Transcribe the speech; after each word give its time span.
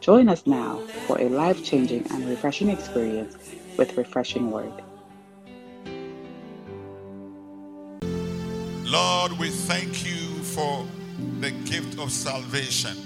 Join 0.00 0.28
us 0.28 0.46
now 0.46 0.78
for 1.06 1.20
a 1.20 1.28
life 1.28 1.64
changing 1.64 2.06
and 2.10 2.28
refreshing 2.28 2.68
experience 2.68 3.36
with 3.76 3.96
Refreshing 3.96 4.50
Word. 4.50 4.72
Lord, 8.84 9.32
we 9.38 9.50
thank 9.50 10.06
you 10.06 10.42
for 10.42 10.86
the 11.40 11.50
gift 11.50 11.98
of 11.98 12.12
salvation. 12.12 12.96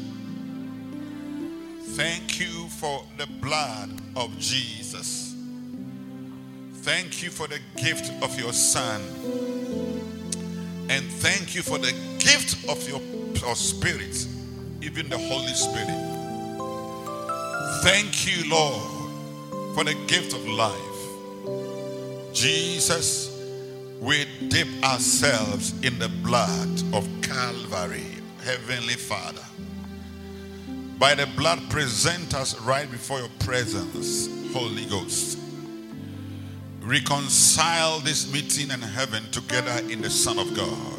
Thank 1.95 2.39
you 2.39 2.69
for 2.69 3.05
the 3.17 3.27
blood 3.41 3.91
of 4.15 4.39
Jesus. 4.39 5.35
Thank 6.83 7.23
you 7.23 7.31
for 7.31 7.49
the 7.49 7.61
gift 7.77 8.13
of 8.23 8.39
your 8.39 8.53
Son. 8.53 9.01
And 10.89 11.05
thank 11.21 11.55
you 11.55 11.63
for 11.63 11.79
the 11.79 11.93
gift 12.19 12.69
of 12.69 12.87
your, 12.89 13.01
your 13.41 13.57
Spirit, 13.57 14.27
even 14.83 15.09
the 15.09 15.19
Holy 15.19 15.55
Spirit. 15.55 16.12
Thank 17.81 18.27
you, 18.27 18.51
Lord, 18.51 19.75
for 19.75 19.85
the 19.85 19.95
gift 20.07 20.35
of 20.35 20.47
life. 20.47 20.79
Jesus, 22.35 23.31
we 24.01 24.27
dip 24.49 24.69
ourselves 24.85 25.73
in 25.83 25.99
the 25.99 26.09
blood 26.09 26.83
of 26.93 27.09
Calvary, 27.23 28.07
Heavenly 28.45 28.95
Father. 28.95 29.43
By 30.99 31.15
the 31.15 31.27
blood, 31.37 31.61
present 31.71 32.35
us 32.35 32.59
right 32.61 32.91
before 32.91 33.19
your 33.19 33.31
presence, 33.41 34.29
Holy 34.53 34.85
Ghost. 34.87 35.39
Reconcile 36.81 38.01
this 38.01 38.33
meeting 38.33 38.71
in 38.71 38.81
heaven 38.81 39.23
together 39.31 39.83
in 39.89 40.03
the 40.03 40.11
Son 40.11 40.39
of 40.39 40.55
God. 40.55 40.99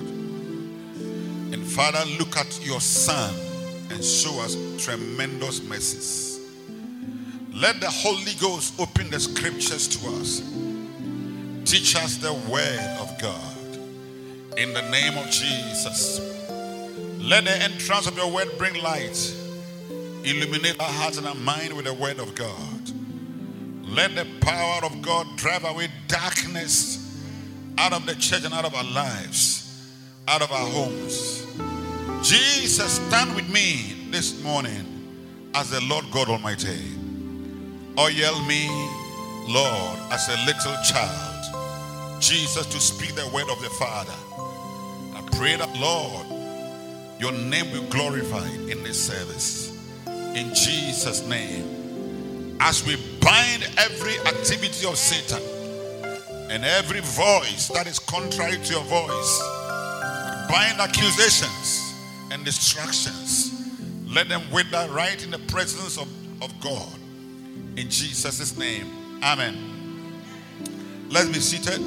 And 1.54 1.66
Father, 1.66 2.04
look 2.18 2.36
at 2.38 2.66
your 2.66 2.82
Son 2.82 3.34
and 3.92 4.04
show 4.04 4.40
us 4.42 4.56
tremendous 4.84 5.62
mercies. 5.62 6.33
Let 7.54 7.80
the 7.80 7.90
Holy 7.90 8.34
Ghost 8.40 8.80
open 8.80 9.12
the 9.12 9.20
scriptures 9.20 9.88
to 9.90 10.10
us. 10.16 10.42
Teach 11.66 11.96
us 11.96 12.18
the 12.18 12.34
word 12.34 12.98
of 13.00 13.22
God. 13.22 14.58
In 14.58 14.74
the 14.74 14.82
name 14.90 15.18
of 15.20 15.30
Jesus. 15.30 16.20
Let 17.20 17.44
the 17.46 17.56
entrance 17.56 18.08
of 18.08 18.18
your 18.18 18.32
word 18.32 18.50
bring 18.58 18.82
light. 18.82 19.36
Illuminate 20.24 20.80
our 20.80 20.92
hearts 20.92 21.18
and 21.18 21.28
our 21.28 21.36
mind 21.36 21.74
with 21.74 21.86
the 21.86 21.94
word 21.94 22.20
of 22.20 22.34
God. 22.34 22.92
Let 23.88 24.16
the 24.16 24.26
power 24.42 24.84
of 24.84 25.04
God 25.04 25.28
drive 25.38 25.64
away 25.64 25.90
darkness 26.08 27.22
out 27.78 27.94
of 27.94 28.08
the 28.08 28.16
church 28.16 28.46
and 28.46 28.54
out 28.54 28.66
of 28.66 28.74
our 28.74 28.84
lives, 28.84 29.92
out 30.28 30.42
of 30.42 30.52
our 30.52 30.68
homes. 30.68 31.46
Jesus, 32.28 32.94
stand 32.94 33.36
with 33.36 33.48
me 33.50 34.08
this 34.10 34.42
morning 34.44 35.52
as 35.54 35.70
the 35.70 35.82
Lord 35.82 36.06
God 36.12 36.30
Almighty. 36.30 37.03
Oil 37.98 38.42
me, 38.48 38.68
Lord, 39.48 40.00
as 40.12 40.28
a 40.28 40.46
little 40.48 40.76
child. 40.84 42.20
Jesus, 42.20 42.66
to 42.66 42.80
speak 42.80 43.14
the 43.14 43.30
word 43.32 43.48
of 43.52 43.62
the 43.62 43.70
Father. 43.70 44.16
I 45.14 45.22
pray 45.38 45.56
that, 45.58 45.78
Lord, 45.78 46.26
your 47.20 47.32
name 47.34 47.72
will 47.72 47.88
glorify 47.92 48.48
in 48.50 48.82
this 48.82 49.00
service. 49.00 49.78
In 50.08 50.56
Jesus' 50.56 51.28
name. 51.28 52.58
As 52.60 52.84
we 52.84 52.96
bind 53.22 53.70
every 53.78 54.18
activity 54.22 54.88
of 54.88 54.98
Satan 54.98 55.44
and 56.50 56.66
every 56.66 57.02
voice 57.02 57.68
that 57.76 57.86
is 57.86 58.00
contrary 58.00 58.58
to 58.58 58.74
your 58.74 58.84
voice, 58.86 59.40
bind 60.50 60.80
accusations 60.80 61.94
and 62.32 62.44
distractions. 62.44 63.52
Let 64.08 64.30
them 64.30 64.42
wither 64.52 64.88
right 64.90 65.24
in 65.24 65.30
the 65.30 65.40
presence 65.40 66.00
of, 66.00 66.08
of 66.42 66.52
God. 66.60 67.03
In 67.76 67.90
Jesus' 67.90 68.58
name. 68.58 68.88
Amen. 69.24 69.56
Let's 71.10 71.28
be 71.28 71.40
seated. 71.40 71.82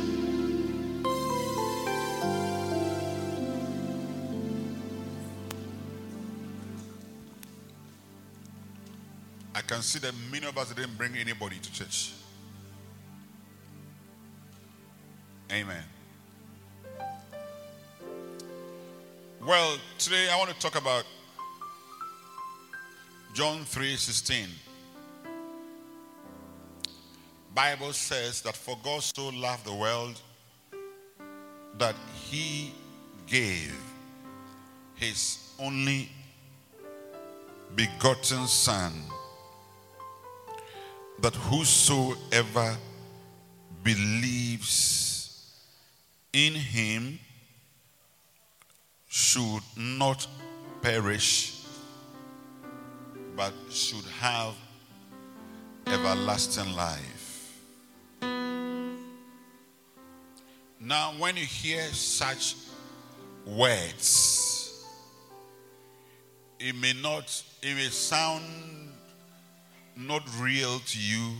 I 9.55 9.61
can 9.63 9.83
see 9.83 9.99
that 10.01 10.15
many 10.31 10.47
of 10.47 10.57
us 10.59 10.73
didn't 10.73 10.97
bring 10.97 11.17
anybody 11.17 11.57
to 11.57 11.73
church. 11.73 12.13
Amen. 15.51 15.83
Well, 19.47 19.79
today 19.99 20.29
I 20.31 20.37
want 20.39 20.51
to 20.51 20.59
talk 20.59 20.77
about 20.77 21.05
John 23.33 23.65
3 23.65 23.97
16. 23.97 24.66
Bible 27.57 27.95
says 27.95 28.43
that 28.43 28.55
for 28.55 28.77
God 28.85 29.03
so 29.03 29.29
loved 29.31 29.65
the 29.65 29.73
world 29.73 30.21
that 31.79 31.95
he 32.29 32.71
gave 33.27 33.75
his 34.95 35.55
only 35.59 36.11
begotten 37.75 38.47
son 38.47 38.93
that 41.21 41.35
whosoever 41.35 42.77
believes 43.83 45.51
in 46.35 46.53
him 46.53 47.19
should 49.09 49.63
not 49.79 50.27
perish 50.83 51.63
but 53.35 53.55
should 53.71 54.05
have 54.21 54.55
everlasting 55.87 56.71
life 56.77 57.16
Now, 60.81 61.13
when 61.19 61.37
you 61.37 61.45
hear 61.45 61.83
such 61.93 62.57
words, 63.47 64.85
it 66.59 66.75
may 66.75 66.93
not, 67.03 67.43
it 67.63 67.75
may 67.75 67.89
sound 67.89 68.45
not 69.97 70.23
real 70.39 70.79
to 70.79 70.99
you. 70.99 71.33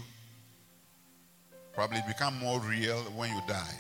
Probably 1.75 2.01
become 2.09 2.39
more 2.39 2.59
real 2.61 2.97
when 3.17 3.31
you 3.31 3.41
die. 3.47 3.75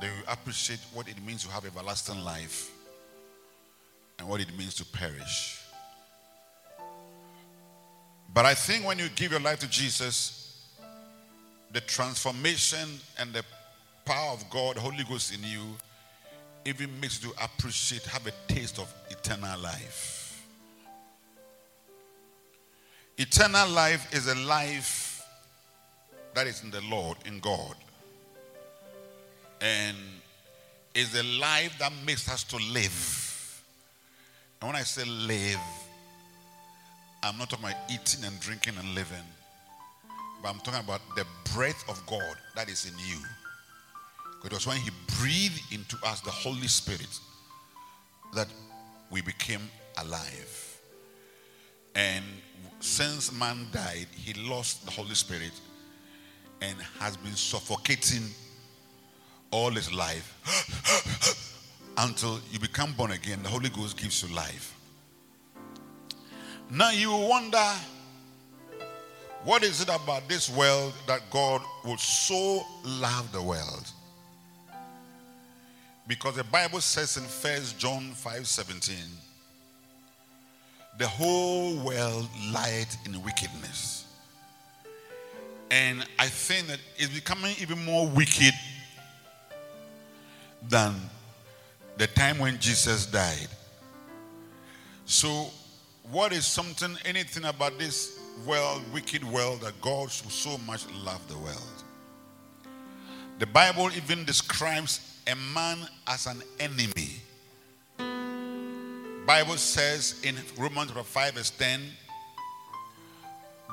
Then 0.00 0.10
you 0.16 0.22
appreciate 0.28 0.80
what 0.92 1.08
it 1.08 1.24
means 1.24 1.44
to 1.44 1.50
have 1.50 1.64
everlasting 1.64 2.22
life 2.22 2.70
and 4.18 4.28
what 4.28 4.40
it 4.40 4.56
means 4.56 4.74
to 4.74 4.84
perish. 4.84 5.60
But 8.34 8.44
I 8.44 8.54
think 8.54 8.86
when 8.86 8.98
you 8.98 9.08
give 9.14 9.30
your 9.30 9.40
life 9.40 9.60
to 9.60 9.68
Jesus, 9.68 10.66
the 11.72 11.80
transformation 11.80 12.88
and 13.18 13.32
the 13.32 13.44
power 14.04 14.32
of 14.32 14.48
God, 14.50 14.76
Holy 14.76 15.04
Ghost 15.04 15.34
in 15.34 15.42
you, 15.42 15.76
even 16.64 16.88
makes 17.00 17.22
you 17.22 17.30
to 17.30 17.44
appreciate, 17.44 18.04
have 18.04 18.26
a 18.26 18.32
taste 18.52 18.78
of 18.78 18.92
eternal 19.10 19.58
life. 19.60 20.42
Eternal 23.18 23.68
life 23.70 24.12
is 24.12 24.26
a 24.26 24.34
life 24.46 25.26
that 26.34 26.46
is 26.46 26.62
in 26.64 26.70
the 26.70 26.80
Lord, 26.82 27.16
in 27.26 27.38
God. 27.40 27.74
And 29.60 29.96
is 30.94 31.14
a 31.18 31.22
life 31.38 31.76
that 31.78 31.92
makes 32.04 32.28
us 32.30 32.44
to 32.44 32.56
live. 32.56 33.62
And 34.60 34.68
when 34.68 34.76
I 34.76 34.82
say 34.82 35.04
live, 35.04 35.60
I'm 37.22 37.38
not 37.38 37.50
talking 37.50 37.66
about 37.66 37.78
eating 37.90 38.24
and 38.24 38.38
drinking 38.40 38.74
and 38.78 38.94
living, 38.94 39.24
but 40.42 40.50
I'm 40.50 40.58
talking 40.60 40.80
about 40.80 41.00
the 41.16 41.24
breath 41.54 41.88
of 41.88 42.04
God 42.06 42.36
that 42.54 42.68
is 42.68 42.86
in 42.86 42.92
you. 42.98 43.18
It 44.44 44.52
was 44.52 44.66
when 44.66 44.76
He 44.76 44.90
breathed 45.18 45.60
into 45.72 45.96
us 46.06 46.20
the 46.20 46.30
Holy 46.30 46.68
Spirit 46.68 47.18
that 48.34 48.48
we 49.10 49.22
became 49.22 49.60
alive. 49.98 50.80
And 51.94 52.24
since 52.80 53.32
man 53.32 53.66
died, 53.72 54.08
he 54.14 54.34
lost 54.34 54.84
the 54.84 54.90
Holy 54.90 55.14
Spirit 55.14 55.52
and 56.60 56.76
has 56.98 57.16
been 57.16 57.34
suffocating 57.34 58.24
all 59.50 59.70
his 59.70 59.92
life 59.92 60.34
until 61.98 62.40
you 62.50 62.58
become 62.58 62.92
born 62.92 63.12
again. 63.12 63.42
The 63.42 63.48
Holy 63.48 63.68
Ghost 63.68 63.96
gives 63.96 64.22
you 64.22 64.34
life. 64.34 64.76
Now 66.70 66.90
you 66.90 67.10
wonder 67.10 67.72
What 69.44 69.62
is 69.62 69.82
it 69.82 69.88
about 69.88 70.26
this 70.26 70.48
world 70.48 70.94
that 71.06 71.20
God 71.30 71.60
would 71.84 72.00
so 72.00 72.64
love 72.82 73.30
the 73.30 73.42
world? 73.42 73.92
Because 76.06 76.36
the 76.36 76.44
Bible 76.44 76.80
says 76.80 77.16
in 77.16 77.24
First 77.24 77.78
John 77.78 78.12
5 78.12 78.46
17, 78.46 78.94
the 80.98 81.06
whole 81.06 81.76
world 81.78 82.28
lied 82.52 82.86
in 83.06 83.22
wickedness. 83.22 84.06
And 85.70 86.06
I 86.18 86.26
think 86.26 86.68
that 86.68 86.78
it's 86.96 87.12
becoming 87.12 87.54
even 87.60 87.84
more 87.84 88.06
wicked 88.06 88.52
than 90.68 90.94
the 91.96 92.06
time 92.06 92.38
when 92.38 92.58
Jesus 92.58 93.06
died. 93.06 93.48
So, 95.06 95.48
what 96.10 96.32
is 96.32 96.46
something, 96.46 96.96
anything 97.04 97.44
about 97.44 97.78
this 97.78 98.18
world, 98.46 98.82
wicked 98.92 99.24
world, 99.24 99.62
that 99.62 99.80
God 99.80 100.10
so 100.10 100.58
much 100.58 100.84
love 101.04 101.26
the 101.28 101.38
world? 101.38 101.82
The 103.38 103.46
Bible 103.46 103.90
even 103.96 104.24
describes 104.24 105.13
a 105.26 105.34
man 105.34 105.78
as 106.06 106.26
an 106.26 106.42
enemy. 106.60 107.20
Bible 109.26 109.56
says 109.56 110.20
in 110.22 110.36
Romans 110.58 110.90
5 110.90 111.34
verse 111.34 111.50
10 111.50 111.80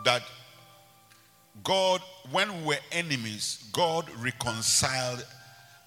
that 0.05 0.23
God, 1.63 2.01
when 2.31 2.61
we 2.61 2.67
were 2.69 2.77
enemies, 2.91 3.69
God 3.73 4.09
reconciled 4.19 5.25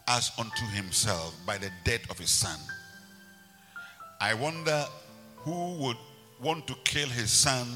us 0.06 0.30
unto 0.38 0.66
himself 0.66 1.34
by 1.46 1.56
the 1.56 1.70
death 1.84 2.08
of 2.10 2.18
his 2.18 2.30
son. 2.30 2.58
I 4.20 4.34
wonder 4.34 4.84
who 5.38 5.74
would 5.78 5.96
want 6.42 6.66
to 6.66 6.74
kill 6.84 7.08
his 7.08 7.30
son 7.30 7.66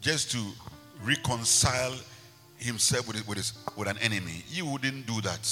just 0.00 0.30
to 0.30 0.38
reconcile 1.02 1.94
himself 2.56 3.08
with, 3.08 3.26
with, 3.26 3.38
his, 3.38 3.52
with 3.76 3.88
an 3.88 3.98
enemy. 3.98 4.44
You 4.48 4.66
wouldn't 4.66 5.06
do 5.06 5.20
that. 5.22 5.46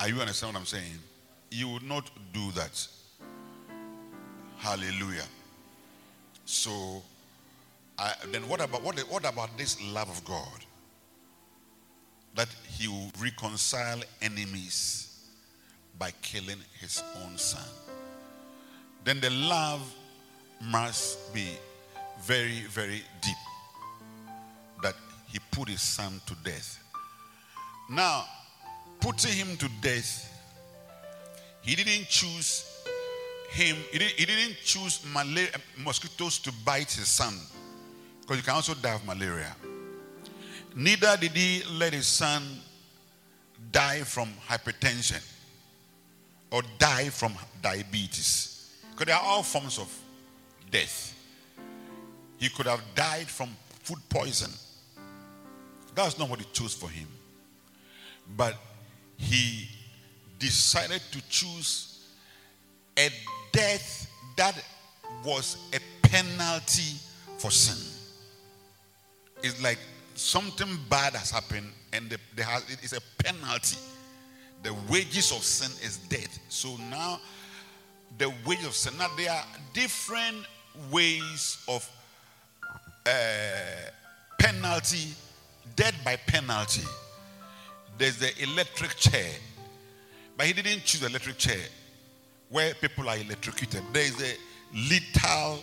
Are 0.00 0.08
you 0.08 0.20
understand 0.20 0.54
what 0.54 0.60
I'm 0.60 0.66
saying? 0.66 0.98
You 1.50 1.68
would 1.68 1.82
not 1.82 2.10
do 2.32 2.50
that. 2.52 2.86
Hallelujah. 4.58 5.24
So, 6.44 7.02
I, 7.98 8.12
then 8.30 8.48
what 8.48 8.60
about 8.60 8.82
what, 8.82 8.98
what 9.10 9.24
about 9.28 9.56
this 9.56 9.80
love 9.82 10.08
of 10.08 10.24
God? 10.24 10.64
That 12.34 12.48
He 12.68 12.88
will 12.88 13.10
reconcile 13.20 14.00
enemies 14.20 15.24
by 15.98 16.10
killing 16.20 16.58
His 16.80 17.02
own 17.22 17.38
Son. 17.38 17.64
Then 19.04 19.20
the 19.20 19.30
love 19.30 19.80
must 20.62 21.32
be 21.32 21.48
very, 22.22 22.60
very 22.68 23.02
deep. 23.22 23.36
That 24.82 24.94
He 25.28 25.38
put 25.50 25.68
His 25.68 25.80
Son 25.80 26.20
to 26.26 26.34
death. 26.44 26.82
Now, 27.88 28.26
putting 29.06 29.32
Him 29.32 29.56
to 29.58 29.68
death, 29.80 30.10
He 31.62 31.76
didn't 31.76 32.08
choose 32.08 32.76
him, 33.56 33.76
he, 33.90 33.98
did, 33.98 34.10
he 34.12 34.26
didn't 34.26 34.56
choose 34.64 35.04
malaria, 35.12 35.48
eh, 35.54 35.58
mosquitoes 35.82 36.38
to 36.40 36.52
bite 36.64 36.90
his 36.90 37.08
son 37.08 37.34
because 38.20 38.36
you 38.36 38.42
can 38.42 38.54
also 38.54 38.74
die 38.74 38.94
of 38.94 39.06
malaria. 39.06 39.54
Neither 40.74 41.16
did 41.16 41.30
he 41.30 41.62
let 41.78 41.92
his 41.92 42.06
son 42.06 42.42
die 43.72 44.00
from 44.00 44.28
hypertension 44.48 45.22
or 46.50 46.62
die 46.78 47.08
from 47.08 47.32
diabetes 47.62 48.74
because 48.90 49.06
they 49.06 49.12
are 49.12 49.22
all 49.22 49.42
forms 49.42 49.78
of 49.78 49.88
death. 50.70 51.14
He 52.38 52.48
could 52.50 52.66
have 52.66 52.82
died 52.94 53.26
from 53.26 53.48
food 53.82 53.98
poison. 54.10 54.50
That's 55.94 56.18
not 56.18 56.28
what 56.28 56.40
he 56.40 56.46
chose 56.52 56.74
for 56.74 56.90
him. 56.90 57.06
But 58.36 58.56
he 59.16 59.68
decided 60.38 61.00
to 61.12 61.20
choose 61.28 62.06
a 62.98 63.08
death 63.52 64.10
that 64.36 64.62
was 65.24 65.56
a 65.72 66.08
penalty 66.08 66.96
for 67.38 67.50
sin. 67.50 67.76
It's 69.42 69.62
like 69.62 69.78
something 70.14 70.68
bad 70.88 71.14
has 71.14 71.30
happened 71.30 71.70
and 71.92 72.10
the, 72.10 72.18
the 72.34 72.42
it 72.68 72.82
is 72.82 72.92
a 72.92 73.00
penalty. 73.22 73.78
The 74.62 74.74
wages 74.90 75.32
of 75.32 75.42
sin 75.42 75.70
is 75.84 75.98
death. 76.08 76.38
So 76.48 76.76
now, 76.90 77.20
the 78.18 78.32
wages 78.46 78.66
of 78.66 78.74
sin. 78.74 78.94
Now, 78.98 79.08
there 79.16 79.30
are 79.30 79.44
different 79.72 80.46
ways 80.90 81.64
of 81.68 81.88
uh, 83.06 83.10
penalty, 84.38 85.14
death 85.76 85.94
by 86.04 86.16
penalty. 86.16 86.82
There's 87.98 88.18
the 88.18 88.30
electric 88.42 88.96
chair, 88.96 89.30
but 90.36 90.46
he 90.46 90.52
didn't 90.52 90.84
choose 90.84 91.00
the 91.00 91.06
electric 91.06 91.38
chair 91.38 91.60
where 92.50 92.74
people 92.74 93.08
are 93.08 93.16
electrocuted. 93.16 93.82
There 93.92 94.02
is 94.02 94.22
a 94.22 94.34
lethal 94.74 95.60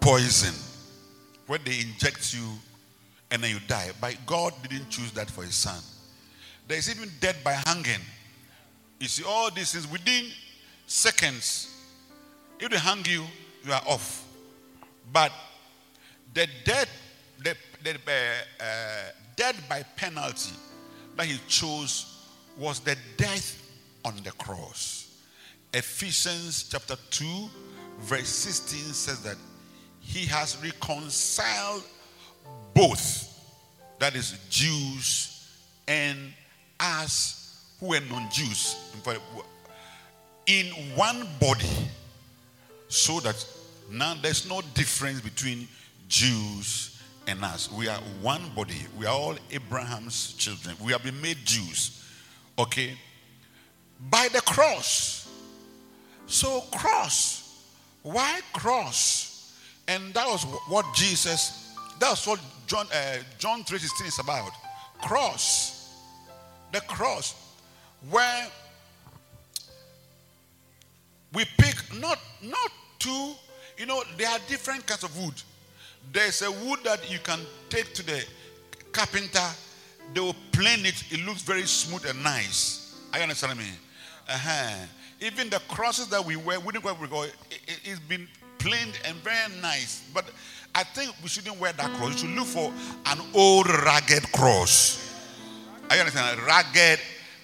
poison 0.00 0.54
where 1.46 1.58
they 1.58 1.80
inject 1.80 2.34
you 2.34 2.46
and 3.30 3.42
then 3.42 3.50
you 3.50 3.60
die. 3.66 3.90
But 4.00 4.16
God 4.24 4.54
didn't 4.62 4.88
choose 4.88 5.10
that 5.12 5.30
for 5.30 5.42
his 5.42 5.54
son. 5.54 5.82
There 6.66 6.78
is 6.78 6.90
even 6.90 7.10
death 7.20 7.42
by 7.42 7.60
hanging. 7.66 8.00
You 9.00 9.08
see, 9.08 9.24
all 9.26 9.50
these 9.50 9.72
things 9.72 9.90
within 9.90 10.26
seconds. 10.86 11.74
If 12.60 12.70
they 12.70 12.78
hang 12.78 13.04
you, 13.04 13.24
you 13.64 13.72
are 13.72 13.82
off. 13.86 14.24
But 15.12 15.32
the 16.34 16.46
death, 16.64 16.90
the, 17.42 17.56
the 17.82 17.90
uh, 17.90 18.62
uh, 18.62 18.66
death 19.36 19.62
by 19.68 19.82
penalty 19.96 20.52
that 21.18 21.26
he 21.26 21.38
chose 21.48 22.16
was 22.56 22.78
the 22.80 22.96
death 23.16 23.60
on 24.04 24.14
the 24.22 24.30
cross. 24.32 25.18
Ephesians 25.74 26.68
chapter 26.70 26.94
2, 27.10 27.50
verse 28.00 28.28
16 28.28 28.78
says 28.94 29.20
that 29.22 29.36
he 30.00 30.24
has 30.26 30.56
reconciled 30.62 31.82
both, 32.72 33.34
that 33.98 34.14
is, 34.14 34.38
Jews 34.48 35.48
and 35.88 36.18
us 36.78 37.66
who 37.80 37.94
are 37.94 38.00
non 38.08 38.30
Jews, 38.30 38.76
in 40.46 40.66
one 40.94 41.26
body, 41.40 41.66
so 42.86 43.18
that 43.20 43.44
now 43.90 44.14
there's 44.22 44.48
no 44.48 44.60
difference 44.74 45.20
between 45.20 45.66
Jews 46.08 46.97
and 47.28 47.44
us. 47.44 47.70
We 47.70 47.88
are 47.88 48.00
one 48.22 48.42
body. 48.56 48.86
We 48.98 49.06
are 49.06 49.14
all 49.14 49.36
Abraham's 49.50 50.32
children. 50.32 50.74
We 50.82 50.92
have 50.92 51.04
been 51.04 51.20
made 51.20 51.36
Jews. 51.44 52.04
Okay? 52.58 52.94
By 54.10 54.28
the 54.32 54.40
cross. 54.40 55.28
So, 56.26 56.62
cross. 56.72 57.66
Why 58.02 58.40
cross? 58.52 59.54
And 59.86 60.12
that 60.14 60.26
was 60.26 60.44
what 60.68 60.86
Jesus, 60.94 61.74
that's 62.00 62.26
what 62.26 62.40
John, 62.66 62.86
uh, 62.92 63.18
John 63.38 63.62
3.16 63.62 64.08
is 64.08 64.18
about. 64.18 64.50
Cross. 65.02 65.94
The 66.72 66.80
cross. 66.80 67.34
Where 68.08 68.46
we 71.34 71.44
pick 71.58 71.76
not, 72.00 72.18
not 72.42 72.70
two, 72.98 73.32
you 73.76 73.86
know, 73.86 74.02
there 74.16 74.28
are 74.28 74.38
different 74.48 74.86
kinds 74.86 75.04
of 75.04 75.16
wood. 75.18 75.34
There's 76.12 76.42
a 76.42 76.50
wood 76.50 76.80
that 76.84 77.10
you 77.10 77.18
can 77.18 77.40
take 77.68 77.92
to 77.94 78.04
the 78.04 78.24
carpenter, 78.92 79.46
they 80.14 80.20
will 80.20 80.36
plane 80.52 80.86
it, 80.86 81.02
it 81.10 81.24
looks 81.26 81.42
very 81.42 81.66
smooth 81.66 82.06
and 82.06 82.22
nice. 82.22 83.00
I 83.12 83.20
understand 83.20 83.58
me? 83.58 83.66
Uh-huh. 84.28 84.86
Even 85.20 85.50
the 85.50 85.60
crosses 85.68 86.08
that 86.08 86.24
we 86.24 86.36
wear, 86.36 86.60
we 86.60 86.72
didn't 86.72 86.84
go, 86.84 87.22
it, 87.22 87.34
it, 87.50 87.80
it's 87.84 88.00
been 88.00 88.28
planed 88.58 88.98
and 89.04 89.16
very 89.18 89.36
nice. 89.60 90.04
But 90.14 90.26
I 90.74 90.84
think 90.84 91.14
we 91.22 91.28
shouldn't 91.28 91.58
wear 91.58 91.72
that 91.72 91.90
cross. 91.94 92.12
You 92.12 92.18
should 92.28 92.36
look 92.36 92.46
for 92.46 92.72
an 93.06 93.18
old 93.34 93.68
ragged 93.68 94.30
cross. 94.32 95.04
I 95.90 95.98
understand? 95.98 96.38
A 96.38 96.44
ragged 96.44 97.00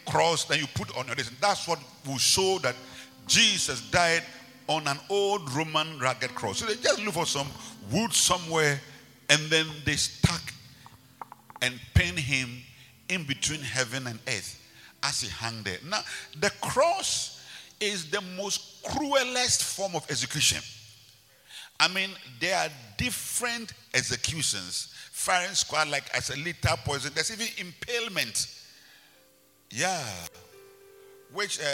cross 0.06 0.44
that 0.44 0.60
you 0.60 0.66
put 0.74 0.96
on 0.96 1.06
your 1.06 1.16
wrist. 1.16 1.32
That's 1.40 1.66
what 1.66 1.78
will 2.06 2.18
show 2.18 2.58
that 2.62 2.76
Jesus 3.26 3.80
died 3.90 4.22
on 4.66 4.86
an 4.86 4.98
old 5.10 5.50
Roman 5.52 5.98
ragged 5.98 6.34
cross. 6.34 6.58
So 6.58 6.66
they 6.66 6.76
just 6.76 7.02
look 7.02 7.14
for 7.14 7.26
some 7.26 7.48
wood 7.90 8.12
somewhere 8.12 8.80
and 9.28 9.40
then 9.50 9.66
they 9.84 9.96
stuck 9.96 10.52
and 11.62 11.78
pin 11.94 12.16
him 12.16 12.50
in 13.08 13.24
between 13.24 13.60
heaven 13.60 14.06
and 14.06 14.18
earth 14.28 14.60
as 15.02 15.20
he 15.20 15.28
hung 15.28 15.62
there. 15.62 15.78
Now, 15.88 16.00
the 16.40 16.50
cross 16.60 17.42
is 17.80 18.10
the 18.10 18.20
most 18.36 18.82
cruelest 18.84 19.62
form 19.62 19.94
of 19.94 20.08
execution. 20.10 20.62
I 21.78 21.88
mean, 21.88 22.10
there 22.40 22.56
are 22.56 22.68
different 22.96 23.72
executions. 23.92 24.94
Firing 25.12 25.54
squad, 25.54 25.88
like 25.88 26.04
as 26.14 26.30
a 26.30 26.36
lethal 26.36 26.76
poison. 26.84 27.12
There's 27.14 27.32
even 27.32 27.46
impalement. 27.58 28.46
Yeah. 29.70 30.02
Which 31.32 31.60
uh, 31.60 31.64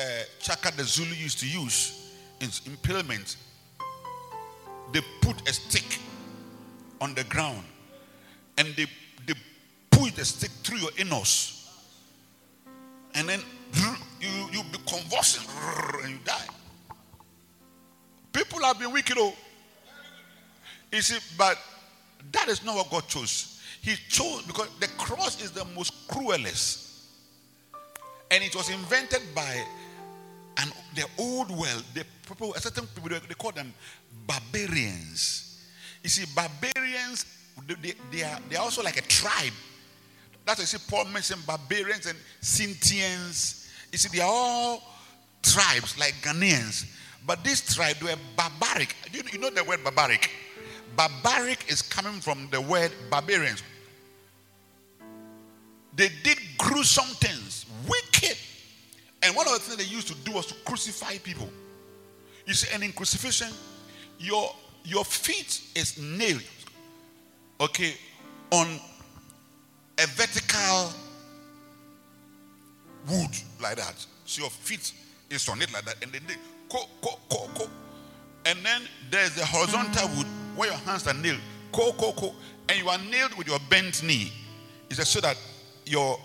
Chaka 0.40 0.76
the 0.76 0.84
Zulu 0.84 1.14
used 1.14 1.38
to 1.40 1.48
use 1.48 2.09
impalement. 2.40 3.36
They 4.92 5.00
put 5.20 5.48
a 5.48 5.52
stick 5.52 5.98
on 7.00 7.14
the 7.14 7.24
ground 7.24 7.62
and 8.58 8.68
they, 8.76 8.86
they 9.26 9.34
push 9.90 10.12
the 10.12 10.24
stick 10.24 10.50
through 10.62 10.78
your 10.78 10.90
anus. 10.98 11.56
And 13.14 13.28
then 13.28 13.40
you, 14.20 14.28
you 14.52 14.62
be 14.64 14.78
convulsing 14.86 15.48
and 16.02 16.12
you 16.12 16.18
die. 16.24 16.46
People 18.32 18.60
have 18.60 18.78
been 18.78 18.92
wicked, 18.92 19.16
oh. 19.18 19.34
You 20.92 21.02
see, 21.02 21.18
but 21.36 21.58
that 22.32 22.48
is 22.48 22.64
not 22.64 22.76
what 22.76 22.90
God 22.90 23.08
chose. 23.08 23.60
He 23.80 23.96
chose 24.08 24.42
because 24.42 24.68
the 24.78 24.88
cross 24.98 25.42
is 25.42 25.52
the 25.52 25.64
most 25.76 26.08
cruelest. 26.08 26.88
And 28.30 28.44
it 28.44 28.54
was 28.54 28.70
invented 28.70 29.22
by 29.34 29.64
and 30.58 30.72
the 30.94 31.06
old 31.18 31.50
world, 31.50 31.84
the 31.94 32.04
people, 32.26 32.52
certain 32.54 32.86
people, 32.86 33.10
they 33.10 33.34
call 33.34 33.52
them 33.52 33.72
barbarians. 34.26 35.58
You 36.02 36.10
see, 36.10 36.24
barbarians, 36.34 37.26
they, 37.66 37.94
they, 38.10 38.22
are, 38.22 38.38
they 38.48 38.56
are 38.56 38.62
also 38.62 38.82
like 38.82 38.96
a 38.98 39.02
tribe. 39.02 39.52
That's 40.44 40.58
why 40.58 40.62
you 40.62 40.66
see 40.66 40.78
Paul 40.88 41.04
mentioned 41.06 41.46
barbarians 41.46 42.06
and 42.06 42.18
Scythians. 42.40 43.70
You 43.92 43.98
see, 43.98 44.16
they 44.16 44.22
are 44.22 44.30
all 44.30 44.82
tribes 45.42 45.98
like 45.98 46.14
Ghanaians. 46.22 46.86
But 47.26 47.44
this 47.44 47.74
tribe, 47.74 47.96
they 47.96 48.06
were 48.12 48.20
barbaric. 48.36 48.94
You, 49.12 49.22
you 49.32 49.38
know 49.38 49.50
the 49.50 49.64
word 49.64 49.84
barbaric? 49.84 50.30
Barbaric 50.96 51.70
is 51.70 51.82
coming 51.82 52.20
from 52.20 52.48
the 52.50 52.60
word 52.60 52.90
barbarians. 53.10 53.62
They 55.94 56.08
did 56.22 56.38
gruesome 56.58 57.14
things, 57.16 57.66
wicked. 57.86 58.09
And 59.22 59.36
one 59.36 59.46
of 59.46 59.52
the 59.54 59.60
things 59.60 59.76
they 59.76 59.94
used 59.94 60.08
to 60.08 60.14
do 60.24 60.32
was 60.32 60.46
to 60.46 60.54
crucify 60.64 61.18
people. 61.18 61.48
You 62.46 62.54
see, 62.54 62.72
and 62.74 62.82
in 62.82 62.92
crucifixion, 62.92 63.48
your 64.18 64.54
your 64.84 65.04
feet 65.04 65.60
is 65.74 65.98
nailed, 65.98 66.42
okay, 67.60 67.94
on 68.50 68.66
a 69.98 70.06
vertical 70.06 70.92
wood 73.08 73.30
like 73.60 73.76
that. 73.76 74.06
So 74.24 74.42
your 74.42 74.50
feet 74.50 74.92
is 75.28 75.48
on 75.48 75.60
it 75.60 75.72
like 75.72 75.84
that, 75.84 75.96
and 76.02 76.12
then 76.12 76.22
they 76.26 76.34
go, 76.70 76.84
go, 77.02 77.18
go, 77.28 77.48
go. 77.54 77.68
And 78.46 78.58
then 78.64 78.82
there's 79.10 79.34
the 79.34 79.44
horizontal 79.44 80.08
wood 80.16 80.26
where 80.56 80.70
your 80.70 80.78
hands 80.78 81.06
are 81.06 81.14
nailed, 81.14 81.40
go, 81.72 81.92
go, 81.92 82.12
go, 82.12 82.34
and 82.68 82.78
you 82.78 82.88
are 82.88 82.98
nailed 83.10 83.34
with 83.36 83.48
your 83.48 83.58
bent 83.68 84.02
knee. 84.02 84.32
It's 84.88 85.06
so 85.08 85.20
that 85.20 85.36
your 85.86 86.18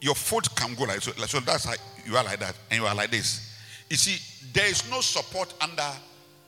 your 0.00 0.14
foot 0.14 0.48
can 0.56 0.74
go 0.74 0.84
like 0.84 1.02
so. 1.02 1.12
So 1.26 1.40
that's 1.40 1.64
how 1.64 1.74
you 2.08 2.16
are 2.16 2.24
like 2.24 2.40
that, 2.40 2.54
and 2.70 2.80
you 2.80 2.86
are 2.86 2.94
like 2.94 3.10
this. 3.10 3.54
You 3.90 3.96
see, 3.96 4.18
there 4.52 4.66
is 4.66 4.90
no 4.90 5.00
support 5.00 5.52
under 5.60 5.90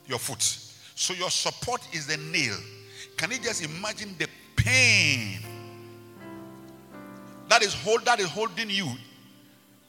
your 0.07 0.19
foot. 0.19 0.43
So 0.95 1.15
your 1.15 1.31
support 1.31 1.83
is 1.93 2.07
the 2.07 2.17
nail. 2.17 2.57
Can 3.17 3.31
you 3.31 3.39
just 3.39 3.63
imagine 3.63 4.15
the 4.19 4.29
pain 4.57 5.41
that 7.49 7.63
is 7.63 7.75
hold 7.75 8.05
that 8.07 8.21
is 8.21 8.31
holding 8.31 8.71
you? 8.71 8.89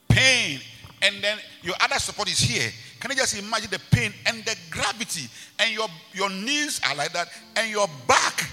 Pain, 0.09 0.59
and 1.01 1.23
then 1.23 1.37
your 1.61 1.75
other 1.79 1.99
support 1.99 2.29
is 2.29 2.39
here. 2.39 2.69
Can 2.99 3.11
you 3.11 3.17
just 3.17 3.37
imagine 3.37 3.69
the 3.71 3.79
pain 3.91 4.13
and 4.25 4.43
the 4.43 4.55
gravity? 4.69 5.29
And 5.59 5.71
your 5.71 5.87
your 6.13 6.29
knees 6.29 6.81
are 6.87 6.95
like 6.95 7.13
that, 7.13 7.29
and 7.55 7.69
your 7.69 7.87
back 8.07 8.49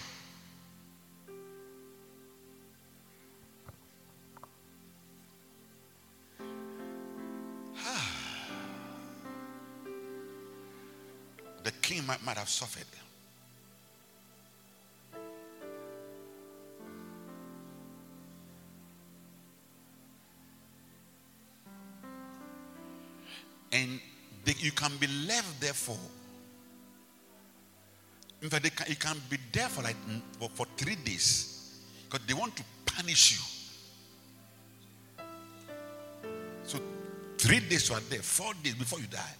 the 11.69 11.75
king 11.83 12.07
might, 12.07 12.25
might 12.25 12.39
have 12.39 12.49
suffered. 12.49 12.87
And 23.71 24.01
they, 24.47 24.55
you 24.61 24.73
can 24.73 24.93
be 24.99 25.09
left 25.27 25.61
there 25.61 25.75
for. 25.75 25.99
In 28.41 28.49
fact, 28.49 28.75
can, 28.75 28.87
you 28.89 28.97
can 28.97 29.21
be 29.29 29.37
there 29.53 29.69
for 29.69 29.83
like 29.83 29.97
for, 30.39 30.49
for 30.49 30.67
three 30.79 30.97
days 30.97 31.83
because 32.09 32.27
they 32.27 32.33
want 32.33 32.57
to 32.57 32.63
punish 32.87 33.33
you. 33.33 35.25
So, 36.65 36.79
three 37.37 37.61
days 37.61 37.91
you 37.91 37.95
are 37.95 38.01
there, 38.09 38.23
four 38.23 38.55
days 38.63 38.75
before 38.75 39.01
you 39.01 39.07
die. 39.07 39.35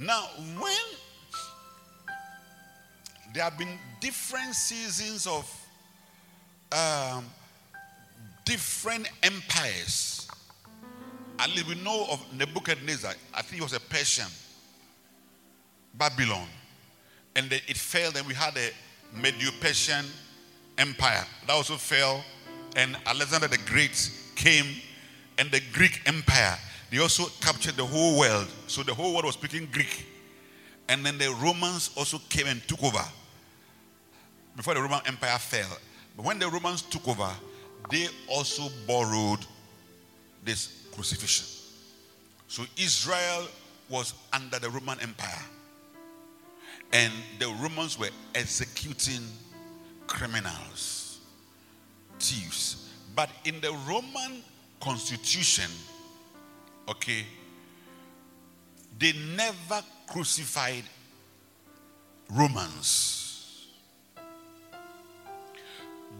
Now, 0.00 0.28
when 0.58 0.72
there 3.34 3.44
have 3.44 3.58
been 3.58 3.78
different 4.00 4.54
seasons 4.54 5.26
of 5.26 5.44
um, 6.72 7.26
different 8.46 9.10
empires, 9.22 10.26
at 11.38 11.50
least 11.50 11.68
we 11.68 11.74
know 11.74 12.06
of 12.10 12.24
Nebuchadnezzar, 12.34 13.12
I 13.34 13.42
think 13.42 13.56
he 13.56 13.60
was 13.60 13.74
a 13.74 13.80
Persian, 13.80 14.24
Babylon, 15.92 16.48
and 17.36 17.52
it 17.52 17.76
fell. 17.76 18.10
Then 18.10 18.26
we 18.26 18.32
had 18.32 18.56
a 18.56 18.70
Medo 19.14 19.50
Persian 19.60 20.06
Empire 20.78 21.26
that 21.46 21.52
also 21.52 21.76
fell, 21.76 22.24
and 22.74 22.96
Alexander 23.04 23.48
the 23.48 23.58
Great 23.66 24.10
came, 24.34 24.64
and 25.36 25.50
the 25.50 25.60
Greek 25.74 26.00
Empire 26.06 26.56
they 26.90 26.98
also 26.98 27.26
captured 27.40 27.76
the 27.76 27.84
whole 27.84 28.18
world. 28.18 28.48
So 28.66 28.82
the 28.82 28.94
whole 28.94 29.12
world 29.12 29.24
was 29.24 29.34
speaking 29.34 29.68
Greek. 29.70 30.06
And 30.88 31.06
then 31.06 31.18
the 31.18 31.30
Romans 31.40 31.90
also 31.96 32.18
came 32.28 32.48
and 32.48 32.60
took 32.66 32.82
over 32.82 33.04
before 34.56 34.74
the 34.74 34.82
Roman 34.82 35.00
Empire 35.06 35.38
fell. 35.38 35.78
But 36.16 36.26
when 36.26 36.40
the 36.40 36.48
Romans 36.48 36.82
took 36.82 37.06
over, 37.06 37.30
they 37.90 38.08
also 38.28 38.64
borrowed 38.86 39.46
this 40.44 40.88
crucifixion. 40.92 41.46
So 42.48 42.64
Israel 42.76 43.46
was 43.88 44.14
under 44.32 44.58
the 44.58 44.68
Roman 44.68 45.00
Empire. 45.00 45.44
And 46.92 47.12
the 47.38 47.46
Romans 47.62 47.96
were 47.96 48.10
executing 48.34 49.22
criminals, 50.08 51.20
thieves. 52.18 52.90
But 53.14 53.30
in 53.44 53.60
the 53.60 53.72
Roman 53.88 54.42
constitution, 54.80 55.70
Okay? 56.88 57.24
They 58.98 59.12
never 59.36 59.82
crucified 60.06 60.84
Romans. 62.30 63.68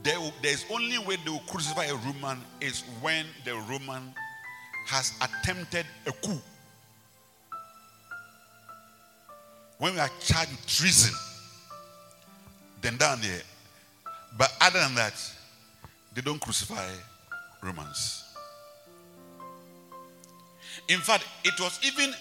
There, 0.02 0.18
there's 0.42 0.64
only 0.70 0.98
way 0.98 1.16
they 1.24 1.30
will 1.30 1.40
crucify 1.40 1.84
a 1.84 1.94
Roman 1.94 2.38
is 2.60 2.82
when 3.02 3.26
the 3.44 3.54
Roman 3.54 4.14
has 4.86 5.12
attempted 5.20 5.84
a 6.06 6.12
coup. 6.12 6.40
When 9.78 9.94
we 9.94 10.00
are 10.00 10.10
charged 10.20 10.50
with 10.50 10.66
treason, 10.66 11.14
then 12.80 12.96
down 12.96 13.20
there. 13.20 13.42
But 14.38 14.52
other 14.60 14.80
than 14.80 14.94
that, 14.94 15.14
they 16.14 16.22
don't 16.22 16.40
crucify 16.40 16.88
Romans. 17.62 18.29
In 20.90 20.98
fact, 20.98 21.24
it 21.44 21.58
was 21.60 21.78
even 21.84 22.12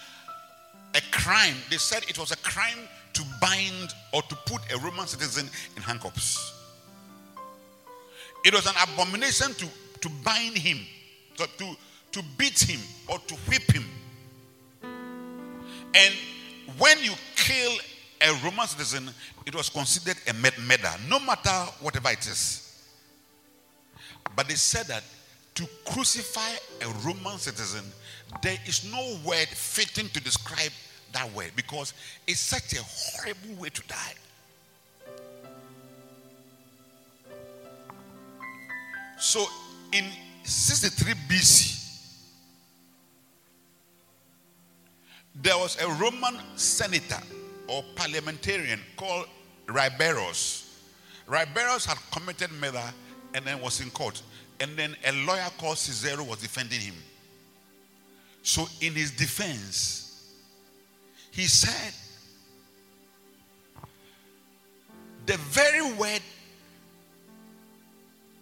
a 0.94 1.02
crime. 1.10 1.56
They 1.72 1.78
said 1.78 2.04
it 2.08 2.20
was 2.20 2.32
a 2.32 2.38
crime 2.38 2.78
to 3.14 3.24
bind 3.42 3.96
or 4.14 4.22
to 4.22 4.36
put 4.46 4.62
a 4.72 4.78
Roman 4.78 5.08
citizen 5.08 5.50
in 5.76 5.82
handcuffs. 5.82 6.54
It 8.46 8.54
was 8.54 8.68
an 8.68 8.76
abomination 8.84 9.56
to, 9.56 9.68
to 10.02 10.10
bind 10.24 10.56
him, 10.56 10.78
to, 11.38 11.48
to, 11.58 11.76
to 12.12 12.24
beat 12.38 12.60
him, 12.60 12.80
or 13.08 13.18
to 13.18 13.34
whip 13.50 13.64
him. 13.72 13.86
And 14.84 16.14
when 16.78 17.02
you 17.02 17.14
kill 17.36 17.72
a 18.22 18.34
Roman 18.46 18.68
citizen, 18.68 19.10
it 19.48 19.56
was 19.56 19.70
considered 19.70 20.18
a 20.28 20.34
murder, 20.34 20.92
no 21.10 21.20
matter 21.20 21.50
whatever 21.82 22.12
it 22.12 22.26
is. 22.28 22.86
But 24.36 24.48
they 24.48 24.54
said 24.54 24.86
that 24.88 25.04
to 25.56 25.68
crucify 25.86 26.52
a 26.82 26.90
Roman 27.04 27.40
citizen 27.40 27.84
there 28.42 28.58
is 28.66 28.92
no 28.92 29.18
word 29.26 29.48
fitting 29.48 30.10
to 30.10 30.22
describe 30.22 30.72
that 31.14 31.32
word 31.34 31.52
because 31.56 31.94
it's 32.28 32.40
such 32.40 32.74
a 32.74 32.84
horrible 32.84 33.62
way 33.62 33.70
to 33.70 33.82
die. 33.88 34.14
So 39.18 39.46
in 39.92 40.06
63 40.44 41.14
BC, 41.28 41.80
there 45.42 45.58
was 45.58 45.82
a 45.82 45.88
Roman 45.88 46.38
senator 46.56 47.22
or 47.68 47.84
parliamentarian 47.96 48.80
called 48.96 49.28
Rabirius. 49.68 50.68
Rabirius 51.28 51.86
had 51.86 51.98
committed 52.12 52.52
murder 52.60 52.94
and 53.34 53.46
then 53.46 53.62
was 53.62 53.82
in 53.82 53.90
court. 53.92 54.22
And 54.60 54.76
then 54.78 54.96
a 55.06 55.12
lawyer 55.26 55.48
called 55.58 55.78
Cicero 55.78 56.24
was 56.24 56.40
defending 56.40 56.80
him. 56.80 56.96
So, 58.50 58.68
in 58.82 58.96
his 58.96 59.12
defense, 59.12 60.34
he 61.30 61.44
said, 61.44 61.94
the 65.28 65.38
very 65.38 65.84
word 65.94 66.22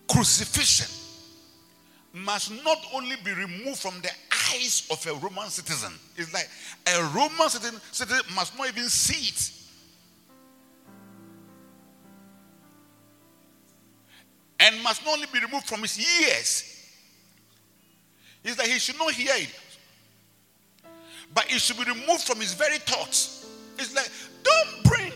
crucifixion 0.09 0.87
must 2.13 2.51
not 2.63 2.77
only 2.93 3.17
be 3.21 3.33
removed 3.33 3.79
from 3.79 3.99
the 3.99 4.09
eyes 4.53 4.87
of 4.89 5.05
a 5.07 5.13
Roman 5.15 5.49
citizen. 5.49 5.91
It's 6.15 6.33
like 6.33 6.47
a 6.87 7.03
Roman 7.13 7.49
citizen, 7.49 7.77
must 8.33 8.57
not 8.57 8.69
even 8.69 8.87
see 8.87 9.27
it. 9.27 9.51
And 14.61 14.81
must 14.83 15.03
not 15.05 15.15
only 15.15 15.27
be 15.33 15.41
removed 15.41 15.67
from 15.67 15.81
his 15.81 15.99
ears. 15.99 16.63
It's 18.45 18.55
that 18.55 18.67
he 18.67 18.79
should 18.79 18.97
not 18.97 19.11
hear 19.11 19.33
it. 19.35 19.49
But 21.38 21.51
it 21.51 21.62
should 21.62 21.77
be 21.77 21.84
removed 21.84 22.24
from 22.24 22.39
his 22.39 22.56
very 22.56 22.79
thoughts. 22.79 23.48
It's 23.77 23.94
like, 23.94 24.10
don't 24.41 24.84
bring 24.84 25.13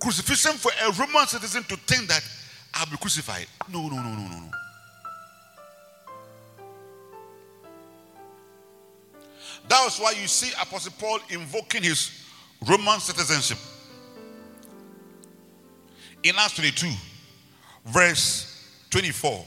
crucifixion 0.00 0.54
for 0.54 0.72
a 0.84 0.90
Roman 0.90 1.28
citizen 1.28 1.62
to 1.62 1.76
think 1.76 2.08
that 2.08 2.28
I'll 2.74 2.90
be 2.90 2.96
crucified. 2.96 3.46
No, 3.72 3.82
no, 3.82 3.94
no, 3.94 4.02
no, 4.02 4.28
no, 4.28 4.40
no. 4.40 4.50
That 9.68 9.84
was 9.84 10.00
why 10.00 10.10
you 10.20 10.26
see 10.26 10.52
Apostle 10.60 10.92
Paul 10.98 11.20
invoking 11.30 11.84
his 11.84 12.24
Roman 12.66 12.98
citizenship. 12.98 13.58
In 16.24 16.34
Acts 16.36 16.54
22, 16.54 16.88
verse 17.86 18.88
24. 18.90 19.46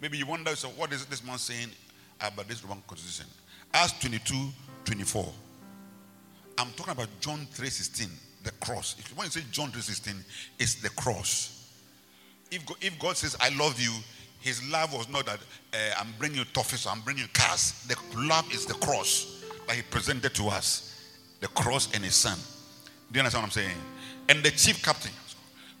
Maybe 0.00 0.18
you 0.18 0.26
wonder, 0.26 0.54
so 0.54 0.68
what 0.68 0.92
is 0.92 1.04
this 1.06 1.26
man 1.26 1.38
saying 1.38 1.70
about 2.20 2.46
this 2.46 2.62
Roman 2.62 2.84
constitution? 2.86 3.26
Acts 3.72 3.98
22, 3.98 4.52
24. 4.84 5.32
I'm 6.58 6.70
talking 6.72 6.92
about 6.92 7.08
John 7.20 7.46
3:16, 7.52 8.08
the 8.42 8.52
cross. 8.52 8.96
If 8.98 9.10
you 9.10 9.16
want 9.16 9.32
to 9.32 9.40
say 9.40 9.46
John 9.50 9.70
3:16, 9.72 10.24
it's 10.58 10.76
the 10.76 10.90
cross. 10.90 11.50
If 12.50 12.64
God, 12.66 12.76
if 12.80 12.98
God 12.98 13.16
says, 13.16 13.36
I 13.40 13.48
love 13.50 13.80
you, 13.80 13.92
his 14.40 14.62
love 14.70 14.92
was 14.92 15.08
not 15.08 15.26
that 15.26 15.40
uh, 15.72 15.76
I'm 15.98 16.14
bringing 16.18 16.38
you 16.38 16.44
toffees, 16.44 16.86
I'm 16.86 17.00
bringing 17.00 17.22
you 17.22 17.28
cars. 17.32 17.84
The 17.88 17.96
love 18.16 18.52
is 18.52 18.66
the 18.66 18.74
cross 18.74 19.42
that 19.66 19.74
he 19.74 19.82
presented 19.82 20.34
to 20.34 20.48
us, 20.48 21.02
the 21.40 21.48
cross 21.48 21.92
and 21.94 22.04
his 22.04 22.14
son. 22.14 22.38
Do 23.10 23.18
you 23.18 23.20
understand 23.20 23.42
what 23.42 23.46
I'm 23.46 23.52
saying? 23.52 23.76
And 24.28 24.42
the 24.42 24.50
chief 24.50 24.82
captain 24.82 25.12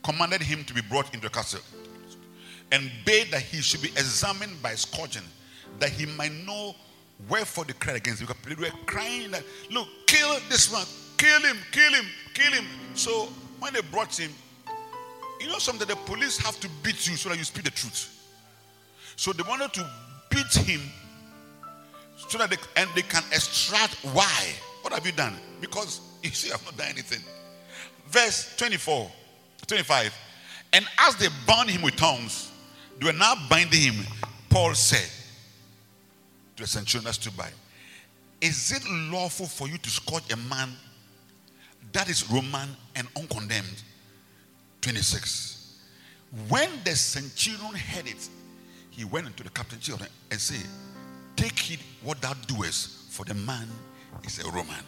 commanded 0.02 0.42
him 0.42 0.64
to 0.64 0.74
be 0.74 0.80
brought 0.80 1.12
into 1.14 1.28
the 1.28 1.34
castle 1.34 1.60
and 2.72 2.90
bade 3.04 3.30
that 3.30 3.42
he 3.42 3.60
should 3.60 3.82
be 3.82 3.88
examined 3.88 4.60
by 4.62 4.74
scourging, 4.74 5.22
that 5.78 5.90
he 5.90 6.06
might 6.06 6.32
know 6.32 6.74
wherefore 7.28 7.64
they 7.64 7.72
cried 7.74 7.96
against 7.96 8.20
him. 8.20 8.28
Because 8.28 8.56
they 8.56 8.62
were 8.62 8.84
crying 8.86 9.30
that, 9.30 9.42
look, 9.70 9.88
kill 10.06 10.36
this 10.48 10.72
man, 10.72 10.84
kill 11.16 11.40
him, 11.40 11.58
kill 11.72 11.92
him, 11.92 12.06
kill 12.34 12.52
him. 12.52 12.64
So 12.94 13.28
when 13.58 13.72
they 13.72 13.80
brought 13.82 14.18
him, 14.18 14.30
you 15.40 15.48
know 15.48 15.58
something, 15.58 15.86
the 15.86 15.96
police 15.96 16.38
have 16.38 16.58
to 16.60 16.68
beat 16.82 17.06
you 17.06 17.16
so 17.16 17.28
that 17.28 17.38
you 17.38 17.44
speak 17.44 17.64
the 17.64 17.70
truth. 17.70 18.10
So 19.16 19.32
they 19.32 19.42
wanted 19.42 19.72
to 19.74 19.90
beat 20.30 20.52
him 20.54 20.80
so 22.28 22.38
that 22.38 22.50
they, 22.50 22.56
and 22.76 22.88
they 22.94 23.02
can 23.02 23.22
extract 23.32 23.94
why. 24.12 24.52
What 24.82 24.92
have 24.92 25.06
you 25.06 25.12
done? 25.12 25.34
Because 25.60 26.00
you 26.22 26.30
see, 26.30 26.52
I've 26.52 26.64
not 26.64 26.76
done 26.76 26.88
anything. 26.88 27.20
Verse 28.08 28.54
24, 28.56 29.10
25. 29.66 30.14
And 30.72 30.86
as 30.98 31.16
they 31.16 31.28
bound 31.46 31.70
him 31.70 31.82
with 31.82 31.96
tongues, 31.96 32.50
they 32.98 33.06
were 33.06 33.12
now 33.12 33.34
binding 33.48 33.80
him. 33.80 34.06
Paul 34.50 34.74
said 34.74 35.08
to 36.56 36.62
the 36.62 36.66
centurion 36.66 37.04
that 37.04 37.14
stood 37.14 37.36
by, 37.36 37.50
Is 38.40 38.72
it 38.72 38.82
lawful 39.10 39.46
for 39.46 39.68
you 39.68 39.78
to 39.78 39.90
scourge 39.90 40.32
a 40.32 40.36
man 40.36 40.70
that 41.92 42.08
is 42.08 42.30
Roman 42.30 42.68
and 42.94 43.08
uncondemned? 43.16 43.82
26. 44.80 45.78
When 46.48 46.68
the 46.84 46.94
centurion 46.94 47.74
heard 47.74 48.06
it, 48.06 48.28
he 48.90 49.04
went 49.04 49.26
into 49.26 49.42
the 49.42 49.50
captain 49.50 49.80
children 49.80 50.10
and 50.30 50.40
said, 50.40 50.66
Take 51.36 51.58
heed 51.58 51.80
what 52.02 52.20
thou 52.20 52.34
doest, 52.46 53.10
for 53.12 53.24
the 53.24 53.34
man 53.34 53.68
is 54.24 54.38
a 54.38 54.50
Roman. 54.50 54.84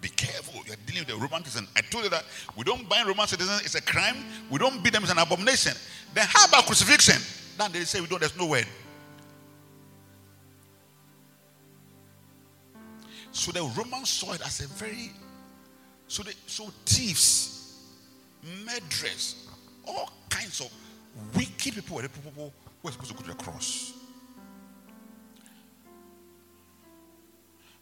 Be 0.00 0.08
careful. 0.10 0.60
You're 0.66 0.76
dealing 0.86 1.04
with 1.06 1.14
a 1.14 1.18
Roman 1.18 1.44
citizen. 1.44 1.66
I 1.76 1.80
told 1.80 2.04
you 2.04 2.10
that 2.10 2.24
we 2.56 2.64
don't 2.64 2.88
bind 2.88 3.08
Roman 3.08 3.26
citizens, 3.26 3.62
it's 3.62 3.74
a 3.74 3.82
crime. 3.82 4.16
We 4.50 4.58
don't 4.58 4.84
beat 4.84 4.92
them, 4.92 5.02
it's 5.02 5.12
an 5.12 5.18
abomination. 5.18 5.72
Then 6.12 6.26
how 6.28 6.46
about 6.46 6.66
crucifixion? 6.66 7.20
Then 7.58 7.72
they 7.72 7.84
say 7.84 8.00
we 8.00 8.06
don't, 8.06 8.20
there's 8.20 8.36
no 8.36 8.46
word. 8.46 8.66
So 13.34 13.50
the 13.50 13.64
Romans 13.76 14.08
saw 14.08 14.32
it 14.32 14.40
as 14.46 14.60
a 14.60 14.68
very 14.68 15.10
so 16.06 16.22
they 16.22 16.32
so 16.46 16.72
thieves, 16.86 17.80
murderers, 18.64 19.48
all 19.86 20.08
kinds 20.30 20.60
of 20.60 20.70
wicked 21.36 21.74
people 21.74 21.96
were 21.96 22.02
the 22.02 22.08
people 22.08 22.32
who 22.36 22.52
were 22.84 22.92
supposed 22.92 23.10
to 23.10 23.16
go 23.16 23.22
to 23.22 23.36
the 23.36 23.42
cross. 23.42 23.92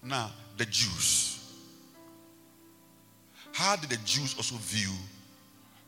Now, 0.03 0.31
the 0.57 0.65
Jews. 0.65 1.53
How 3.53 3.77
did 3.77 3.91
the 3.91 3.99
Jews 4.07 4.35
also 4.35 4.57
view 4.57 4.91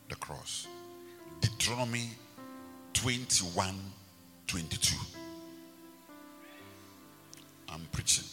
the 0.09 0.15
cross? 0.15 0.67
Deuteronomy 1.41 2.11
21 2.93 3.75
22. 4.45 4.95
I'm 7.67 7.81
preaching. 7.91 8.25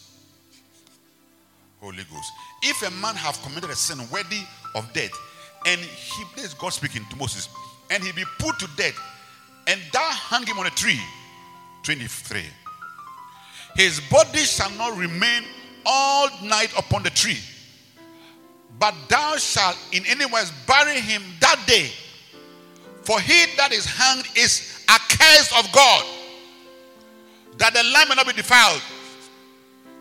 Holy 1.83 2.03
Ghost. 2.11 2.31
If 2.61 2.81
a 2.81 2.91
man 2.91 3.15
have 3.15 3.41
committed 3.43 3.69
a 3.69 3.75
sin 3.75 3.99
worthy 4.09 4.39
of 4.73 4.91
death, 4.93 5.11
and 5.65 5.79
he, 5.81 6.23
this 6.35 6.45
is 6.45 6.53
God 6.53 6.69
speaking 6.69 7.05
to 7.09 7.15
Moses, 7.17 7.49
and 7.91 8.01
he 8.01 8.11
be 8.13 8.23
put 8.39 8.57
to 8.59 8.69
death, 8.77 8.97
and 9.67 9.79
thou 9.91 10.09
hang 10.11 10.45
him 10.45 10.57
on 10.59 10.65
a 10.65 10.71
tree, 10.71 10.99
23. 11.83 12.41
His 13.75 13.99
body 14.09 14.39
shall 14.39 14.71
not 14.71 14.97
remain 14.97 15.43
all 15.85 16.29
night 16.43 16.71
upon 16.77 17.03
the 17.03 17.09
tree. 17.09 17.39
But 18.79 18.95
thou 19.09 19.35
shalt 19.37 19.77
in 19.91 20.05
any 20.07 20.25
wise 20.25 20.51
bury 20.65 20.99
him 20.99 21.21
that 21.41 21.61
day. 21.67 21.91
For 23.03 23.19
he 23.19 23.45
that 23.57 23.73
is 23.73 23.85
hanged 23.85 24.25
is 24.37 24.85
accursed 24.89 25.57
of 25.57 25.69
God, 25.73 26.05
that 27.57 27.73
the 27.73 27.83
land 27.83 28.09
may 28.09 28.15
not 28.15 28.25
be 28.25 28.33
defiled, 28.33 28.81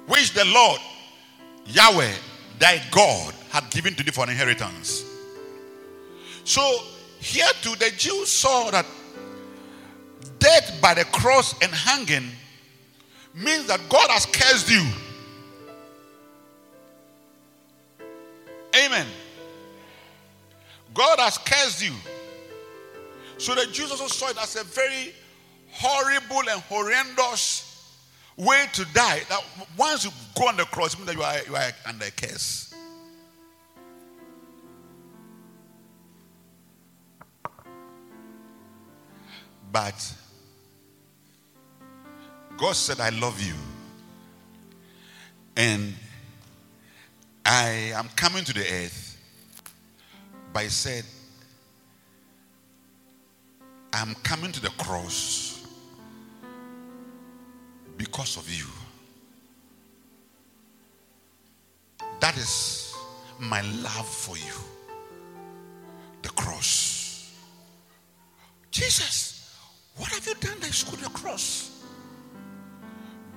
which 0.07 0.33
the 0.33 0.45
Lord, 0.45 0.81
Yahweh, 1.67 2.13
thy 2.59 2.83
God, 2.91 3.35
had 3.51 3.71
given 3.71 3.95
to 3.95 4.03
thee 4.03 4.11
for 4.11 4.25
an 4.25 4.31
inheritance. 4.31 5.05
So 6.45 6.61
here 7.19 7.47
too, 7.63 7.75
the 7.77 7.91
Jews 7.97 8.29
saw 8.29 8.71
that 8.71 8.87
death 10.39 10.79
by 10.81 10.95
the 10.95 11.05
cross 11.05 11.55
and 11.63 11.71
hanging 11.73 12.29
means 13.35 13.67
that 13.67 13.81
God 13.89 14.11
has 14.11 14.27
cursed 14.27 14.71
you. 14.71 14.85
Amen. 18.75 19.07
God 20.95 21.19
has 21.21 21.39
cursed 21.39 21.85
you. 21.85 21.93
So 23.39 23.55
the 23.55 23.67
Jews 23.67 23.91
also 23.91 24.07
saw 24.07 24.31
it 24.31 24.37
as 24.43 24.57
a 24.57 24.65
very 24.65 25.15
horrible 25.71 26.49
and 26.51 26.61
horrendous 26.63 27.72
way 28.37 28.67
to 28.73 28.85
die. 28.93 29.21
That 29.29 29.45
once 29.77 30.05
you 30.05 30.11
go 30.39 30.49
on 30.49 30.57
the 30.57 30.65
cross, 30.65 30.97
means 30.97 31.07
that 31.07 31.17
you 31.17 31.23
are, 31.23 31.43
you 31.47 31.57
are 31.57 31.73
under 31.87 32.07
a 32.07 32.11
curse. 32.11 32.75
But 39.71 40.15
God 42.59 42.77
said, 42.77 43.01
I 43.01 43.09
love 43.09 43.41
you. 43.43 43.55
And 45.57 45.95
I 47.45 47.93
am 47.95 48.09
coming 48.17 48.45
to 48.45 48.53
the 48.53 48.61
earth, 48.61 49.19
but 50.53 50.63
he 50.63 50.69
said, 50.69 51.05
I'm 53.93 54.15
coming 54.17 54.53
to 54.53 54.61
the 54.61 54.71
cross 54.71 55.52
because 58.03 58.37
of 58.37 58.51
you. 58.51 58.67
That 62.19 62.37
is 62.37 62.97
my 63.39 63.61
love 63.61 64.09
for 64.09 64.37
you. 64.37 64.55
The 66.23 66.31
cross. 66.31 67.33
Jesus, 68.73 69.57
what 69.97 70.09
have 70.11 70.27
you 70.27 70.35
done 70.35 70.59
that 70.61 70.83
you 70.83 70.97
the 70.97 71.11
cross? 71.11 71.85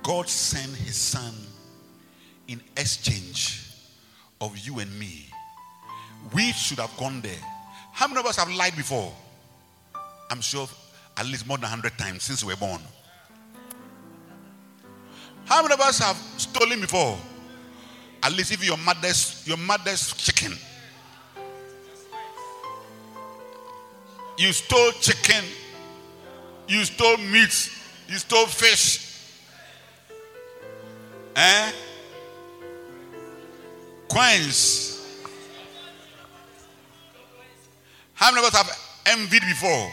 God 0.02 0.28
sent 0.28 0.74
his 0.74 0.96
son 0.96 1.32
in 2.48 2.60
exchange 2.76 3.70
of 4.40 4.58
you 4.58 4.80
and 4.80 4.98
me. 4.98 5.26
We 6.34 6.50
should 6.50 6.80
have 6.80 6.96
gone 6.96 7.20
there. 7.20 7.44
How 7.92 8.08
many 8.08 8.18
of 8.18 8.26
us 8.26 8.36
have 8.36 8.50
lied 8.50 8.74
before? 8.74 9.12
I'm 10.28 10.40
sure 10.40 10.66
at 11.16 11.26
least 11.26 11.46
more 11.46 11.56
than 11.56 11.70
100 11.70 11.96
times 11.96 12.24
since 12.24 12.42
we 12.42 12.52
were 12.52 12.58
born. 12.58 12.80
How 15.46 15.62
many 15.62 15.74
of 15.74 15.80
us 15.80 15.98
have 16.00 16.16
stolen 16.36 16.80
before? 16.80 17.16
At 18.22 18.32
least 18.32 18.52
if 18.52 18.64
your 18.64 18.76
mother's 18.76 19.42
your 19.46 19.56
mother's 19.56 20.12
chicken. 20.14 20.52
You 24.36 24.52
stole 24.52 24.90
chicken. 25.00 25.44
You 26.68 26.84
stole 26.84 27.16
meat. 27.18 27.70
You 28.08 28.18
stole 28.18 28.46
fish. 28.46 29.22
Eh? 31.36 31.72
Coins. 34.08 34.92
How 38.14 38.32
many 38.32 38.46
of 38.46 38.52
us 38.52 38.62
have 38.62 39.18
envied 39.18 39.42
before? 39.42 39.92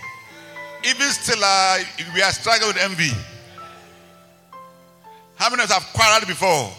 Even 0.86 1.10
still, 1.12 1.40
uh, 1.44 1.80
we 2.14 2.22
are 2.22 2.32
struggling 2.32 2.74
with 2.74 2.78
envy. 2.78 3.12
How 5.36 5.50
many 5.50 5.64
of 5.64 5.70
us 5.70 5.78
have 5.78 5.94
quarreled 5.94 6.28
before? 6.28 6.72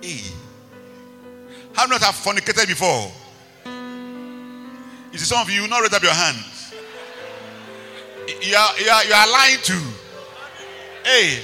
Hey. 0.00 0.20
How 1.74 1.86
many 1.86 1.96
of 1.96 2.02
us 2.02 2.10
have 2.10 2.14
fornicated 2.14 2.66
before? 2.66 3.10
You 5.12 5.18
see, 5.18 5.24
some 5.24 5.40
of 5.40 5.50
you, 5.50 5.62
you 5.62 5.68
not 5.68 5.80
raise 5.80 5.92
up 5.92 6.02
your 6.02 6.12
hands. 6.12 6.74
You 8.40 8.56
are, 8.56 8.78
you 8.78 8.90
are, 8.90 9.04
you 9.04 9.12
are 9.14 9.30
lying 9.30 9.58
to. 9.62 9.80
Hey. 11.04 11.42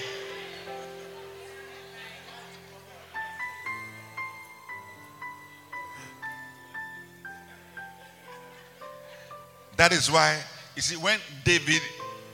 That 9.77 9.93
is 9.93 10.11
why, 10.11 10.43
you 10.75 10.83
see, 10.83 10.97
when 10.97 11.21
David 11.45 11.83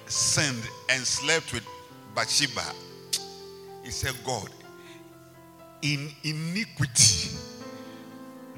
sinned 0.06 0.62
and 0.88 1.02
slept 1.06 1.52
with 1.52 1.62
Bathsheba, 2.14 2.64
he 3.82 3.90
said, 3.90 4.14
God, 4.24 4.48
in 5.82 6.10
iniquity 6.22 7.30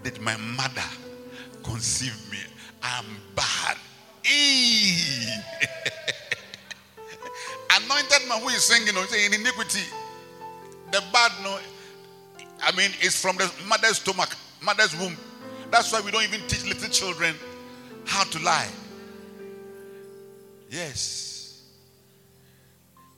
did 0.03 0.21
my 0.21 0.37
mother 0.37 0.83
conceive 1.65 2.17
me. 2.31 2.39
I'm 2.83 3.05
bad. 3.35 3.77
Anointed 7.77 8.29
man 8.29 8.41
who 8.41 8.49
is 8.49 8.63
singing, 8.65 8.89
you 8.89 8.93
know, 8.93 9.05
in 9.25 9.35
iniquity, 9.35 9.83
the 10.93 11.03
bad, 11.13 11.33
no, 11.43 11.59
I 12.63 12.73
mean, 12.77 12.91
it's 13.01 13.21
from 13.21 13.37
the 13.37 13.51
mother's 13.67 13.97
stomach, 13.97 14.31
mother's 14.63 14.97
womb. 14.97 15.17
That's 15.71 15.93
why 15.93 16.01
we 16.01 16.11
don't 16.11 16.23
even 16.23 16.41
teach 16.47 16.65
little 16.65 16.89
children 16.89 17.35
how 18.07 18.25
to 18.25 18.39
lie. 18.39 18.69
Yes. 20.71 21.26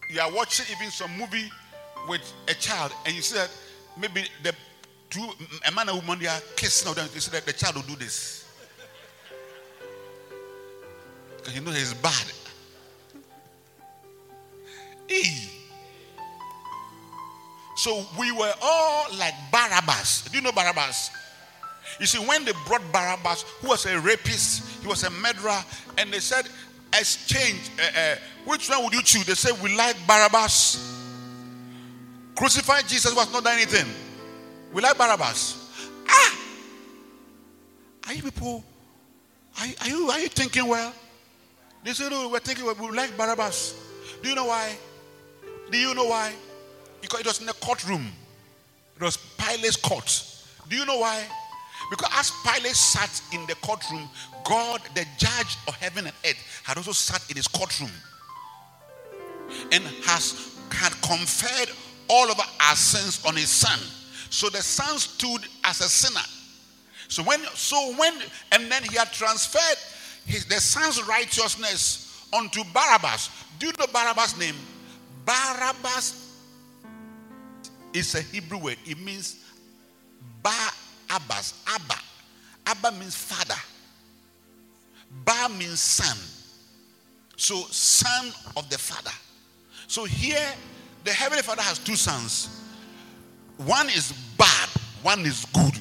You 0.08 0.20
are 0.20 0.32
watching 0.32 0.66
even 0.74 0.90
some 0.90 1.10
movie 1.18 1.50
with 2.08 2.32
a 2.48 2.54
child, 2.54 2.92
and 3.04 3.14
you 3.14 3.22
see 3.22 3.36
that 3.36 3.50
maybe 3.98 4.24
the 4.42 4.54
two 5.10 5.28
a 5.66 5.72
man 5.72 5.88
and 5.88 5.98
woman 5.98 6.18
they 6.18 6.26
are 6.26 6.40
kissing, 6.56 6.92
them. 6.94 7.08
You 7.14 7.20
see 7.20 7.30
that 7.32 7.44
the 7.44 7.52
child 7.52 7.76
will 7.76 7.82
do 7.82 7.96
this 7.96 8.46
because 11.48 11.54
you 11.54 11.60
know 11.64 11.70
he's 11.72 11.94
bad. 11.94 12.32
E. 15.08 15.48
So 17.76 18.04
we 18.18 18.32
were 18.32 18.52
all 18.60 19.06
like 19.16 19.34
Barabbas. 19.52 20.28
Do 20.30 20.36
you 20.36 20.42
know 20.42 20.52
Barabbas? 20.52 21.10
You 22.00 22.06
see, 22.06 22.18
when 22.18 22.44
they 22.44 22.52
brought 22.66 22.82
Barabbas, 22.92 23.42
who 23.60 23.68
was 23.68 23.86
a 23.86 23.98
rapist, 24.00 24.82
he 24.82 24.88
was 24.88 25.04
a 25.04 25.10
murderer, 25.10 25.58
and 25.96 26.12
they 26.12 26.18
said, 26.18 26.48
exchange, 26.92 27.70
uh, 27.78 27.98
uh, 27.98 28.16
which 28.48 28.70
one 28.70 28.82
would 28.82 28.94
you 28.94 29.02
choose? 29.02 29.26
They 29.26 29.34
said, 29.34 29.62
we 29.62 29.76
like 29.76 29.94
Barabbas. 30.06 30.96
Crucified 32.34 32.88
Jesus 32.88 33.14
was 33.14 33.30
not 33.30 33.44
done 33.44 33.54
anything. 33.54 33.86
We 34.72 34.80
like 34.80 34.96
Barabbas. 34.96 35.70
Ah! 36.08 36.40
Are 38.06 38.14
you 38.14 38.22
people, 38.22 38.64
are, 39.60 39.66
are, 39.82 39.88
you, 39.88 40.10
are 40.10 40.20
you 40.20 40.28
thinking 40.28 40.66
well? 40.66 40.94
They 41.84 41.92
said, 41.92 42.08
oh, 42.10 42.30
we're 42.30 42.38
thinking 42.38 42.64
well, 42.64 42.74
we 42.74 42.96
like 42.96 43.14
Barabbas. 43.18 43.74
Do 44.22 44.30
you 44.30 44.34
know 44.34 44.46
why? 44.46 44.74
Do 45.70 45.76
you 45.76 45.94
know 45.94 46.06
why? 46.06 46.32
Because 47.02 47.20
it 47.20 47.26
was 47.26 47.42
in 47.42 47.48
a 47.50 47.52
courtroom. 47.52 48.06
It 48.96 49.02
was 49.02 49.18
Pilate's 49.36 49.76
court. 49.76 50.24
Do 50.70 50.76
you 50.76 50.86
know 50.86 51.00
why? 51.00 51.22
Because 51.90 52.10
as 52.14 52.32
Pilate 52.42 52.74
sat 52.74 53.20
in 53.34 53.46
the 53.46 53.54
courtroom, 53.56 54.08
God, 54.44 54.80
the 54.94 55.04
judge 55.18 55.58
of 55.66 55.74
heaven 55.76 56.06
and 56.06 56.14
earth, 56.24 56.62
had 56.64 56.78
also 56.78 56.92
sat 56.92 57.28
in 57.28 57.36
his 57.36 57.46
courtroom 57.46 57.90
and 59.72 59.84
has 60.04 60.56
had 60.70 60.92
conferred 61.02 61.74
all 62.08 62.30
of 62.30 62.38
our 62.38 62.76
sins 62.76 63.24
on 63.24 63.34
his 63.36 63.50
son. 63.50 63.78
So 64.30 64.48
the 64.48 64.62
son 64.62 64.98
stood 64.98 65.42
as 65.64 65.80
a 65.80 65.88
sinner. 65.88 66.24
So 67.08 67.22
when 67.22 67.40
so 67.54 67.94
when 67.96 68.14
and 68.52 68.70
then 68.70 68.82
he 68.84 68.96
had 68.96 69.12
transferred 69.12 69.78
his 70.26 70.44
the 70.44 70.60
son's 70.60 71.02
righteousness 71.06 72.26
onto 72.32 72.62
Barabbas. 72.72 73.30
Do 73.58 73.66
you 73.66 73.72
know 73.78 73.86
Barabbas' 73.92 74.38
name? 74.38 74.54
Barabbas 75.24 76.28
is 77.92 78.14
a 78.14 78.20
Hebrew 78.20 78.58
word. 78.58 78.76
It 78.86 78.98
means 78.98 79.44
Ba 80.42 80.54
Abbas. 81.10 81.64
Abba. 81.66 82.00
Abba 82.66 82.92
means 82.98 83.14
father. 83.14 83.58
Ba 85.24 85.48
means 85.48 85.80
son. 85.80 86.16
So 87.36 87.62
son 87.70 88.32
of 88.56 88.68
the 88.68 88.78
father. 88.78 89.12
So 89.88 90.04
here 90.04 90.46
the 91.04 91.10
heavenly 91.10 91.42
father 91.42 91.62
has 91.62 91.78
two 91.78 91.96
sons. 91.96 92.62
One 93.56 93.88
is 93.88 94.12
bad, 94.36 94.68
one 95.02 95.20
is 95.24 95.46
good. 95.46 95.74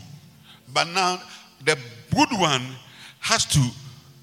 But 0.73 0.87
now 0.87 1.21
the 1.65 1.77
good 2.15 2.31
one 2.31 2.65
has 3.19 3.45
to 3.45 3.59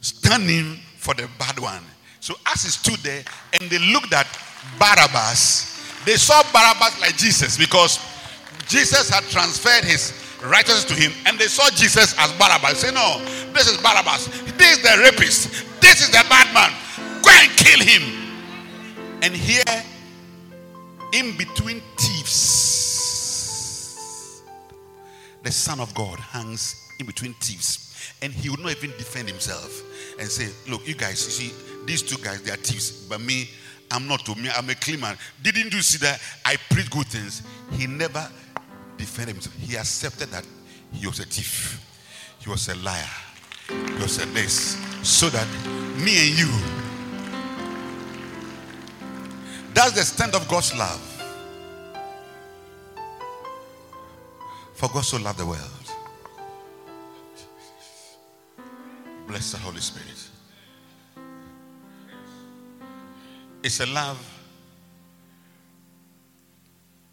stand 0.01 0.49
in 0.49 0.79
for 0.97 1.13
the 1.13 1.29
bad 1.39 1.59
one. 1.59 1.83
So 2.21 2.35
as 2.47 2.63
he 2.63 2.71
stood 2.71 2.99
there 3.01 3.23
and 3.61 3.71
they 3.71 3.79
looked 3.93 4.15
at 4.15 4.27
Barabbas, 4.79 6.03
they 6.07 6.17
saw 6.17 6.43
Barabbas 6.51 7.01
like 7.03 7.17
Jesus 7.19 7.59
because 7.59 8.01
Jesus 8.67 9.11
had 9.11 9.25
transferred 9.25 9.85
his 9.85 10.19
righteousness 10.43 10.85
to 10.87 10.95
him 10.95 11.13
and 11.27 11.39
they 11.39 11.47
saw 11.47 11.69
Jesus 11.69 12.15
as 12.19 12.33
Barabbas. 12.33 12.79
Say, 12.79 12.91
no, 12.91 13.23
this 13.53 13.69
is 13.69 13.77
Barabbas. 13.77 14.29
This 14.57 14.79
is 14.79 14.83
the 14.83 15.03
rapist. 15.03 15.81
This 15.83 16.01
is 16.01 16.09
the 16.09 16.25
bad 16.31 16.49
man. 16.55 16.73
Go 17.23 17.31
and 17.31 17.53
kill 17.59 17.81
him. 17.81 18.24
And 19.25 19.35
here, 19.35 19.65
in 21.15 21.35
between 21.39 21.81
thieves, 21.97 22.43
the 25.43 25.51
Son 25.51 25.81
of 25.81 25.95
God 25.95 26.19
hangs 26.19 26.91
in 27.01 27.07
between 27.07 27.33
thieves. 27.41 28.13
And 28.21 28.35
he 28.35 28.51
would 28.51 28.61
not 28.61 28.73
even 28.73 28.91
defend 28.99 29.27
himself 29.27 29.81
and 30.21 30.29
say, 30.29 30.53
Look, 30.71 30.87
you 30.87 30.95
guys, 30.95 31.25
you 31.25 31.31
see, 31.31 31.55
these 31.87 32.03
two 32.03 32.23
guys, 32.23 32.43
they 32.43 32.51
are 32.51 32.57
thieves. 32.57 33.07
But 33.09 33.23
me, 33.23 33.49
I'm 33.91 34.07
not 34.07 34.27
to 34.27 34.35
me, 34.35 34.51
I'm 34.55 34.69
a 34.69 34.75
clean 34.75 35.01
man. 35.01 35.17
Didn't 35.43 35.73
you 35.73 35.81
see 35.81 35.97
that 36.05 36.21
I 36.45 36.57
preach 36.69 36.91
good 36.91 37.07
things? 37.07 37.43
He 37.79 37.87
never 37.87 38.31
defended 38.99 39.37
himself. 39.37 39.57
He 39.57 39.75
accepted 39.77 40.29
that 40.33 40.47
he 40.93 41.07
was 41.07 41.21
a 41.21 41.25
thief, 41.25 41.81
he 42.41 42.51
was 42.51 42.69
a 42.69 42.75
liar, 42.77 43.09
he 43.69 44.03
was 44.03 44.23
a 44.23 44.27
this. 44.27 44.77
So 45.03 45.31
that 45.31 45.47
me 45.97 46.29
and 46.29 46.39
you, 46.39 46.84
that's 49.75 49.93
the 49.93 50.01
extent 50.01 50.35
of 50.35 50.49
God's 50.49 50.77
love. 50.77 51.01
For 54.75 54.89
God 54.89 55.05
so 55.05 55.19
loved 55.19 55.39
the 55.39 55.47
world. 55.47 55.61
Bless 59.27 59.53
the 59.53 59.59
Holy 59.59 59.81
Spirit. 59.81 60.29
It's 63.63 63.81
a 63.81 63.87
love 63.87 64.19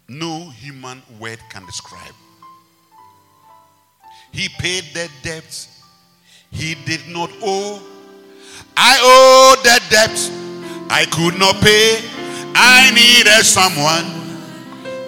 no 0.08 0.50
human 0.50 1.02
word 1.18 1.38
can 1.48 1.64
describe. 1.64 2.14
He 4.30 4.48
paid 4.58 4.84
the 4.92 5.08
debt 5.22 5.68
he 6.50 6.74
did 6.84 7.00
not 7.08 7.30
owe. 7.42 7.82
I 8.76 8.98
owe 9.00 9.56
the 9.62 9.80
debt 9.88 10.30
I 10.90 11.06
could 11.06 11.38
not 11.38 11.56
pay. 11.62 12.11
I 12.54 12.90
needed 12.94 13.44
someone 13.44 14.06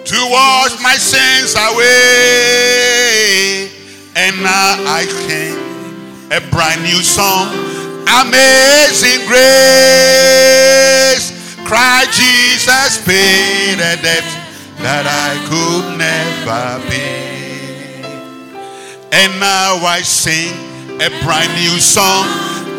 to 0.05 0.27
wash 0.29 0.79
my 0.81 0.97
sins 0.97 1.55
away. 1.55 1.85
And 4.15 4.41
now 4.41 4.77
I 4.87 5.05
can 5.27 5.55
a 6.31 6.39
brand 6.49 6.81
new 6.83 7.01
song. 7.01 7.53
Amazing 8.07 9.27
grace. 9.27 11.33
Christ 11.65 12.13
Jesus 12.13 12.97
paid 13.05 13.81
a 13.81 13.97
debt 14.01 14.23
that 14.81 15.05
I 15.05 15.37
could 15.49 15.97
never 15.97 16.79
pay. 16.89 18.01
And 19.11 19.39
now 19.39 19.85
I 19.85 20.01
sing 20.01 20.53
a 21.01 21.09
brand 21.23 21.53
new 21.55 21.79
song. 21.79 22.27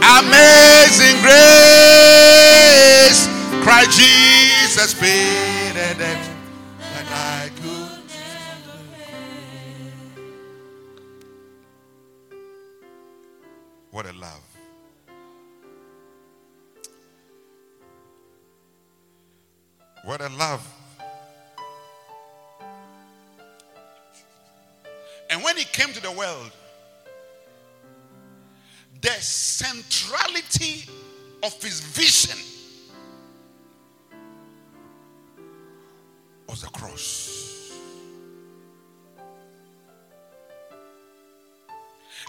Amazing 0.03 1.23
grace. 1.23 3.36
Christ 3.67 3.99
Jesus 3.99 4.95
paid 4.95 5.71
it 5.71 5.99
that 5.99 6.25
I 7.11 7.51
could. 7.61 8.01
What 13.91 14.07
a 14.07 14.13
love. 14.13 14.41
What 20.05 20.21
a 20.21 20.29
love. 20.29 20.65
And 25.29 25.43
when 25.43 25.57
he 25.57 25.65
came 25.65 25.93
to 25.93 26.01
the 26.01 26.13
world, 26.13 26.53
the 29.01 29.11
centrality 29.21 30.89
of 31.43 31.61
his 31.61 31.81
vision 31.81 32.39
was 36.49 36.63
the 36.63 36.69
cross. 36.69 37.33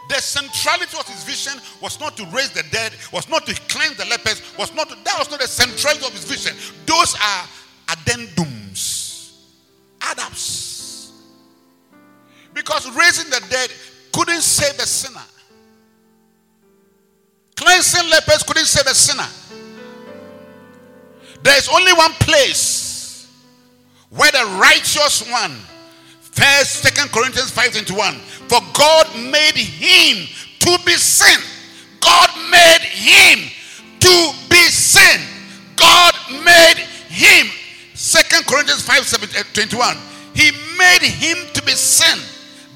The 0.10 0.22
centrality 0.22 0.98
of 0.98 1.08
his 1.08 1.24
vision 1.24 1.62
was 1.82 2.00
not 2.00 2.16
to 2.18 2.26
raise 2.28 2.52
the 2.52 2.64
dead, 2.72 2.94
was 3.12 3.28
not 3.28 3.46
to 3.46 3.54
cleanse 3.68 3.98
the 3.98 4.06
lepers, 4.06 4.42
was 4.58 4.74
not 4.74 4.90
to, 4.90 4.96
that 5.04 5.16
was 5.20 5.30
not 5.30 5.42
the 5.42 5.48
centrality 5.48 6.06
of 6.06 6.14
his 6.14 6.24
vision. 6.24 6.56
Those 6.86 7.16
are 7.16 7.48
addendums, 7.88 9.34
add-ups. 10.02 11.12
Because 12.54 12.90
raising 12.96 13.30
the 13.30 13.46
dead 13.50 13.70
couldn't 14.14 14.42
save 14.42 14.78
the 14.78 14.86
sinner. 14.86 15.26
Cleansing 17.56 18.10
lepers 18.10 18.44
couldn't 18.44 18.66
save 18.66 18.86
the 18.86 18.94
sinner. 18.94 19.28
There 21.44 21.58
is 21.58 21.68
only 21.70 21.92
one 21.94 22.12
place 22.14 22.77
where 24.10 24.32
the 24.32 24.58
righteous 24.60 25.30
one, 25.30 25.52
first, 26.22 26.84
second 26.84 27.12
Corinthians 27.12 27.52
5 27.52 27.72
21, 27.72 28.16
for 28.48 28.60
God 28.74 29.08
made 29.16 29.56
him 29.56 30.28
to 30.60 30.78
be 30.86 30.94
sin. 30.94 31.42
God 32.00 32.30
made 32.50 32.82
him 32.82 33.50
to 34.00 34.34
be 34.50 34.64
sin. 34.70 35.22
God 35.76 36.14
made 36.46 36.86
him. 37.10 37.48
Second 37.94 38.46
Corinthians 38.46 38.84
5 38.84 39.06
7, 39.06 39.30
uh, 39.38 39.44
21. 39.54 39.98
He 40.34 40.52
made 40.78 41.02
him 41.02 41.38
to 41.54 41.64
be 41.64 41.72
sin. 41.72 42.20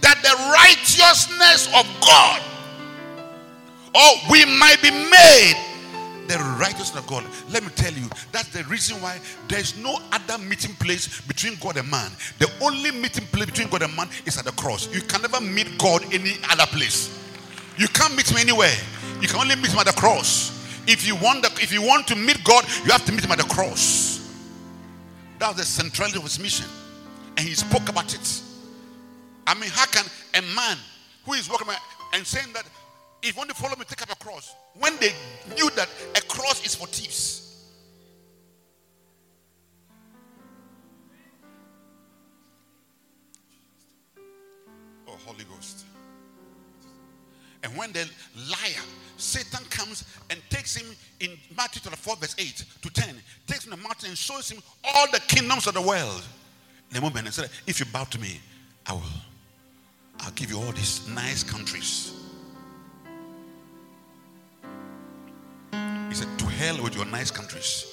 That 0.02 0.18
the 0.24 0.36
righteousness 0.52 1.68
of 1.76 1.86
God 2.02 2.42
or 3.94 4.12
we 4.30 4.46
might 4.46 4.82
be 4.82 4.92
made 4.92 5.56
the 6.38 6.58
righteousness 6.60 6.96
of 6.96 7.08
God. 7.08 7.24
Let 7.50 7.64
me 7.64 7.70
tell 7.76 7.94
you, 7.94 8.08
that's 8.32 8.50
the 8.50 8.64
reason 8.66 9.02
why 9.02 9.20
there's 9.48 9.78
no 9.78 10.00
other 10.12 10.38
meeting 10.38 10.76
place 10.76 11.22
between 11.22 11.56
God 11.60 11.78
and 11.78 11.90
man. 11.90 12.12
The 12.40 12.52
only 12.62 12.92
meeting 12.92 13.26
place 13.28 13.46
between 13.46 13.70
God 13.70 13.84
and 13.84 13.96
man 13.96 14.10
is 14.26 14.38
at 14.38 14.46
the 14.46 14.52
cross. 14.52 14.94
You 14.94 15.02
can 15.02 15.22
never 15.22 15.42
meet 15.42 15.78
God 15.78 16.04
any 16.14 16.34
other 16.50 16.66
place. 16.68 17.18
You 17.78 17.88
can't 17.88 18.16
meet 18.16 18.30
him 18.30 18.38
anywhere. 18.38 18.76
You 19.22 19.28
can 19.28 19.40
only 19.40 19.56
meet 19.56 19.72
him 19.72 19.80
at 19.80 19.86
the 19.86 19.94
cross. 19.94 20.58
If 20.88 21.06
you 21.08 21.16
want 21.16 21.44
the, 21.44 21.50
if 21.62 21.72
you 21.72 21.82
want 21.82 22.08
to 22.08 22.16
meet 22.16 22.44
God, 22.44 22.66
you 22.86 22.92
have 22.92 23.06
to 23.06 23.12
meet 23.12 23.24
him 23.24 23.32
at 23.32 23.38
the 23.38 23.44
cross. 23.46 24.20
That 25.40 25.50
was 25.50 25.58
the 25.58 25.64
centrality 25.64 26.18
of 26.18 26.24
his 26.24 26.40
mission. 26.40 26.68
And 27.38 27.48
he 27.48 27.54
spoke 27.54 27.88
about 27.90 28.14
it. 28.14 28.42
I 29.48 29.54
mean, 29.56 29.70
how 29.72 29.86
can 29.86 30.06
a 30.36 30.42
man 30.56 30.78
who 31.26 31.34
is 31.34 31.50
walking 31.50 31.68
and 32.14 32.26
saying 32.26 32.54
that 32.54 32.66
if 33.24 33.36
you 33.36 33.38
want 33.38 33.50
to 33.50 33.56
follow 33.56 33.76
me, 33.76 33.86
take 33.88 34.02
up 34.02 34.12
a 34.12 34.16
cross. 34.16 34.56
When 34.76 34.96
they 34.98 35.12
knew 35.56 35.70
that 35.72 35.90
a 36.16 36.22
cross 36.22 36.66
is 36.66 36.76
for 36.76 36.88
thieves. 36.88 37.68
Oh, 45.08 45.18
Holy 45.26 45.44
Ghost. 45.44 45.86
And 47.64 47.76
when 47.78 47.92
the 47.92 48.10
liar, 48.50 48.84
Satan 49.18 49.64
comes 49.70 50.04
and 50.30 50.42
takes 50.50 50.76
him 50.76 50.88
in 51.20 51.38
Matthew 51.56 51.82
4, 51.92 52.16
verse 52.16 52.36
8 52.40 52.66
to 52.82 52.90
10, 52.90 53.16
takes 53.46 53.66
him 53.66 53.72
the 53.72 53.78
mountain 53.78 54.10
and 54.10 54.18
shows 54.18 54.50
him 54.50 54.64
all 54.84 55.06
the 55.12 55.20
kingdoms 55.28 55.68
of 55.68 55.76
the 55.76 55.82
world. 55.82 56.24
In 56.90 56.96
the 56.96 57.02
moment, 57.02 57.26
and 57.26 57.34
said, 57.34 57.50
If 57.68 57.80
you 57.80 57.86
bow 57.86 58.04
to 58.06 58.20
me, 58.20 58.40
I 58.86 58.94
will. 58.94 59.02
I'll 60.20 60.32
give 60.32 60.50
you 60.50 60.58
all 60.58 60.72
these 60.72 61.08
nice 61.08 61.44
countries. 61.44 62.21
He 65.72 66.16
said, 66.16 66.28
To 66.40 66.46
hell 66.46 66.82
with 66.84 66.96
your 66.96 67.06
nice 67.06 67.32
countries. 67.32 67.86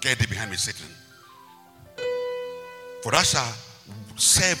Get 0.00 0.18
thee 0.18 0.26
behind 0.26 0.50
me, 0.50 0.56
Satan. 0.56 0.86
For 3.02 3.12
thou 3.12 3.22
shalt 3.22 3.54
serve 4.16 4.60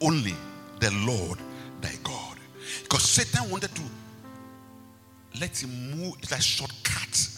only 0.00 0.34
the 0.80 0.90
Lord 1.06 1.38
thy 1.80 1.94
God. 2.02 2.38
Because 2.82 3.02
Satan 3.02 3.50
wanted 3.50 3.74
to 3.74 3.82
let 5.40 5.62
him 5.62 5.98
move. 5.98 6.14
It's 6.22 6.30
like 6.30 6.42
shortcut. 6.42 7.28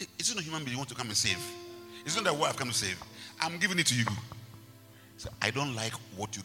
It's 0.00 0.34
not 0.34 0.40
a 0.40 0.44
human 0.44 0.64
being 0.64 0.72
you 0.72 0.78
want 0.78 0.88
to 0.90 0.94
come 0.94 1.08
and 1.08 1.16
save. 1.16 1.38
It's 2.04 2.14
not 2.14 2.24
that 2.24 2.36
what 2.36 2.50
I've 2.50 2.56
come 2.56 2.68
to 2.68 2.74
save. 2.74 2.98
I'm 3.40 3.58
giving 3.58 3.78
it 3.78 3.86
to 3.86 3.94
you. 3.94 4.04
So 5.16 5.30
I 5.42 5.50
don't 5.50 5.74
like 5.74 5.92
what 6.16 6.36
you 6.36 6.42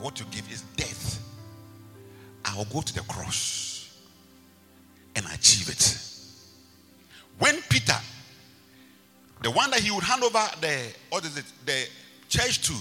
What 0.00 0.20
you 0.20 0.26
give 0.30 0.50
is 0.52 0.62
death. 0.76 1.22
I'll 2.44 2.64
go 2.66 2.80
to 2.80 2.94
the 2.94 3.00
cross 3.02 3.90
and 5.16 5.24
achieve 5.26 5.68
it. 5.68 5.98
When 7.38 7.60
Peter, 7.68 7.96
the 9.42 9.50
one 9.50 9.70
that 9.70 9.80
he 9.80 9.90
would 9.90 10.04
hand 10.04 10.22
over 10.22 10.44
the 10.60 10.92
what 11.10 11.24
is 11.24 11.36
it, 11.36 11.44
the 11.64 11.86
church 12.28 12.62
to, 12.66 12.74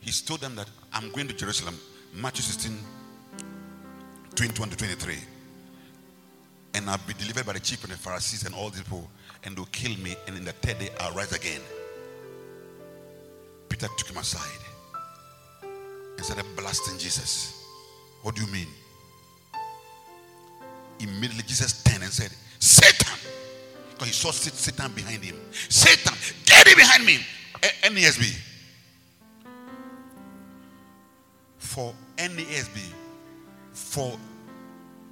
he 0.00 0.10
told 0.10 0.40
them 0.40 0.54
that 0.56 0.68
I'm 0.92 1.10
going 1.10 1.28
to 1.28 1.34
Jerusalem, 1.34 1.78
Matthew 2.14 2.42
16, 2.42 2.76
21 4.34 4.70
to 4.70 4.76
23. 4.76 5.14
And 6.74 6.88
I'll 6.88 6.98
be 7.06 7.14
delivered 7.14 7.46
by 7.46 7.52
the 7.54 7.60
chief 7.60 7.82
and 7.84 7.92
the 7.92 7.98
Pharisees 7.98 8.44
and 8.46 8.54
all 8.54 8.70
these 8.70 8.82
people, 8.82 9.08
and 9.44 9.56
they'll 9.56 9.66
kill 9.66 9.96
me, 9.98 10.16
and 10.26 10.36
in 10.36 10.44
the 10.44 10.52
third 10.52 10.78
day 10.78 10.90
I'll 11.00 11.14
rise 11.14 11.32
again. 11.32 11.60
Peter 13.68 13.88
took 13.96 14.08
him 14.08 14.18
aside 14.18 14.69
and 16.20 16.26
started 16.26 16.44
blasting 16.54 16.98
Jesus. 16.98 17.64
What 18.20 18.34
do 18.34 18.42
you 18.42 18.52
mean? 18.52 18.66
Immediately 20.98 21.44
Jesus 21.46 21.82
turned 21.82 22.02
and 22.02 22.12
said, 22.12 22.30
Satan. 22.58 23.16
Because 23.88 24.08
he 24.08 24.12
saw 24.12 24.30
Satan 24.30 24.92
behind 24.92 25.24
him. 25.24 25.36
Satan, 25.70 26.12
get 26.44 26.66
it 26.66 26.76
behind 26.76 27.06
me. 27.06 27.20
NASB. 27.84 28.36
For 31.56 31.94
NASB, 32.18 32.78
for 33.72 34.18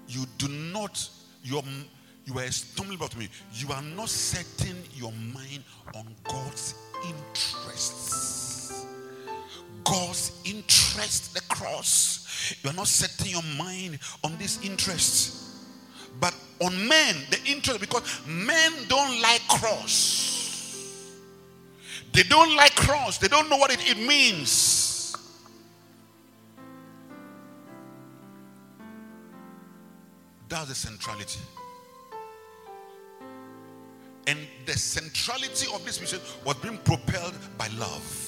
you 0.08 0.26
do 0.36 0.48
not, 0.48 1.08
you 1.42 1.58
are 1.58 2.50
stumbling 2.50 2.98
about 2.98 3.16
me. 3.16 3.30
You 3.54 3.72
are 3.72 3.80
not 3.80 4.10
setting 4.10 4.76
your 4.94 5.12
mind 5.12 5.64
on 5.94 6.06
God's 6.24 6.74
interests. 7.02 8.56
God's 9.88 10.32
interest, 10.44 11.34
the 11.34 11.40
cross. 11.42 12.54
You 12.62 12.70
are 12.70 12.74
not 12.74 12.88
setting 12.88 13.32
your 13.32 13.42
mind 13.56 13.98
on 14.22 14.36
this 14.36 14.62
interest, 14.62 15.56
but 16.20 16.34
on 16.60 16.88
men, 16.88 17.16
the 17.30 17.38
interest, 17.46 17.80
because 17.80 18.20
men 18.26 18.72
don't 18.88 19.22
like 19.22 19.46
cross. 19.48 21.14
They 22.12 22.22
don't 22.24 22.54
like 22.54 22.74
cross. 22.74 23.16
They 23.18 23.28
don't 23.28 23.48
know 23.48 23.56
what 23.56 23.72
it, 23.72 23.80
it 23.90 23.98
means. 24.06 25.16
That's 30.48 30.68
the 30.68 30.74
centrality. 30.74 31.40
And 34.26 34.38
the 34.66 34.72
centrality 34.72 35.66
of 35.72 35.84
this 35.86 36.00
mission 36.00 36.20
was 36.44 36.56
being 36.56 36.78
propelled 36.78 37.34
by 37.56 37.68
love. 37.78 38.27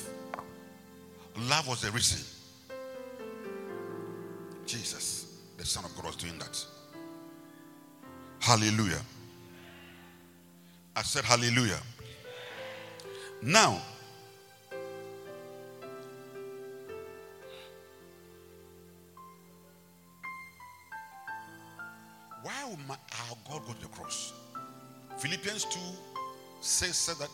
Love 1.36 1.68
was 1.68 1.82
the 1.82 1.90
reason. 1.90 2.24
Jesus, 4.66 5.38
the 5.56 5.64
Son 5.64 5.84
of 5.84 5.94
God, 5.96 6.06
was 6.06 6.16
doing 6.16 6.38
that. 6.38 6.64
Hallelujah. 8.40 9.00
I 10.94 11.02
said, 11.02 11.24
Hallelujah. 11.24 11.78
Now, 13.42 13.80
why 22.42 22.64
would 22.68 22.78
my, 22.86 22.94
our 22.94 23.36
God 23.48 23.66
go 23.66 23.72
to 23.72 23.80
the 23.80 23.88
cross? 23.88 24.32
Philippians 25.18 25.64
2 25.64 25.80
says, 26.60 26.96
says 26.96 27.18
that 27.18 27.30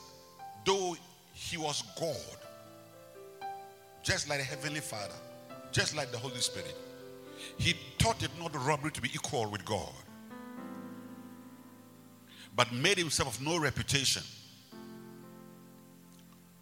though 0.64 0.96
he 1.32 1.56
was 1.56 1.82
God, 1.98 2.45
just 4.06 4.28
like 4.28 4.38
the 4.38 4.44
Heavenly 4.44 4.78
Father, 4.78 5.14
just 5.72 5.96
like 5.96 6.12
the 6.12 6.18
Holy 6.18 6.36
Spirit, 6.36 6.76
he 7.58 7.74
taught 7.98 8.22
it 8.22 8.30
not 8.38 8.54
robbery 8.64 8.92
to 8.92 9.02
be 9.02 9.08
equal 9.12 9.50
with 9.50 9.64
God, 9.64 9.90
but 12.54 12.72
made 12.72 12.98
himself 12.98 13.36
of 13.36 13.44
no 13.44 13.58
reputation. 13.58 14.22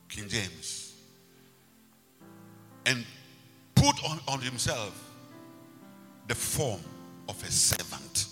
King 0.08 0.26
James. 0.26 0.94
And 2.86 3.04
put 3.74 4.02
on, 4.08 4.20
on 4.26 4.40
himself 4.40 4.98
the 6.28 6.34
form 6.34 6.80
of 7.28 7.42
a 7.42 7.50
servant. 7.50 8.26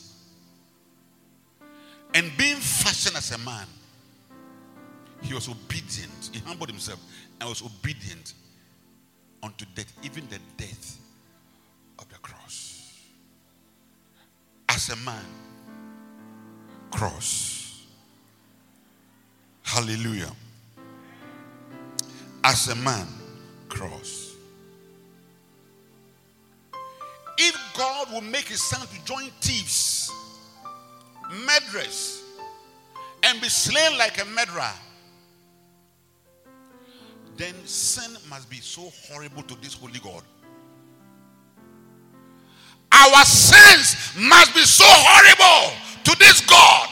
And 2.14 2.30
being 2.38 2.56
fashioned 2.56 3.16
as 3.16 3.30
a 3.32 3.38
man, 3.38 3.66
he 5.20 5.34
was 5.34 5.50
obedient. 5.50 6.30
He 6.32 6.38
humbled 6.40 6.70
himself 6.70 7.00
and 7.38 7.48
was 7.50 7.62
obedient 7.62 8.32
unto 9.42 9.64
death, 9.74 9.92
even 10.02 10.26
the 10.28 10.38
death 10.56 10.98
of 11.98 12.08
the 12.08 12.16
cross. 12.16 13.00
As 14.68 14.88
a 14.90 14.96
man, 14.96 15.24
cross. 16.90 17.84
Hallelujah. 19.62 20.30
As 22.44 22.68
a 22.68 22.74
man, 22.76 23.06
cross. 23.68 24.34
If 27.38 27.56
God 27.76 28.12
will 28.12 28.20
make 28.20 28.48
his 28.48 28.62
son 28.62 28.86
to 28.86 29.04
join 29.04 29.30
thieves, 29.40 30.10
murderers, 31.46 32.22
and 33.22 33.40
be 33.40 33.48
slain 33.48 33.96
like 33.98 34.20
a 34.20 34.24
murderer, 34.26 34.72
then 37.42 37.54
sin 37.66 38.16
must 38.30 38.48
be 38.48 38.58
so 38.58 38.92
horrible 39.08 39.42
to 39.42 39.56
this 39.60 39.74
holy 39.74 39.98
God. 39.98 40.22
Our 42.92 43.24
sins 43.24 43.96
must 44.16 44.54
be 44.54 44.60
so 44.60 44.84
horrible 44.86 45.74
to 46.04 46.18
this 46.20 46.40
God. 46.46 46.91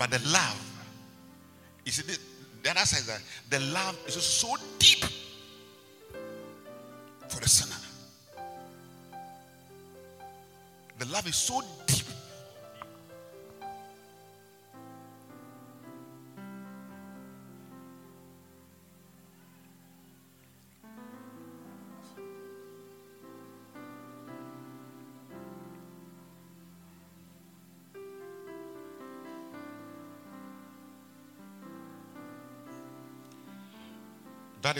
But 0.00 0.12
the 0.12 0.18
love, 0.30 0.58
you 1.84 1.92
see, 1.92 2.00
the, 2.00 2.18
the 2.62 2.70
other 2.70 2.86
side 2.86 3.04
that 3.04 3.20
the 3.50 3.60
love 3.70 3.98
is 4.06 4.14
so 4.14 4.56
deep 4.78 5.04
for 7.28 7.38
the 7.38 7.46
sinner. 7.46 7.76
The 10.98 11.04
love 11.04 11.26
is 11.28 11.36
so 11.36 11.60
deep. 11.86 12.06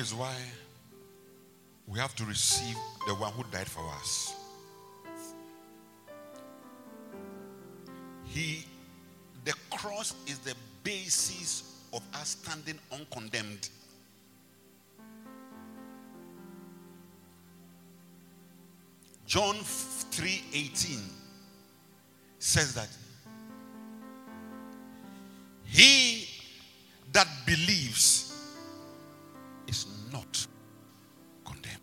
Is 0.00 0.14
why 0.14 0.34
we 1.86 1.98
have 1.98 2.14
to 2.14 2.24
receive 2.24 2.74
the 3.06 3.14
one 3.14 3.30
who 3.32 3.44
died 3.52 3.68
for 3.68 3.86
us. 4.00 4.34
He, 8.24 8.64
the 9.44 9.52
cross 9.70 10.14
is 10.26 10.38
the 10.38 10.54
basis 10.84 11.84
of 11.92 12.02
us 12.14 12.38
standing 12.42 12.78
uncondemned. 12.90 13.68
John 19.26 19.56
3:18 19.56 20.98
says 22.38 22.74
that 22.74 22.88
he 25.66 26.26
that 27.12 27.28
believes 27.44 28.19
is 29.70 29.86
not 30.12 30.46
condemned. 31.44 31.78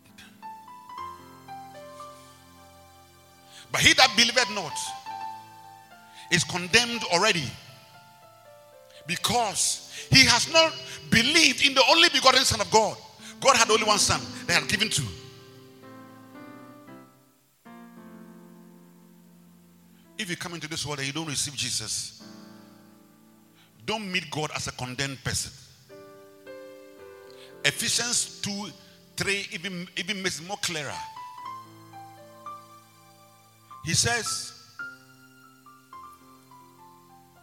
But 3.72 3.80
he 3.80 3.94
that 3.94 4.12
believeth 4.14 4.50
not 4.54 4.78
is 6.30 6.44
condemned 6.44 7.02
already 7.12 7.50
because 9.06 10.06
he 10.10 10.24
has 10.26 10.52
not 10.52 10.72
believed 11.10 11.64
in 11.64 11.74
the 11.74 11.82
only 11.90 12.08
begotten 12.10 12.44
Son 12.44 12.60
of 12.60 12.70
God. 12.70 12.96
God 13.40 13.56
had 13.56 13.70
only 13.70 13.84
one 13.84 13.98
Son, 13.98 14.20
they 14.46 14.52
had 14.52 14.68
given 14.68 14.90
two. 14.90 15.06
If 20.18 20.28
you 20.28 20.36
come 20.36 20.54
into 20.54 20.68
this 20.68 20.84
world 20.84 20.98
and 20.98 21.06
you 21.06 21.12
don't 21.14 21.28
receive 21.28 21.54
Jesus, 21.54 22.22
don't 23.86 24.10
meet 24.10 24.30
God 24.30 24.50
as 24.54 24.66
a 24.66 24.72
condemned 24.72 25.22
person. 25.24 25.67
Ephesians 27.68 28.40
2 28.40 28.70
3 29.18 29.46
even, 29.52 29.86
even 29.96 30.22
makes 30.22 30.40
more 30.46 30.56
clearer. 30.62 30.90
He 33.84 33.92
says, 33.92 34.54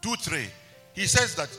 2 0.01 0.15
3, 0.15 0.45
he 0.93 1.05
says 1.05 1.35
that 1.35 1.49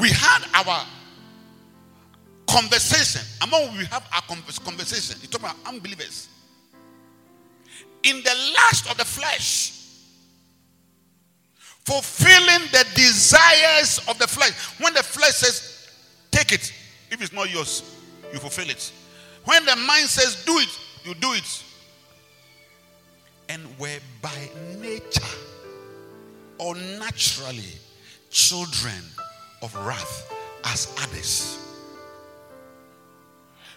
we 0.00 0.08
had 0.08 0.42
our 0.54 0.84
conversation. 2.48 3.22
Among 3.42 3.76
we 3.76 3.84
have 3.84 4.04
our 4.12 4.22
conversation. 4.22 5.20
He 5.20 5.28
talking 5.28 5.46
about 5.46 5.56
unbelievers. 5.66 6.28
In 8.02 8.16
the 8.16 8.52
lust 8.54 8.90
of 8.90 8.96
the 8.96 9.04
flesh, 9.04 9.75
fulfilling 11.86 12.68
the 12.72 12.84
desires 12.96 14.00
of 14.08 14.18
the 14.18 14.26
flesh. 14.26 14.50
When 14.80 14.92
the 14.92 15.04
flesh 15.04 15.34
says, 15.34 15.88
take 16.32 16.50
it, 16.50 16.72
if 17.12 17.22
it's 17.22 17.32
not 17.32 17.48
yours, 17.48 17.94
you 18.32 18.40
fulfill 18.40 18.68
it. 18.68 18.92
When 19.44 19.64
the 19.64 19.76
mind 19.76 20.08
says, 20.08 20.44
do 20.44 20.58
it, 20.58 20.68
you 21.04 21.14
do 21.14 21.32
it. 21.34 21.62
And 23.48 23.62
were 23.78 24.00
by 24.20 24.36
nature 24.80 25.22
or 26.58 26.74
naturally 26.74 27.62
children 28.30 29.04
of 29.62 29.72
wrath 29.86 30.32
as 30.64 30.92
others. 31.00 31.56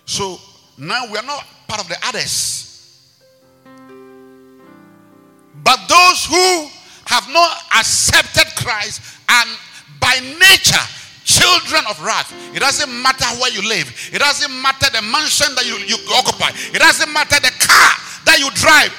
So 0.06 0.39
now 0.80 1.06
we 1.12 1.17
are 1.19 1.26
not 1.26 1.45
part 1.67 1.80
of 1.80 1.88
the 1.88 1.98
others. 2.08 2.65
But 5.63 5.80
those 5.88 6.26
who 6.26 6.69
have 7.19 7.34
not 7.34 7.51
accepted 7.75 8.47
Christ 8.55 9.19
and 9.27 9.49
by 9.99 10.15
nature 10.39 10.86
children 11.27 11.84
of 11.91 11.99
wrath. 12.01 12.32
It 12.55 12.60
doesn't 12.60 12.89
matter 12.89 13.27
where 13.38 13.51
you 13.51 13.67
live, 13.67 13.91
it 14.13 14.19
doesn't 14.19 14.49
matter 14.62 14.88
the 14.95 15.03
mansion 15.03 15.51
that 15.55 15.67
you, 15.67 15.75
you 15.84 15.99
occupy, 16.15 16.55
it 16.71 16.79
doesn't 16.79 17.12
matter 17.12 17.38
the 17.43 17.51
car 17.60 17.91
that 18.24 18.39
you 18.39 18.49
drive. 18.55 18.95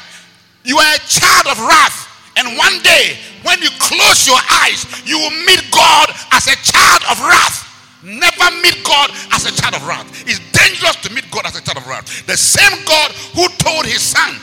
You 0.63 0.77
are 0.77 0.93
a 0.95 1.03
child 1.09 1.49
of 1.49 1.59
wrath. 1.65 2.07
And 2.37 2.57
one 2.57 2.81
day, 2.85 3.17
when 3.43 3.61
you 3.61 3.73
close 3.81 4.29
your 4.29 4.39
eyes, 4.63 4.85
you 5.09 5.19
will 5.19 5.35
meet 5.49 5.65
God 5.73 6.13
as 6.33 6.47
a 6.47 6.57
child 6.61 7.03
of 7.11 7.17
wrath. 7.25 7.65
Never 8.05 8.49
meet 8.61 8.85
God 8.85 9.11
as 9.33 9.49
a 9.49 9.53
child 9.57 9.75
of 9.75 9.87
wrath. 9.89 10.07
It's 10.29 10.41
dangerous 10.53 10.97
to 11.05 11.13
meet 11.13 11.29
God 11.31 11.47
as 11.47 11.57
a 11.57 11.63
child 11.63 11.79
of 11.79 11.87
wrath. 11.89 12.27
The 12.27 12.37
same 12.37 12.85
God 12.85 13.13
who 13.35 13.49
told 13.57 13.85
his 13.85 14.01
son, 14.01 14.37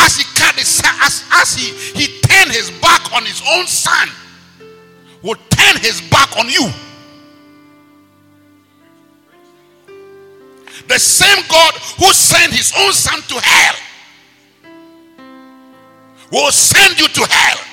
as 0.00 0.16
he 0.16 0.24
his 0.56 0.82
as, 1.02 1.24
as 1.32 1.54
he, 1.54 1.72
he 1.98 2.20
turned 2.20 2.52
his 2.52 2.70
back 2.80 3.12
on 3.14 3.24
his 3.24 3.42
own 3.48 3.66
son, 3.66 4.08
will 5.22 5.36
turn 5.50 5.76
his 5.80 6.00
back 6.10 6.36
on 6.36 6.48
you. 6.48 6.68
The 10.88 10.98
same 10.98 11.44
God 11.48 11.74
who 11.98 12.12
sent 12.12 12.52
his 12.52 12.72
own 12.78 12.92
son 12.92 13.20
to 13.28 13.40
hell 13.40 13.74
will 16.32 16.52
send 16.52 16.98
you 16.98 17.06
to 17.06 17.26
hell. 17.30 17.69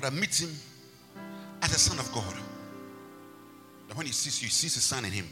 But 0.00 0.14
I 0.14 0.16
meet 0.16 0.40
him 0.40 0.48
as 1.60 1.74
a 1.74 1.78
son 1.78 1.98
of 1.98 2.10
God. 2.10 2.34
That 3.86 3.98
when 3.98 4.06
he 4.06 4.12
sees 4.12 4.40
you, 4.40 4.46
he 4.46 4.50
sees 4.50 4.74
his 4.74 4.84
son 4.84 5.04
in 5.04 5.12
him. 5.12 5.28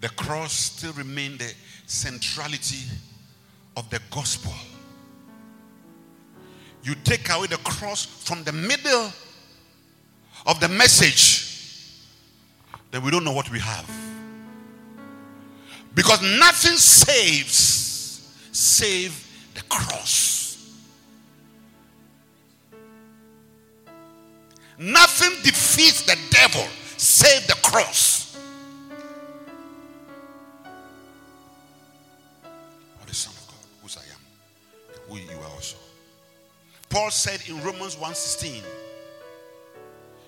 the 0.00 0.10
cross 0.10 0.52
still 0.52 0.92
remained 0.92 1.38
the 1.38 1.50
centrality 1.86 2.84
of 3.74 3.88
the 3.88 3.98
gospel. 4.10 4.52
You 6.82 6.94
take 7.04 7.30
away 7.30 7.46
the 7.46 7.56
cross 7.56 8.04
from 8.04 8.44
the 8.44 8.52
middle 8.52 9.10
of 10.46 10.60
the 10.60 10.68
message, 10.68 12.00
then 12.90 13.02
we 13.02 13.10
don't 13.10 13.24
know 13.24 13.32
what 13.32 13.50
we 13.50 13.58
have. 13.58 13.90
Because 15.94 16.20
nothing 16.22 16.76
saves 16.76 17.54
save 18.52 19.50
the 19.54 19.62
cross. 19.62 20.74
Nothing 24.78 25.30
defeats 25.42 26.02
the 26.02 26.18
devil 26.30 26.66
save 26.96 27.46
the 27.46 27.54
cross. 27.62 28.36
The 33.06 33.14
Son 33.14 33.32
of 33.32 33.46
God, 33.46 33.56
whose 33.82 33.96
I 33.96 34.00
am, 34.00 35.08
who 35.08 35.18
you 35.18 35.38
are 35.38 35.50
also. 35.54 35.76
Paul 36.88 37.10
said 37.10 37.40
in 37.48 37.62
Romans 37.62 37.94
1:16, 37.96 38.62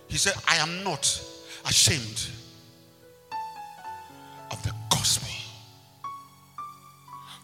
he 0.09 0.17
said, 0.17 0.35
I 0.49 0.57
am 0.57 0.85
not 0.85 1.05
ashamed 1.65 2.29
of 4.51 4.63
the 4.63 4.73
gospel. 4.91 5.29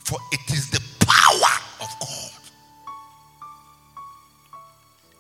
For 0.05 0.19
it 0.33 0.53
is 0.53 0.71
the 0.71 0.81
power 1.05 1.61
of 1.81 1.89
God. 2.01 2.43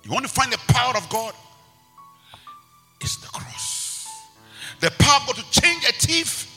You 0.05 0.11
want 0.11 0.25
to 0.27 0.33
find 0.33 0.53
the 0.53 0.59
power 0.69 0.97
of 0.97 1.09
God? 1.09 1.35
It's 3.01 3.17
the 3.17 3.29
cross. 3.29 4.09
The 4.81 4.91
power 4.99 5.21
of 5.21 5.27
God 5.27 5.37
to 5.37 5.61
change 5.61 5.85
a 5.85 5.93
thief, 5.93 6.49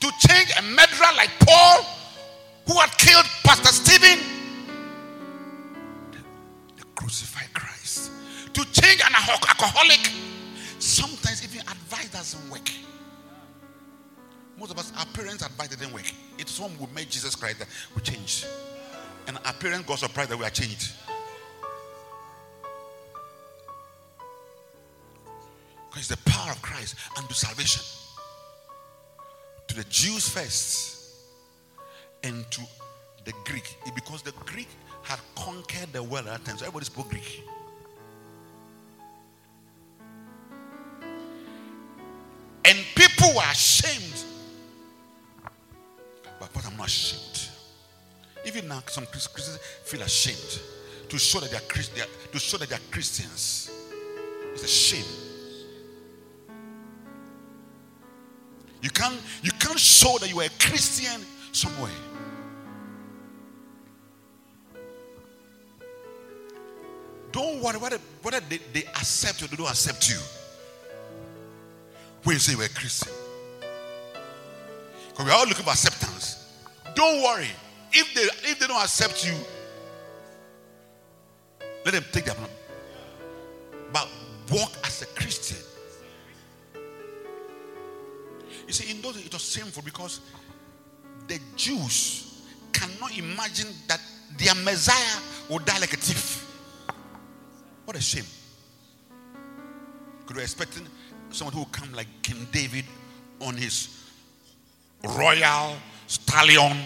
to 0.00 0.10
change 0.28 0.52
a 0.58 0.62
murderer 0.62 1.12
like 1.16 1.30
Paul, 1.40 1.84
who 2.66 2.78
had 2.78 2.96
killed 2.98 3.26
Pastor 3.44 3.72
Stephen. 3.72 4.18
The, 6.12 6.18
the 6.76 6.84
crucified 6.94 7.52
Christ. 7.52 8.10
To 8.54 8.64
change 8.72 9.00
an 9.00 9.14
alcoholic. 9.14 10.01
Advice 11.62 12.10
doesn't 12.10 12.50
work. 12.50 12.68
Most 14.58 14.70
of 14.70 14.78
us, 14.78 14.92
our 14.98 15.06
parents' 15.06 15.44
advice 15.44 15.68
didn't 15.68 15.92
work. 15.92 16.10
It's 16.38 16.58
when 16.60 16.70
we 16.78 16.86
met 16.94 17.08
Jesus 17.08 17.34
Christ 17.34 17.58
that 17.60 17.68
we 17.94 18.02
changed. 18.02 18.46
And 19.26 19.38
our 19.44 19.52
parents 19.54 19.86
got 19.86 19.98
surprised 19.98 20.30
that 20.30 20.38
we 20.38 20.44
are 20.44 20.50
changed. 20.50 20.92
Because 25.88 26.10
it's 26.10 26.22
the 26.22 26.30
power 26.30 26.50
of 26.50 26.62
Christ 26.62 26.96
and 27.16 27.24
unto 27.24 27.34
salvation. 27.34 27.82
To 29.68 29.74
the 29.76 29.84
Jews 29.84 30.28
first 30.28 31.16
and 32.22 32.50
to 32.50 32.60
the 33.24 33.32
Greek. 33.44 33.76
Because 33.94 34.22
the 34.22 34.32
Greek 34.46 34.68
had 35.02 35.20
conquered 35.36 35.92
the 35.92 36.02
world 36.02 36.26
at 36.26 36.38
that 36.38 36.44
time. 36.44 36.58
So 36.58 36.66
everybody 36.66 36.86
spoke 36.86 37.10
Greek. 37.10 37.42
People 43.32 43.42
were 43.42 43.50
ashamed. 43.50 44.24
But, 46.38 46.52
but 46.52 46.66
I'm 46.66 46.76
not 46.76 46.86
ashamed. 46.86 47.48
Even 48.44 48.68
now, 48.68 48.82
some 48.86 49.06
Christians 49.06 49.58
feel 49.84 50.02
ashamed 50.02 50.60
to 51.08 51.18
show 51.18 51.40
that 51.40 51.50
they 51.50 51.56
are, 51.56 51.60
Christ, 51.60 51.94
they 51.94 52.02
are 52.02 52.06
to 52.32 52.38
show 52.38 52.58
that 52.58 52.68
they 52.68 52.74
are 52.74 52.80
Christians. 52.90 53.70
It's 54.52 54.64
a 54.64 54.68
shame. 54.68 55.04
You 58.82 58.90
can't 58.90 59.14
you 59.42 59.52
can't 59.52 59.78
show 59.78 60.18
that 60.18 60.28
you 60.28 60.40
are 60.40 60.46
a 60.46 60.50
Christian 60.58 61.24
somewhere. 61.52 61.90
Don't 67.30 67.62
worry 67.62 67.78
whether, 67.78 67.98
whether 68.20 68.40
they, 68.40 68.58
they 68.74 68.84
accept 68.84 69.40
you 69.40 69.46
or 69.46 69.48
they 69.48 69.56
don't 69.56 69.68
accept 69.68 70.10
you. 70.10 70.18
When 72.24 72.34
you 72.34 72.40
say 72.40 72.52
you're 72.52 72.64
a 72.64 72.68
Christian. 72.68 73.12
Because 75.12 75.26
we're 75.26 75.32
all 75.32 75.46
looking 75.46 75.64
for 75.64 75.70
acceptance. 75.70 76.48
Don't 76.94 77.22
worry. 77.22 77.48
If 77.92 78.14
they 78.14 78.22
if 78.48 78.58
they 78.58 78.66
don't 78.66 78.82
accept 78.82 79.26
you, 79.26 79.34
let 81.84 81.92
them 81.92 82.04
take 82.12 82.24
their 82.24 82.34
problem. 82.34 82.56
But 83.92 84.08
walk 84.50 84.72
as 84.84 85.02
a 85.02 85.06
Christian. 85.06 85.58
You 88.66 88.72
see, 88.72 88.90
in 88.90 89.02
those 89.02 89.22
it 89.24 89.32
was 89.32 89.42
shameful 89.42 89.82
because 89.82 90.20
the 91.28 91.38
Jews 91.56 92.42
cannot 92.72 93.16
imagine 93.18 93.68
that 93.88 94.00
their 94.38 94.54
Messiah 94.54 95.20
would 95.50 95.66
die 95.66 95.78
like 95.78 95.92
a 95.92 95.96
thief. 95.96 96.48
What 97.84 97.96
a 97.96 98.00
shame. 98.00 98.24
Could 100.26 100.36
we 100.36 100.42
expecting 100.42 100.86
someone 101.30 101.52
who 101.52 101.60
will 101.60 101.66
come 101.66 101.92
like 101.92 102.06
King 102.22 102.46
David 102.50 102.86
on 103.40 103.56
his 103.56 104.01
royal 105.04 105.76
stallion 106.06 106.76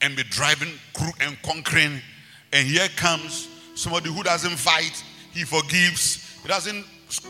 and 0.00 0.16
be 0.16 0.22
driving 0.24 0.72
and 1.20 1.36
conquering. 1.42 2.00
And 2.52 2.66
here 2.66 2.88
comes 2.96 3.48
somebody 3.74 4.12
who 4.12 4.22
doesn't 4.22 4.56
fight, 4.56 5.02
he 5.32 5.44
forgives, 5.44 6.38
he 6.42 6.48
doesn't 6.48 6.84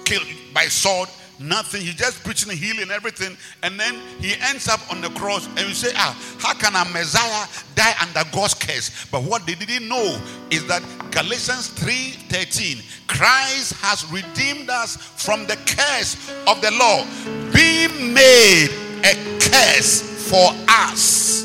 kill 0.05 0.22
by 0.55 0.64
sword, 0.64 1.09
nothing. 1.40 1.82
He's 1.82 1.94
just 1.94 2.22
preaching 2.24 2.57
healing 2.57 2.90
everything. 2.90 3.36
And 3.62 3.78
then 3.78 3.94
he 4.20 4.34
ends 4.49 4.68
up 4.68 4.80
on 4.90 5.01
the 5.01 5.11
cross. 5.11 5.46
And 5.46 5.61
you 5.61 5.74
say, 5.74 5.92
ah, 5.94 6.16
how 6.38 6.55
can 6.55 6.74
a 6.74 6.90
Messiah 6.92 7.46
die 7.74 7.94
under 8.03 8.28
God's 8.32 8.55
curse? 8.55 9.07
But 9.11 9.22
what 9.22 9.46
they 9.46 9.55
didn't 9.55 9.88
know 9.88 10.20
is 10.51 10.66
that 10.66 10.82
Galatians 11.11 11.70
3:13, 11.70 12.82
Christ 13.07 13.74
has 13.80 14.05
redeemed 14.11 14.70
us 14.70 14.96
from 14.96 15.46
the 15.46 15.57
curse 15.57 16.30
of 16.46 16.61
the 16.61 16.70
law, 16.72 17.05
being 17.53 18.12
made 18.12 18.88
a 19.05 19.38
curse 19.40 20.30
for 20.30 20.53
us. 20.68 21.44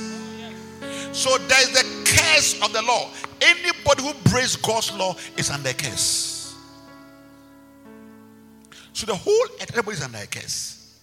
So 1.12 1.38
there 1.38 1.62
is 1.62 1.72
the 1.72 1.86
curse 2.06 2.62
of 2.62 2.74
the 2.74 2.82
law. 2.82 3.10
Anybody 3.42 4.04
who 4.04 4.14
breaks 4.30 4.56
God's 4.56 4.92
law 4.94 5.16
is 5.38 5.50
under 5.50 5.70
a 5.70 5.74
curse. 5.74 6.56
So 8.94 9.06
the 9.06 9.16
whole 9.16 9.48
everybody 9.60 9.98
is 9.98 10.04
under 10.04 10.20
a 10.20 10.28
curse. 10.28 11.00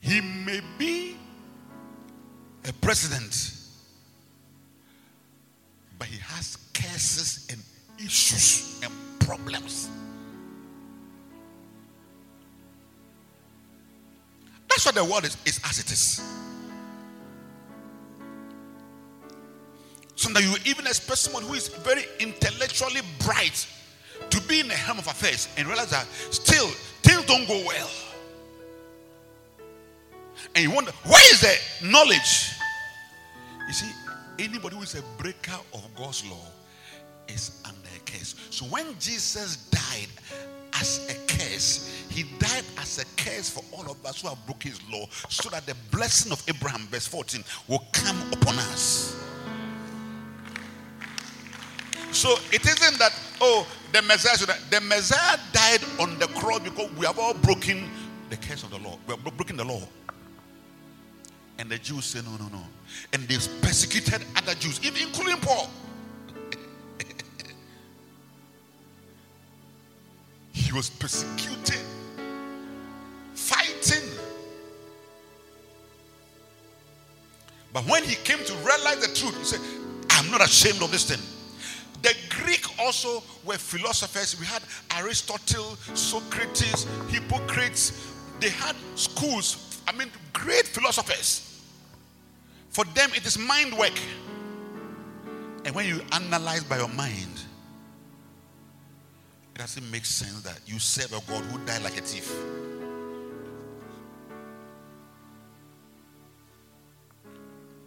He 0.00 0.20
may 0.20 0.60
be 0.78 1.16
a 2.68 2.72
president, 2.74 3.52
but 5.98 6.08
he 6.08 6.18
has 6.18 6.56
curses 6.74 7.46
and 7.50 7.60
issues 7.98 8.80
and 8.82 8.92
problems. 9.20 9.88
That's 14.76 14.84
what 14.84 14.94
the 14.94 15.04
world 15.04 15.24
is, 15.24 15.38
is 15.46 15.58
as 15.64 15.78
it 15.78 15.90
is. 15.90 16.20
So 20.16 20.30
that 20.34 20.42
you 20.42 20.54
even 20.66 20.86
expect 20.86 21.16
someone 21.16 21.44
who 21.44 21.54
is 21.54 21.68
very 21.68 22.04
intellectually 22.20 23.00
bright 23.24 23.66
to 24.28 24.38
be 24.42 24.60
in 24.60 24.68
the 24.68 24.74
helm 24.74 24.98
of 24.98 25.06
affairs 25.06 25.48
and 25.56 25.66
realize 25.66 25.88
that 25.92 26.06
still 26.30 26.66
things 27.02 27.24
don't 27.24 27.48
go 27.48 27.58
well. 27.66 27.88
And 30.54 30.62
you 30.62 30.70
wonder, 30.70 30.92
where 31.06 31.32
is 31.32 31.40
the 31.40 31.86
knowledge? 31.86 32.50
You 33.68 33.72
see, 33.72 33.90
anybody 34.38 34.76
who 34.76 34.82
is 34.82 34.94
a 34.94 35.02
breaker 35.16 35.56
of 35.72 35.88
God's 35.96 36.22
law 36.26 36.44
is 37.28 37.62
under 37.64 37.88
a 37.96 38.10
curse. 38.10 38.34
So 38.50 38.66
when 38.66 38.94
Jesus 38.98 39.56
died 39.70 40.10
as 40.74 41.08
a 41.08 41.25
curse, 41.56 42.06
he 42.10 42.24
died 42.38 42.64
as 42.78 42.98
a 42.98 43.04
curse 43.20 43.48
for 43.48 43.62
all 43.72 43.90
of 43.90 44.04
us 44.04 44.20
who 44.20 44.28
have 44.28 44.44
broken 44.46 44.70
his 44.70 44.80
law, 44.90 45.06
so 45.28 45.48
that 45.50 45.66
the 45.66 45.74
blessing 45.90 46.32
of 46.32 46.42
Abraham, 46.48 46.86
verse 46.88 47.06
14, 47.06 47.42
will 47.68 47.84
come 47.92 48.20
upon 48.32 48.58
us. 48.58 49.16
So 52.12 52.36
it 52.52 52.64
isn't 52.64 52.98
that, 52.98 53.12
oh, 53.40 53.66
the 53.92 54.02
Messiah, 54.02 54.36
the 54.70 54.80
Messiah 54.82 55.38
died 55.52 55.80
on 56.00 56.18
the 56.18 56.26
cross 56.28 56.60
because 56.60 56.90
we 56.92 57.06
have 57.06 57.18
all 57.18 57.34
broken 57.34 57.88
the 58.30 58.36
curse 58.36 58.62
of 58.62 58.70
the 58.70 58.78
law. 58.78 58.98
We 59.06 59.14
have 59.14 59.24
broken 59.36 59.56
the 59.56 59.64
law. 59.64 59.82
And 61.58 61.70
the 61.70 61.78
Jews 61.78 62.04
say, 62.04 62.20
no, 62.22 62.36
no, 62.36 62.48
no. 62.48 62.62
And 63.12 63.22
they 63.22 63.36
persecuted 63.62 64.22
other 64.36 64.54
Jews, 64.54 64.78
including 64.78 65.38
Paul. 65.40 65.70
He 70.66 70.72
was 70.72 70.90
persecuted, 70.90 71.80
fighting. 73.34 74.08
But 77.72 77.84
when 77.86 78.02
he 78.04 78.16
came 78.16 78.44
to 78.44 78.54
realize 78.56 79.06
the 79.06 79.14
truth, 79.14 79.36
he 79.38 79.44
said, 79.44 79.60
I'm 80.10 80.30
not 80.30 80.42
ashamed 80.44 80.82
of 80.82 80.90
this 80.90 81.08
thing. 81.08 81.24
The 82.02 82.14
Greek 82.42 82.64
also 82.80 83.22
were 83.44 83.58
philosophers. 83.58 84.38
We 84.38 84.46
had 84.46 84.62
Aristotle, 84.96 85.76
Socrates, 85.94 86.86
Hippocrates. 87.08 88.12
They 88.40 88.50
had 88.50 88.76
schools 88.96 89.66
I 89.86 89.92
mean, 89.92 90.10
great 90.32 90.66
philosophers. 90.66 91.62
For 92.70 92.84
them, 92.86 93.10
it 93.14 93.24
is 93.24 93.38
mind 93.38 93.76
work. 93.78 93.98
And 95.64 95.74
when 95.74 95.86
you 95.86 96.00
analyze 96.12 96.64
by 96.64 96.78
your 96.78 96.88
mind, 96.88 97.40
it 99.56 99.60
doesn't 99.60 99.90
make 99.90 100.04
sense 100.04 100.42
that 100.42 100.60
you 100.66 100.78
serve 100.78 101.10
a 101.12 101.30
God 101.30 101.42
who 101.46 101.58
died 101.64 101.82
like 101.82 101.96
a 101.96 102.02
thief. 102.02 102.30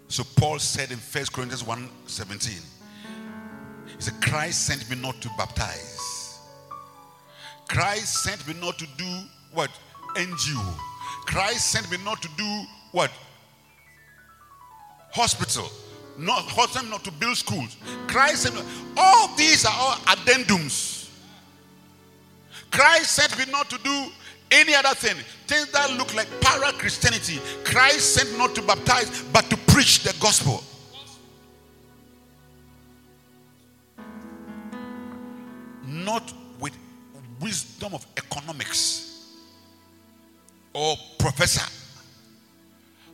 So 0.07 0.23
Paul 0.35 0.57
said 0.57 0.89
in 0.89 0.97
1 0.97 1.25
Corinthians 1.31 1.63
1 1.63 1.89
17, 2.07 2.53
He 3.85 3.95
said, 3.99 4.15
Christ 4.19 4.65
sent 4.65 4.89
me 4.89 4.95
not 4.99 5.21
to 5.21 5.29
baptize. 5.37 6.39
Christ 7.67 8.23
sent 8.23 8.47
me 8.47 8.55
not 8.59 8.79
to 8.79 8.87
do 8.97 9.21
what? 9.53 9.69
NGO. 10.15 10.73
Christ 11.27 11.71
sent 11.71 11.91
me 11.91 11.97
not 12.03 12.19
to 12.23 12.29
do 12.35 12.63
what? 12.93 13.11
Hospital. 15.11 15.69
Not 16.17 16.45
hospital, 16.45 16.89
not 16.89 17.03
to 17.03 17.11
build 17.11 17.37
schools. 17.37 17.77
Christ 18.07 18.41
sent 18.41 18.55
me. 18.55 18.61
All 18.97 19.35
these 19.35 19.65
are 19.65 19.75
all 19.77 19.95
addendums. 20.07 20.98
Christ 22.71 23.11
sent 23.11 23.37
me 23.37 23.51
not 23.51 23.69
to 23.69 23.77
do 23.79 24.11
any 24.51 24.73
other 24.75 24.95
thing. 24.95 25.15
Things 25.47 25.71
that 25.71 25.91
look 25.93 26.13
like 26.15 26.27
para 26.41 26.71
Christianity. 26.73 27.39
Christ 27.63 28.13
sent 28.15 28.37
not 28.37 28.55
to 28.55 28.61
baptize, 28.61 29.23
but 29.33 29.49
to 29.49 29.57
preach 29.57 30.03
the 30.03 30.15
gospel. 30.19 30.63
Not 35.85 36.33
with 36.59 36.73
wisdom 37.39 37.93
of 37.93 38.05
economics 38.17 39.35
or 40.73 40.95
professor. 41.17 41.67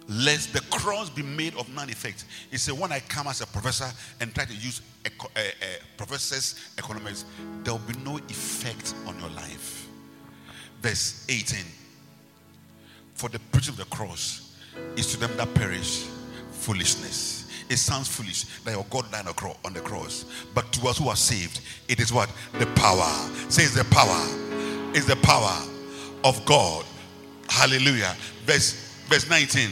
Lest 0.08 0.54
the 0.54 0.62
cross 0.70 1.10
be 1.10 1.24
made 1.24 1.56
of 1.56 1.68
none 1.74 1.90
effect. 1.90 2.26
He 2.52 2.58
said, 2.58 2.78
when 2.78 2.92
I 2.92 3.00
come 3.00 3.28
as 3.28 3.42
a 3.42 3.48
professor 3.48 3.92
and 4.22 4.34
try 4.36 4.46
to 4.46 4.54
use 4.54 4.82
eco- 5.04 5.32
uh, 5.36 5.40
uh, 5.40 5.66
professor's 5.98 6.56
economics, 6.78 7.26
there 7.64 7.74
will 7.74 7.82
be 7.82 7.98
no 8.04 8.18
effect 8.18 8.94
on 9.08 9.20
your 9.20 9.30
life. 9.30 9.88
Verse 10.82 11.26
18. 11.28 11.60
For 13.16 13.30
the 13.30 13.40
preaching 13.52 13.72
of 13.72 13.78
the 13.78 13.86
cross 13.86 14.56
is 14.96 15.12
to 15.14 15.20
them 15.20 15.36
that 15.38 15.54
perish 15.56 16.06
foolishness. 16.52 17.50
It 17.70 17.78
sounds 17.78 18.08
foolish 18.08 18.44
that 18.64 18.72
your 18.72 18.86
God 18.90 19.12
died 19.12 19.26
on 19.64 19.74
the 19.74 19.80
cross. 19.82 20.26
But 20.54 20.72
to 20.74 20.88
us 20.88 21.00
who 21.00 21.10
are 21.10 21.16
saved, 21.16 21.62
it 21.88 22.00
is 22.00 22.14
what? 22.14 22.30
The 22.60 22.68
power. 22.68 23.10
Says 23.50 23.74
the 23.74 23.86
power. 23.86 24.22
Is 24.94 25.08
the 25.08 25.16
power 25.18 25.52
of 26.24 26.46
God. 26.46 26.86
Hallelujah. 27.50 28.16
Verse, 28.46 28.94
verse 29.08 29.30
19. 29.30 29.72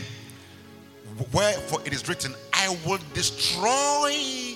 Wherefore 1.32 1.82
it 1.86 1.94
is 1.94 2.08
written, 2.08 2.34
I 2.54 2.76
will 2.86 3.00
destroy 3.14 4.56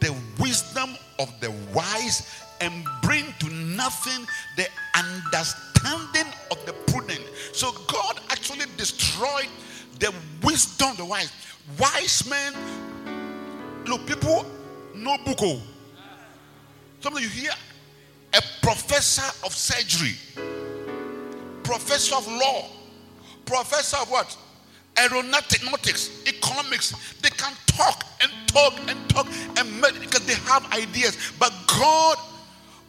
the 0.00 0.14
wisdom 0.38 0.90
of 1.18 1.32
the 1.40 1.52
wise 1.72 2.30
and 2.60 2.84
bring 3.02 3.24
to 3.40 3.48
nothing 3.50 4.26
the 4.56 4.66
understanding 4.94 6.32
of 6.50 6.64
the 6.66 6.72
prudent. 6.86 7.22
So 7.52 7.72
God 7.86 8.20
actually 8.30 8.66
destroyed 8.76 9.48
the 9.98 10.12
wisdom 10.42 10.90
of 10.90 10.96
the 10.96 11.04
wise. 11.04 11.32
Wise 11.78 12.28
men, 12.28 12.52
look, 13.86 14.06
people 14.06 14.46
no 14.94 15.16
buko. 15.18 15.60
Of 17.04 17.20
you 17.20 17.28
hear 17.28 17.52
a 18.34 18.42
professor 18.62 19.46
of 19.46 19.54
surgery, 19.54 20.16
professor 21.62 22.16
of 22.16 22.26
law, 22.26 22.68
professor 23.44 23.98
of 23.98 24.10
what? 24.10 24.36
Aeronautics, 24.98 26.26
economics. 26.26 27.14
They 27.22 27.30
can 27.30 27.52
talk 27.66 28.04
and 28.22 28.30
talk 28.48 28.74
and 28.88 29.08
talk 29.08 29.26
and 29.56 30.00
because 30.00 30.26
they 30.26 30.34
have 30.50 30.70
ideas. 30.72 31.16
But 31.38 31.52
God 31.66 32.18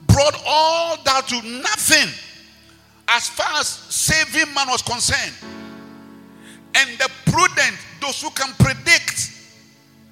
brought 0.08 0.42
all 0.46 0.98
that 1.04 1.28
to 1.28 1.42
nothing 1.42 2.10
as 3.08 3.30
far 3.30 3.60
as 3.60 3.68
saving 3.68 4.54
man 4.54 4.68
was 4.70 4.82
concerned. 4.82 5.34
And 6.76 6.90
the 7.00 7.10
prudent, 7.32 7.78
those 8.02 8.22
who 8.22 8.30
can 8.32 8.54
predict, 8.60 9.32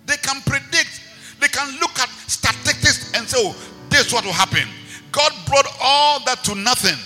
they 0.05 0.17
can 0.17 0.41
predict, 0.41 1.01
they 1.39 1.47
can 1.47 1.79
look 1.79 1.97
at 1.99 2.09
statistics 2.27 3.13
and 3.15 3.27
say, 3.27 3.37
oh, 3.39 3.55
this 3.89 4.07
is 4.07 4.13
what 4.13 4.25
will 4.25 4.33
happen. 4.33 4.67
God 5.11 5.31
brought 5.47 5.67
all 5.81 6.23
that 6.25 6.43
to 6.45 6.55
nothing. 6.55 6.97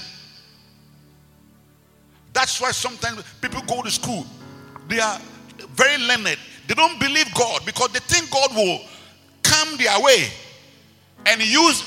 That's 2.33 2.61
why 2.61 2.71
sometimes 2.71 3.23
people 3.41 3.61
go 3.67 3.81
to 3.81 3.91
school 3.91 4.25
they 4.89 4.99
are 4.99 5.19
very 5.75 5.97
learned. 6.03 6.37
They 6.67 6.73
don't 6.73 6.99
believe 6.99 7.33
God 7.33 7.61
because 7.65 7.89
they 7.89 7.99
think 7.99 8.29
God 8.29 8.53
will 8.55 8.81
come 9.43 9.77
their 9.77 9.99
way 10.01 10.27
and 11.25 11.41
use 11.41 11.83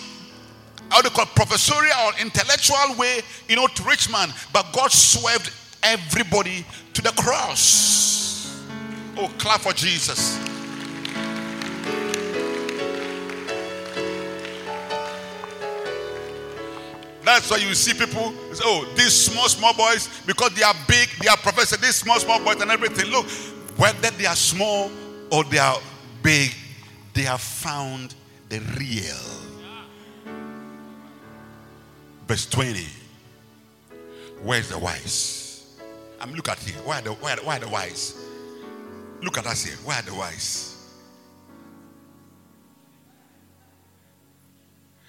how 0.88 1.02
they 1.02 1.08
call 1.08 1.26
professorial 1.26 1.94
or 2.06 2.12
intellectual 2.20 2.96
way, 2.96 3.20
you 3.48 3.56
know, 3.56 3.66
to 3.66 3.82
reach 3.84 4.10
man. 4.10 4.28
But 4.52 4.72
God 4.72 4.90
swerved 4.90 5.52
everybody 5.82 6.64
to 6.94 7.02
the 7.02 7.10
cross. 7.10 8.62
Oh, 9.16 9.30
clap 9.38 9.60
for 9.60 9.72
Jesus. 9.72 10.51
That's 17.32 17.50
why 17.50 17.56
you 17.56 17.74
see 17.74 17.94
people 17.94 18.34
say, 18.52 18.62
oh, 18.62 18.86
these 18.94 19.14
small, 19.14 19.48
small 19.48 19.72
boys, 19.72 20.06
because 20.26 20.54
they 20.54 20.62
are 20.62 20.74
big, 20.86 21.08
they 21.18 21.28
are 21.28 21.36
professors, 21.38 21.78
these 21.78 21.94
small, 21.94 22.20
small 22.20 22.38
boys 22.44 22.60
and 22.60 22.70
everything. 22.70 23.10
Look, 23.10 23.26
whether 23.78 24.10
they 24.10 24.26
are 24.26 24.36
small 24.36 24.90
or 25.30 25.42
they 25.44 25.56
are 25.56 25.78
big, 26.22 26.54
they 27.14 27.22
have 27.22 27.40
found 27.40 28.14
the 28.50 28.60
real. 28.78 29.16
Verse 32.28 32.44
20. 32.50 32.84
Where's 34.42 34.68
the 34.68 34.78
wise? 34.78 35.74
I 36.20 36.26
mean, 36.26 36.36
look 36.36 36.50
at 36.50 36.58
here. 36.58 36.76
Why 36.84 36.98
are 36.98 37.02
the, 37.02 37.12
why 37.12 37.32
are 37.32 37.36
the, 37.36 37.42
why 37.46 37.56
are 37.56 37.60
the 37.60 37.68
wise? 37.70 38.26
Look 39.22 39.38
at 39.38 39.46
us 39.46 39.64
here. 39.64 39.76
Why 39.84 40.00
are 40.00 40.02
the 40.02 40.14
wise? 40.14 40.86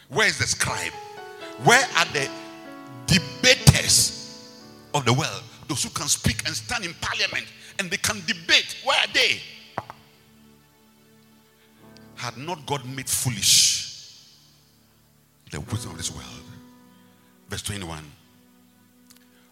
Where 0.07 0.27
is 0.27 0.37
the 0.37 0.47
scribe? 0.47 0.93
Where 1.63 1.85
are 1.97 2.05
the 2.05 2.29
debaters 3.05 4.49
of 4.93 5.05
the 5.05 5.13
world? 5.13 5.43
Those 5.67 5.83
who 5.83 5.89
can 5.89 6.07
speak 6.07 6.45
and 6.45 6.55
stand 6.55 6.85
in 6.85 6.93
parliament 6.99 7.45
and 7.79 7.89
they 7.89 7.97
can 7.97 8.21
debate. 8.25 8.77
Where 8.83 8.97
are 8.99 9.13
they? 9.13 9.39
Had 12.15 12.37
not 12.37 12.65
God 12.65 12.85
made 12.85 13.09
foolish 13.09 14.27
the 15.51 15.59
wisdom 15.61 15.91
of 15.91 15.97
this 15.97 16.11
world? 16.11 16.25
Verse 17.49 17.61
21 17.61 18.03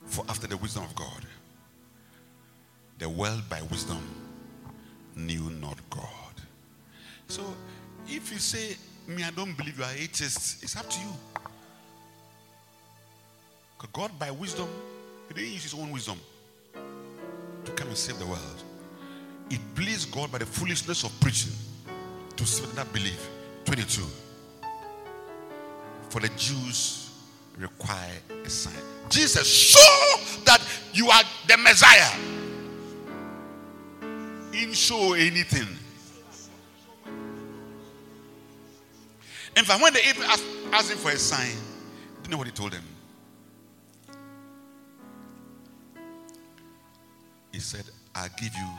For 0.06 0.26
after 0.28 0.48
the 0.48 0.58
wisdom 0.58 0.84
of 0.84 0.96
God, 0.96 1.26
the 2.98 3.10
world 3.10 3.42
by 3.50 3.62
wisdom 3.64 4.02
knew 5.16 5.50
not 5.50 5.78
God. 5.90 6.08
So 7.28 7.42
if 8.08 8.32
you 8.32 8.40
say, 8.40 8.76
Me, 9.08 9.24
I 9.24 9.32
don't 9.32 9.56
believe 9.58 9.78
you 9.78 9.84
are 9.84 9.94
atheist, 9.94 10.64
it's 10.64 10.76
up 10.76 10.90
to 10.90 11.00
you. 11.00 11.41
God, 13.94 14.12
by 14.20 14.32
wisdom, 14.32 14.68
He 15.28 15.34
didn't 15.34 15.54
use 15.54 15.64
His 15.64 15.74
own 15.74 15.92
wisdom 15.92 16.20
to 17.66 17.72
come 17.72 17.88
and 17.88 17.98
save 17.98 18.20
the 18.20 18.26
world. 18.26 18.64
It 19.50 19.60
pleased 19.76 20.12
God 20.12 20.32
by 20.32 20.38
the 20.38 20.46
foolishness 20.46 21.04
of 21.04 21.18
preaching 21.20 21.52
to 22.36 22.46
save 22.46 22.74
that 22.76 22.92
belief. 22.94 23.30
22. 23.66 24.02
For 26.10 26.20
the 26.20 26.30
Jews 26.30 27.12
require 27.58 28.18
a 28.44 28.50
sign. 28.50 28.82
Jesus, 29.10 29.48
show 29.48 30.18
that 30.46 30.62
you 30.94 31.10
are 31.10 31.24
the 31.48 31.58
Messiah. 31.58 32.18
In 34.54 34.74
show 34.74 35.14
anything. 35.14 35.68
In 39.58 39.66
fact, 39.66 39.82
when 39.82 39.94
they 39.94 40.02
asked 40.72 40.92
him 40.92 40.98
for 40.98 41.12
a 41.12 41.18
sign, 41.18 41.52
do 41.52 42.24
you 42.24 42.32
know 42.32 42.38
what 42.38 42.48
he 42.48 42.54
told 42.54 42.72
them? 42.72 42.84
He 47.52 47.60
said, 47.60 47.84
I'll 48.16 48.30
give 48.40 48.54
you 48.56 48.70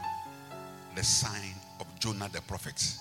the 0.95 1.05
sign 1.05 1.55
of 1.81 1.87
Jonah 1.99 2.29
the 2.33 2.41
prophet. 2.43 2.95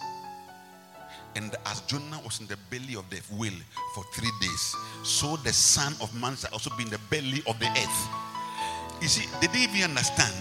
And 1.36 1.56
as 1.66 1.82
Jonah 1.82 2.20
was 2.24 2.42
in 2.42 2.48
the 2.48 2.58
belly 2.70 2.96
of 2.96 3.10
the 3.10 3.22
whale 3.38 3.54
for 3.96 4.04
three 4.14 4.32
days, 4.42 4.76
so 5.04 5.38
the 5.38 5.54
Son 5.54 5.94
of 6.02 6.14
Man 6.20 6.36
shall 6.36 6.52
also 6.52 6.70
be 6.76 6.84
in 6.84 6.90
the 6.90 7.00
belly 7.10 7.42
of 7.48 7.58
the 7.60 7.68
earth. 7.68 8.08
You 9.02 9.08
see, 9.08 9.28
they 9.40 9.48
didn't 9.48 9.76
even 9.76 9.92
understand. 9.92 10.34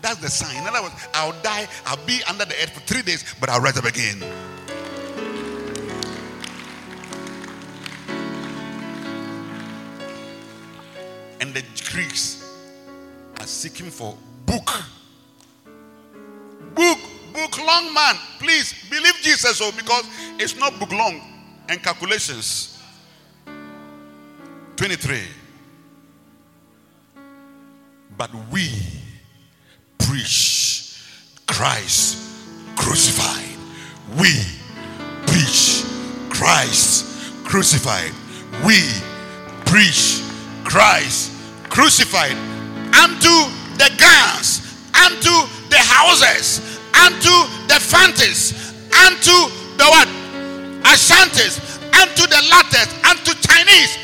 That's 0.00 0.18
the 0.18 0.30
sign. 0.30 0.56
In 0.62 0.68
other 0.68 0.82
words, 0.82 0.94
I'll 1.12 1.40
die, 1.42 1.66
I'll 1.86 2.04
be 2.06 2.20
under 2.28 2.44
the 2.44 2.54
earth 2.54 2.70
for 2.70 2.80
three 2.80 3.02
days, 3.02 3.34
but 3.40 3.48
I'll 3.48 3.60
rise 3.60 3.76
up 3.76 3.84
again. 3.84 4.22
And 11.40 11.52
the 11.52 11.64
Greeks 11.92 12.37
seeking 13.58 13.90
for 13.90 14.16
book. 14.46 14.70
Book, 16.76 16.98
book 17.34 17.58
long 17.58 17.92
man. 17.92 18.14
Please 18.38 18.72
believe 18.88 19.14
Jesus, 19.20 19.60
oh, 19.60 19.72
because 19.76 20.04
it's 20.38 20.56
not 20.56 20.78
book 20.78 20.92
long 20.92 21.20
and 21.68 21.82
calculations. 21.82 22.80
23. 24.76 25.22
But 28.16 28.30
we 28.52 28.70
preach 29.98 31.02
Christ 31.48 32.76
crucified. 32.76 33.56
We 34.20 34.30
preach 35.26 35.84
Christ 36.30 37.44
crucified. 37.44 38.12
We 38.64 38.78
preach 39.66 40.22
Christ 40.62 41.32
crucified 41.68 42.36
unto 42.94 43.34
the 43.76 43.90
guns, 43.98 44.64
unto 44.94 45.32
the 45.68 45.80
Hausas, 45.80 46.60
unto 47.04 47.34
the 47.68 47.78
Fantis, 47.80 48.72
unto 49.06 49.34
the 49.76 49.86
what? 49.86 50.08
Ashantis, 50.88 51.60
unto 51.94 52.24
the 52.26 52.40
lattes, 52.48 52.90
unto 53.04 53.34
Chinese. 53.44 53.98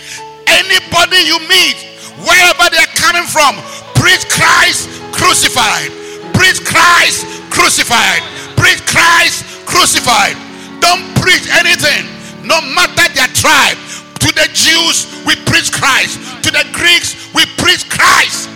Anybody 0.47 1.24
you 1.24 1.39
meet, 1.49 1.76
wherever 2.20 2.68
they're 2.70 2.95
coming 2.95 3.24
from, 3.24 3.57
preach 3.97 4.28
Christ 4.28 4.89
crucified. 5.12 5.91
Preach 6.35 6.61
Christ 6.64 7.26
crucified. 7.51 8.22
Preach 8.57 8.85
Christ 8.87 9.45
crucified. 9.66 10.37
Don't 10.80 11.03
preach 11.16 11.49
anything, 11.51 12.05
no 12.47 12.61
matter 12.61 13.09
their 13.14 13.28
tribe. 13.32 13.78
To 14.20 14.28
the 14.32 14.49
Jews, 14.53 15.09
we 15.24 15.37
preach 15.47 15.72
Christ. 15.72 16.20
To 16.45 16.51
the 16.51 16.64
Greeks, 16.72 17.32
we 17.35 17.47
preach 17.57 17.89
Christ. 17.89 18.49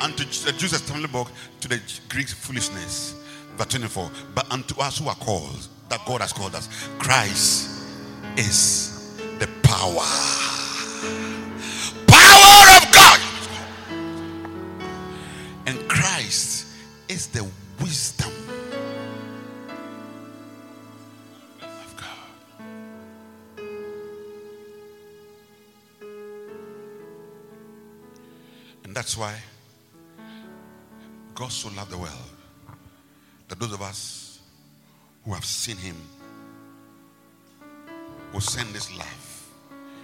And 0.00 0.16
to 0.16 0.44
the 0.44 0.50
uh, 0.50 0.58
Jews, 0.58 0.76
stumbling 0.76 1.10
block, 1.10 1.30
to 1.60 1.68
the 1.68 1.80
Greeks, 2.08 2.32
foolishness. 2.32 3.14
Verse 3.56 3.66
24. 3.66 4.10
But 4.34 4.50
unto 4.52 4.80
us 4.80 4.98
who 4.98 5.08
are 5.08 5.16
called, 5.16 5.66
that 5.88 6.04
God 6.06 6.20
has 6.20 6.32
called 6.32 6.54
us, 6.54 6.68
Christ 6.98 7.68
is 8.36 9.16
the 9.38 9.48
power. 9.62 10.06
Power 12.06 12.76
of 12.76 12.92
God. 12.92 13.20
And 15.66 15.88
Christ 15.88 16.68
is 17.08 17.26
the 17.26 17.46
wisdom 17.80 18.32
of 21.60 21.96
God. 21.96 23.64
And 28.84 28.94
that's 28.94 29.16
why 29.16 29.34
God 31.38 31.52
so 31.52 31.68
loved 31.76 31.92
the 31.92 31.98
world 31.98 32.12
that 33.46 33.60
those 33.60 33.72
of 33.72 33.80
us 33.80 34.40
who 35.24 35.32
have 35.32 35.44
seen 35.44 35.76
him 35.76 35.94
will 38.32 38.40
send 38.40 38.74
this 38.74 38.92
love. 38.98 39.48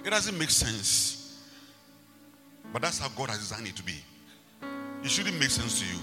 It 0.05 0.11
doesn't 0.11 0.39
make 0.39 0.51
sense, 0.51 1.43
but 2.73 2.83
that's 2.83 3.01
how 3.01 3.09
God 3.09 3.31
has 3.31 3.41
designed 3.41 3.67
it 3.67 3.75
to 3.75 3.83
be. 3.83 3.97
It 5.03 5.11
shouldn't 5.11 5.37
make 5.41 5.51
sense 5.51 5.81
to 5.81 5.87
you. 5.87 6.01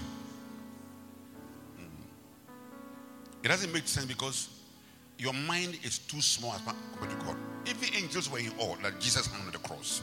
It 3.42 3.48
doesn't 3.48 3.72
make 3.72 3.88
sense 3.88 4.04
because 4.04 4.50
your 5.16 5.32
mind 5.32 5.78
is 5.82 5.98
too 5.98 6.20
small 6.20 6.52
as 6.52 6.60
compared 6.60 7.18
to 7.18 7.24
God. 7.24 7.36
Angels 7.96 8.30
were 8.30 8.38
in 8.38 8.52
awe 8.58 8.76
that 8.82 9.00
Jesus 9.00 9.28
hung 9.28 9.46
on 9.46 9.52
the 9.52 9.58
cross. 9.58 10.02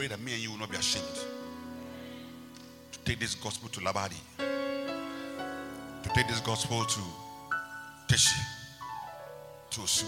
Pray 0.00 0.06
that 0.06 0.20
me 0.22 0.32
and 0.32 0.42
you 0.42 0.50
will 0.50 0.56
not 0.56 0.70
be 0.70 0.78
ashamed 0.78 1.04
to 2.90 2.98
take 3.00 3.18
this 3.20 3.34
gospel 3.34 3.68
to 3.68 3.80
Labadi, 3.80 4.16
to 4.38 6.08
take 6.14 6.26
this 6.26 6.40
gospel 6.40 6.86
to 6.86 7.00
Teshi, 8.08 8.40
to 9.68 9.80
Osu. 9.80 10.06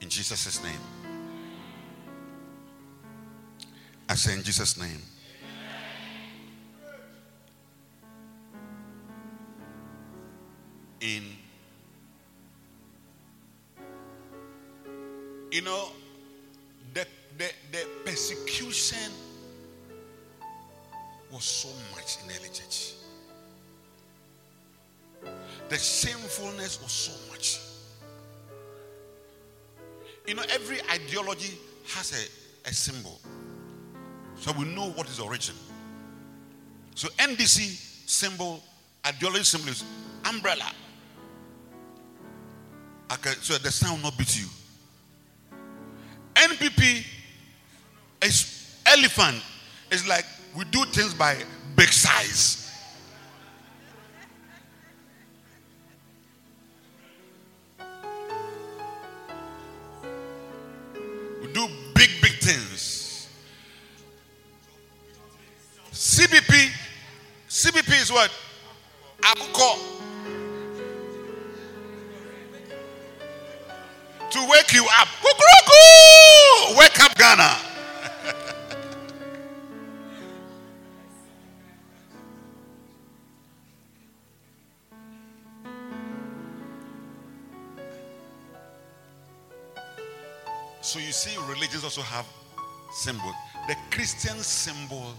In 0.00 0.08
Jesus' 0.08 0.62
name. 0.64 0.80
I 4.08 4.14
say 4.14 4.32
in 4.32 4.42
Jesus' 4.42 4.78
name. 4.78 5.02
You 30.28 30.34
know, 30.34 30.42
every 30.50 30.78
ideology 30.92 31.56
has 31.94 32.12
a, 32.12 32.68
a 32.68 32.72
symbol. 32.74 33.18
So 34.36 34.52
we 34.52 34.66
know 34.66 34.90
what 34.90 35.08
is 35.08 35.18
origin. 35.18 35.54
So 36.94 37.08
NDC 37.16 38.06
symbol, 38.06 38.62
ideology 39.06 39.44
symbol 39.44 39.70
is 39.70 39.82
umbrella. 40.26 40.70
Okay, 43.10 43.32
so 43.40 43.56
the 43.56 43.70
sound 43.70 44.02
will 44.02 44.10
not 44.10 44.18
beat 44.18 44.38
you. 44.38 44.46
NPP 46.34 47.06
is 48.22 48.78
elephant. 48.84 49.42
It's 49.90 50.06
like 50.06 50.26
we 50.54 50.64
do 50.66 50.84
things 50.84 51.14
by 51.14 51.38
big 51.74 51.88
size. 51.88 52.67
Also 91.88 92.02
have 92.02 92.26
symbol. 92.92 93.32
The 93.66 93.74
Christian 93.90 94.36
symbol 94.40 95.14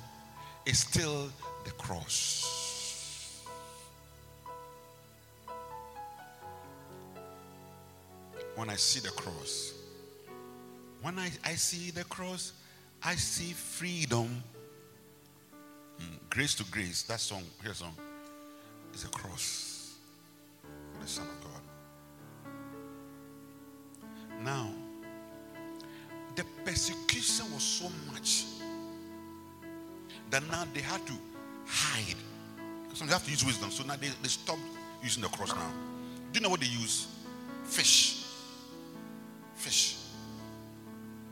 is 0.67 0.77
still 0.77 1.31
the 1.65 1.71
cross. 1.71 3.43
When 8.53 8.69
I 8.69 8.75
see 8.75 8.99
the 8.99 9.09
cross, 9.09 9.73
when 11.01 11.17
I, 11.17 11.31
I 11.43 11.55
see 11.55 11.89
the 11.89 12.03
cross, 12.03 12.53
I 13.01 13.15
see 13.15 13.53
freedom. 13.53 14.43
Mm, 15.99 16.19
grace 16.29 16.53
to 16.53 16.65
grace. 16.65 17.01
That 17.01 17.19
song, 17.19 17.41
here 17.63 17.73
song, 17.73 17.95
is 18.93 19.05
a 19.05 19.07
cross 19.07 19.95
for 20.93 21.01
the 21.01 21.07
Son 21.07 21.25
of 21.25 21.41
God. 21.41 21.63
Now, 24.43 24.69
persecution 26.79 27.45
was 27.53 27.63
so 27.63 27.89
much 28.11 28.45
that 30.29 30.41
now 30.49 30.63
they 30.73 30.79
had 30.79 31.05
to 31.05 31.13
hide. 31.65 32.15
So 32.93 33.05
they 33.05 33.11
have 33.11 33.25
to 33.25 33.31
use 33.31 33.45
wisdom. 33.45 33.69
So 33.69 33.83
now 33.83 33.95
they, 33.97 34.07
they 34.21 34.29
stopped 34.29 34.61
using 35.03 35.21
the 35.21 35.29
cross 35.29 35.53
now. 35.53 35.71
Do 36.31 36.39
you 36.39 36.43
know 36.43 36.49
what 36.49 36.61
they 36.61 36.67
use? 36.67 37.07
Fish. 37.65 38.23
Fish. 39.55 39.97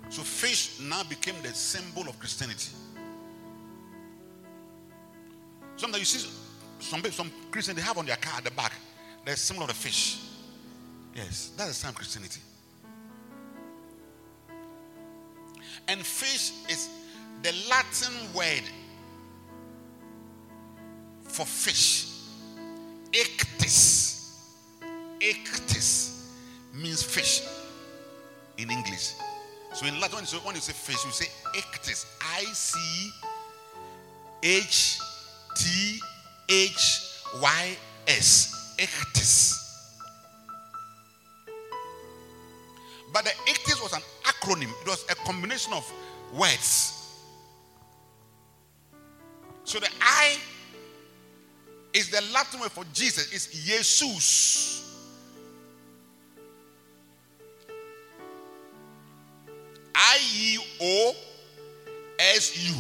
So 0.10 0.22
fish 0.22 0.80
now 0.82 1.04
became 1.04 1.36
the 1.42 1.50
symbol 1.50 2.10
of 2.10 2.20
Christianity. 2.20 2.72
Sometimes 5.78 6.00
you 6.00 6.20
see 6.20 6.30
some 6.80 7.04
some 7.12 7.32
Christians 7.52 7.78
they 7.78 7.84
have 7.84 7.98
on 7.98 8.06
their 8.06 8.16
car 8.18 8.38
at 8.38 8.44
the 8.44 8.52
back 8.52 8.74
the 9.26 9.36
symbol 9.38 9.64
of 9.64 9.70
the 9.70 9.76
fish. 9.76 10.20
Yes, 11.16 11.52
that's 11.58 11.70
the 11.70 11.76
sign 11.76 11.90
of 11.90 11.96
Christianity. 11.96 12.42
And 15.88 16.06
fish 16.06 16.52
is 16.70 16.90
the 17.44 17.54
Latin 17.70 18.14
word 18.34 18.64
for 21.24 21.46
fish. 21.46 22.08
Ichthys. 23.12 24.34
Ichthys 25.20 26.26
means 26.74 27.04
fish 27.04 27.42
in 28.58 28.70
English. 28.70 29.14
So 29.74 29.86
in 29.86 30.00
Latin, 30.00 30.26
when 30.44 30.56
you 30.56 30.62
say 30.62 30.74
fish, 30.74 31.06
you 31.06 31.12
say 31.12 31.28
ichthys. 31.56 32.06
I 32.22 32.44
C 32.46 33.12
H 34.44 35.00
T 35.56 36.00
H 36.50 37.22
Y 37.40 37.78
S. 38.08 38.76
Ichthys. 38.78 39.67
But 43.18 43.26
the 43.26 43.32
ichthys 43.52 43.82
was 43.82 43.94
an 43.94 44.04
acronym, 44.26 44.70
it 44.82 44.88
was 44.88 45.04
a 45.10 45.16
combination 45.16 45.74
of 45.74 45.92
words. 46.38 46.94
So 49.64 49.80
the 49.80 49.90
I 50.00 50.38
is 51.96 52.12
the 52.12 52.22
Latin 52.32 52.60
word 52.60 52.72
for 52.72 52.84
Jesus, 52.94 53.34
it's 53.34 53.48
Jesus. 53.48 54.84
I 59.96 60.20
E 60.36 60.60
O 60.80 61.16
S 62.20 62.70
U. 62.70 62.76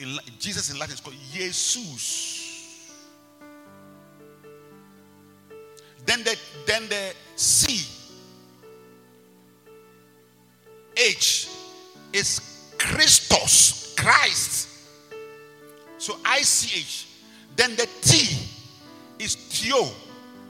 In 0.00 0.18
Jesus 0.40 0.72
in 0.72 0.78
Latin 0.80 0.94
is 0.94 1.00
called 1.00 1.14
Jesus. 1.32 2.90
Then 6.04 6.24
the 6.24 6.36
then 6.66 6.88
the 6.88 7.14
C 7.36 8.01
H 10.96 11.48
is 12.12 12.72
Christos, 12.78 13.94
Christ. 13.96 14.68
So 15.98 16.18
I 16.24 16.42
C 16.42 16.80
H. 16.80 17.06
Then 17.54 17.76
the 17.76 17.86
T 18.00 18.38
is 19.18 19.34
Theo, 19.34 19.90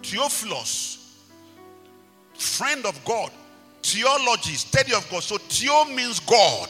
Theophilus, 0.02 1.20
friend 2.34 2.86
of 2.86 3.04
God, 3.04 3.30
theology, 3.82 4.54
study 4.54 4.94
of 4.94 5.08
God. 5.10 5.22
So 5.22 5.36
Theo 5.36 5.84
means 5.84 6.20
God. 6.20 6.68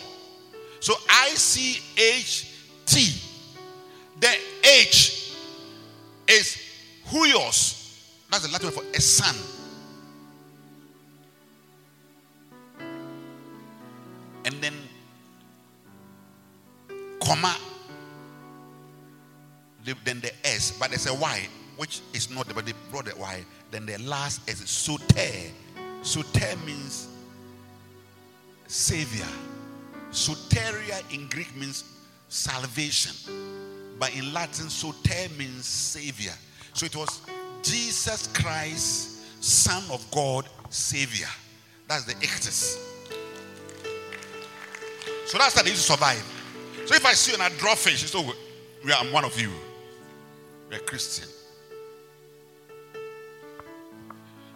So 0.81 0.95
I 1.09 1.29
C 1.35 1.81
H 1.97 2.49
T. 2.87 3.21
The 4.21 4.35
H 4.65 5.35
is 6.29 6.57
huios. 7.07 7.79
That's 8.31 8.47
the 8.47 8.53
Latin 8.53 8.69
word 8.69 8.75
for 8.75 8.85
a 8.97 9.01
son. 9.01 9.37
S, 21.07 21.17
but 21.19 21.21
there's 21.21 21.49
which 21.77 22.01
is 22.13 22.31
not 22.31 22.47
there, 22.47 22.55
but 22.55 22.67
they 22.67 22.73
brought 22.91 23.07
the. 23.07 23.45
Then 23.71 23.87
the 23.87 23.99
last 24.03 24.49
is 24.49 24.59
soter. 24.69 25.51
Soter 26.03 26.57
means 26.67 27.09
savior. 28.67 29.27
Soteria 30.11 31.03
in 31.15 31.29
Greek 31.29 31.55
means 31.57 31.85
salvation. 32.29 33.13
But 33.99 34.15
in 34.17 34.33
Latin, 34.33 34.69
soter 34.69 35.29
means 35.39 35.65
savior. 35.65 36.33
So 36.75 36.87
it 36.87 36.97
was 36.97 37.23
Jesus 37.63 38.29
Christ, 38.29 39.43
Son 39.43 39.83
of 39.91 40.09
God, 40.11 40.49
Savior. 40.71 41.29
That's 41.89 42.05
the 42.05 42.15
ichthys. 42.15 42.79
So 45.27 45.39
that's 45.39 45.55
how 45.55 45.63
they 45.63 45.71
used 45.71 45.87
to 45.87 45.93
survive. 45.93 46.23
So 46.87 46.95
if 46.95 47.07
I 47.07 47.13
see 47.13 47.33
you 47.33 47.43
and 47.43 47.43
I 47.43 47.57
draw 47.59 47.75
fish, 47.75 48.11
so 48.11 48.21
oh, 48.21 48.35
we 48.85 48.93
are, 48.93 48.99
I'm 48.99 49.13
one 49.13 49.25
of 49.25 49.41
you. 49.41 49.51
A 50.73 50.79
Christian. 50.79 51.29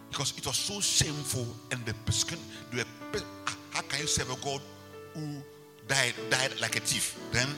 Because 0.09 0.33
it 0.39 0.47
was 0.47 0.57
so 0.57 0.81
shameful 0.81 1.47
and 1.71 1.85
the 1.85 1.93
persecution, 2.07 2.43
they 2.73 2.83
how 3.71 3.83
can 3.83 4.01
you 4.01 4.07
serve 4.07 4.31
a 4.31 4.45
God 4.45 4.62
who 5.12 5.43
died, 5.87 6.14
died 6.31 6.59
like 6.61 6.77
a 6.77 6.81
thief? 6.81 7.19
Then 7.33 7.49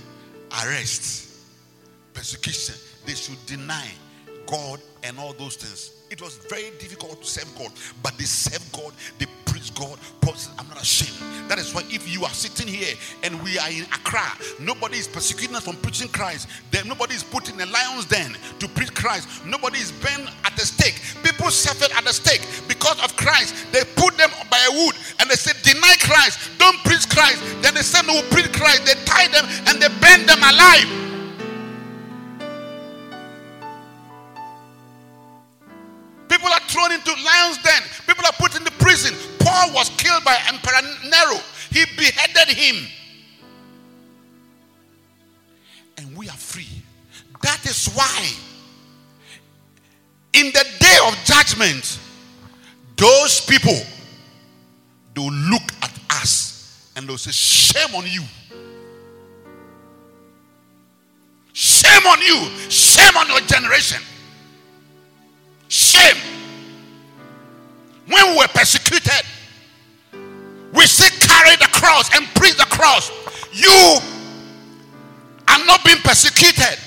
arrest, 0.50 1.36
persecution. 2.12 2.74
They 3.06 3.14
should 3.14 3.44
deny 3.46 3.88
God 4.46 4.80
and 5.02 5.18
all 5.18 5.32
those 5.32 5.56
things. 5.56 5.92
It 6.10 6.22
was 6.22 6.36
very 6.48 6.70
difficult 6.78 7.22
to 7.22 7.26
serve 7.28 7.52
God, 7.58 7.70
but 8.02 8.16
they 8.16 8.24
serve 8.24 8.64
God, 8.72 8.92
they 9.18 9.26
preach 9.44 9.74
God. 9.74 9.98
I'm 10.58 10.68
not 10.68 10.82
ashamed. 10.82 11.16
That 11.48 11.58
is 11.58 11.74
why 11.74 11.82
if 11.88 12.12
you 12.12 12.24
are 12.24 12.30
sitting 12.30 12.68
here 12.68 12.94
and 13.22 13.42
we 13.42 13.58
are 13.58 13.70
in 13.70 13.84
Accra, 13.84 14.36
nobody 14.60 14.98
is 14.98 15.08
persecuting 15.08 15.56
us 15.56 15.64
from 15.64 15.76
preaching 15.76 16.08
Christ. 16.08 16.48
Then 16.70 16.86
nobody 16.86 17.14
is 17.14 17.24
put 17.24 17.48
in 17.48 17.58
a 17.60 17.66
lion's 17.66 18.04
den 18.04 18.36
to 18.58 18.68
preach 18.68 18.92
Christ. 18.94 19.46
Nobody 19.46 19.78
is 19.78 19.90
burned 19.90 20.28
at 20.44 20.54
the 20.54 20.66
stake. 20.66 21.00
People 21.24 21.50
suffered 21.50 21.90
at 21.96 22.04
the 22.04 22.12
stake 22.12 22.42
because 22.68 23.02
of 23.02 23.16
Christ. 23.16 23.72
They 23.72 23.84
put 23.96 24.18
them 24.18 24.30
by 24.50 24.60
a 24.68 24.72
wood 24.84 24.96
and 25.18 25.30
they 25.30 25.36
said, 25.36 25.56
Deny 25.62 25.94
Christ, 26.00 26.50
don't 26.58 26.76
preach 26.84 27.08
Christ. 27.08 27.40
Then 27.62 27.74
they 27.74 27.82
said, 27.82 28.02
No, 28.06 28.20
preach 28.30 28.52
Christ. 28.52 28.84
They 28.84 28.94
tie 29.04 29.28
them 29.28 29.46
and 29.66 29.80
they 29.80 29.88
burn 29.88 30.26
them 30.26 30.42
alive. 30.44 31.07
Thrown 36.88 36.98
into 36.98 37.24
lions' 37.24 37.58
den. 37.62 37.82
People 38.06 38.24
are 38.26 38.32
put 38.32 38.56
into 38.56 38.70
prison. 38.72 39.14
Paul 39.38 39.72
was 39.72 39.88
killed 39.90 40.24
by 40.24 40.36
Emperor 40.48 40.80
Nero. 41.04 41.40
He 41.70 41.84
beheaded 41.96 42.54
him. 42.54 42.86
And 45.98 46.16
we 46.16 46.28
are 46.28 46.36
free. 46.36 46.82
That 47.42 47.64
is 47.66 47.86
why, 47.94 48.30
in 50.32 50.46
the 50.46 50.66
day 50.80 50.96
of 51.06 51.14
judgment, 51.24 51.98
those 52.96 53.40
people 53.40 53.76
they 55.14 55.20
will 55.20 55.32
look 55.32 55.62
at 55.82 55.92
us 56.10 56.90
and 56.96 57.08
they'll 57.08 57.18
say, 57.18 57.30
Shame 57.30 57.94
on 57.94 58.04
you. 58.06 58.22
Shame 61.52 62.06
on 62.06 62.20
you. 62.20 62.70
Shame 62.70 63.16
on 63.16 63.28
your 63.28 63.40
generation. 63.40 64.00
Shame. 65.68 66.37
When 68.08 68.32
we 68.32 68.38
were 68.38 68.48
persecuted, 68.48 69.22
we 70.72 70.84
still 70.86 71.12
carry 71.20 71.56
the 71.56 71.68
cross 71.72 72.08
and 72.16 72.26
preach 72.34 72.56
the 72.56 72.68
cross. 72.68 73.12
You 73.52 74.00
are 75.48 75.62
not 75.64 75.84
being 75.84 76.00
persecuted. 76.04 76.78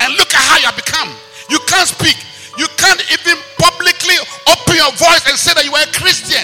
And 0.00 0.10
look 0.18 0.34
at 0.34 0.42
how 0.42 0.58
you 0.58 0.66
have 0.66 0.76
become. 0.76 1.14
You 1.48 1.60
can't 1.70 1.86
speak. 1.86 2.18
You 2.58 2.66
can't 2.76 3.00
even 3.14 3.38
publicly 3.54 4.18
open 4.50 4.74
your 4.74 4.90
voice 4.98 5.22
and 5.30 5.38
say 5.38 5.54
that 5.54 5.62
you 5.62 5.72
are 5.72 5.86
a 5.86 5.92
Christian. 5.94 6.42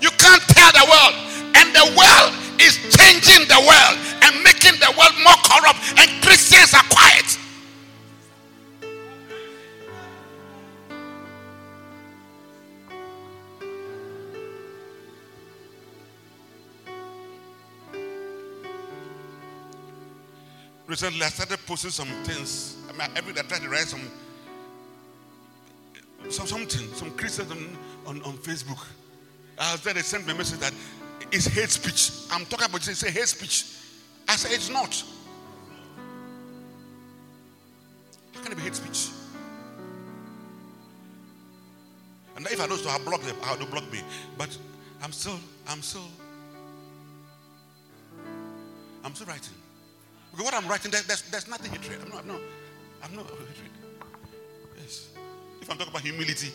You 0.00 0.08
can't 0.16 0.40
tell 0.48 0.72
the 0.72 0.86
world. 0.88 1.14
And 1.58 1.68
the 1.76 1.86
world 1.92 2.32
is 2.56 2.80
changing 2.96 3.44
the 3.52 3.60
world 3.60 3.94
and 4.24 4.32
making 4.40 4.80
the 4.80 4.90
world 4.96 5.12
more 5.20 5.36
corrupt. 5.44 5.76
And 6.00 6.08
Christians 6.24 6.72
are 6.72 6.86
quiet. 6.88 7.27
Recently, 20.88 21.22
I 21.22 21.28
started 21.28 21.58
posting 21.66 21.90
some 21.90 22.08
things. 22.24 22.76
I 22.88 22.92
mean, 22.92 23.10
every 23.14 23.34
day 23.34 23.40
I 23.40 23.42
try 23.42 23.58
to 23.58 23.68
write 23.68 23.88
some, 23.88 24.00
some 26.30 26.46
something, 26.46 26.94
some 26.94 27.10
Christians 27.10 27.52
on, 28.06 28.22
on, 28.22 28.38
Facebook. 28.38 28.80
Uh, 29.58 29.64
I 29.64 29.72
was 29.72 29.82
there, 29.82 29.92
they 29.92 30.00
sent 30.00 30.26
me 30.26 30.32
a 30.32 30.34
message 30.34 30.60
that 30.60 30.72
it's 31.30 31.44
hate 31.44 31.68
speech. 31.68 32.10
I'm 32.32 32.46
talking 32.46 32.68
about 32.70 32.80
they 32.80 32.94
say 32.94 33.10
hate 33.10 33.28
speech. 33.28 33.66
I 34.26 34.36
said 34.36 34.52
it's 34.52 34.70
not. 34.70 35.04
How 38.32 38.40
can 38.40 38.52
it 38.52 38.56
be 38.56 38.62
hate 38.62 38.74
speech? 38.74 39.10
And 42.34 42.46
if 42.46 42.58
I 42.62 42.66
don't, 42.66 42.86
I'll 42.86 43.04
block 43.04 43.20
them. 43.20 43.36
I'll 43.42 43.58
do 43.58 43.66
block 43.66 43.92
me. 43.92 44.00
But 44.38 44.56
I'm 45.02 45.12
still, 45.12 45.38
I'm 45.68 45.82
still, 45.82 46.08
I'm 49.04 49.14
still 49.14 49.26
writing. 49.26 49.57
What 50.38 50.54
I'm 50.54 50.68
writing, 50.68 50.90
there, 50.90 51.02
there's, 51.02 51.22
there's 51.22 51.48
nothing 51.48 51.72
hatred. 51.72 51.98
I'm 52.02 52.10
not, 52.10 52.20
I'm 52.20 52.28
not, 52.28 52.40
I'm 53.02 53.16
not 53.16 53.26
hatred. 53.26 53.70
Yes. 54.80 55.08
If 55.60 55.70
I'm 55.70 55.76
talking 55.76 55.92
about 55.92 56.02
humility, 56.02 56.52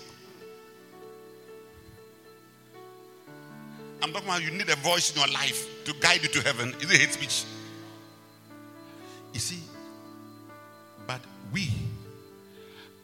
I'm 4.01 4.11
talking 4.11 4.27
about 4.27 4.41
you 4.41 4.51
need 4.51 4.69
a 4.69 4.75
voice 4.77 5.13
in 5.13 5.19
your 5.19 5.31
life 5.33 5.83
to 5.85 5.93
guide 5.99 6.23
you 6.23 6.29
to 6.29 6.41
heaven. 6.41 6.73
Is 6.79 6.91
it 6.91 6.97
hate 6.97 7.13
speech? 7.13 7.43
You 9.33 9.39
see, 9.39 9.59
but 11.05 11.21
we, 11.51 11.69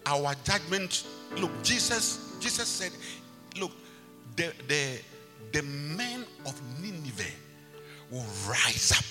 our 0.06 0.34
judgment, 0.44 1.06
look, 1.38 1.52
Jesus, 1.62 2.38
Jesus 2.40 2.68
said, 2.68 2.92
look, 3.60 3.72
the 4.36 4.54
the 4.68 5.00
the 5.52 5.62
men 5.64 6.26
of 6.46 6.60
Nineveh 6.82 7.24
will 8.12 8.26
rise 8.48 8.94
up 8.96 9.04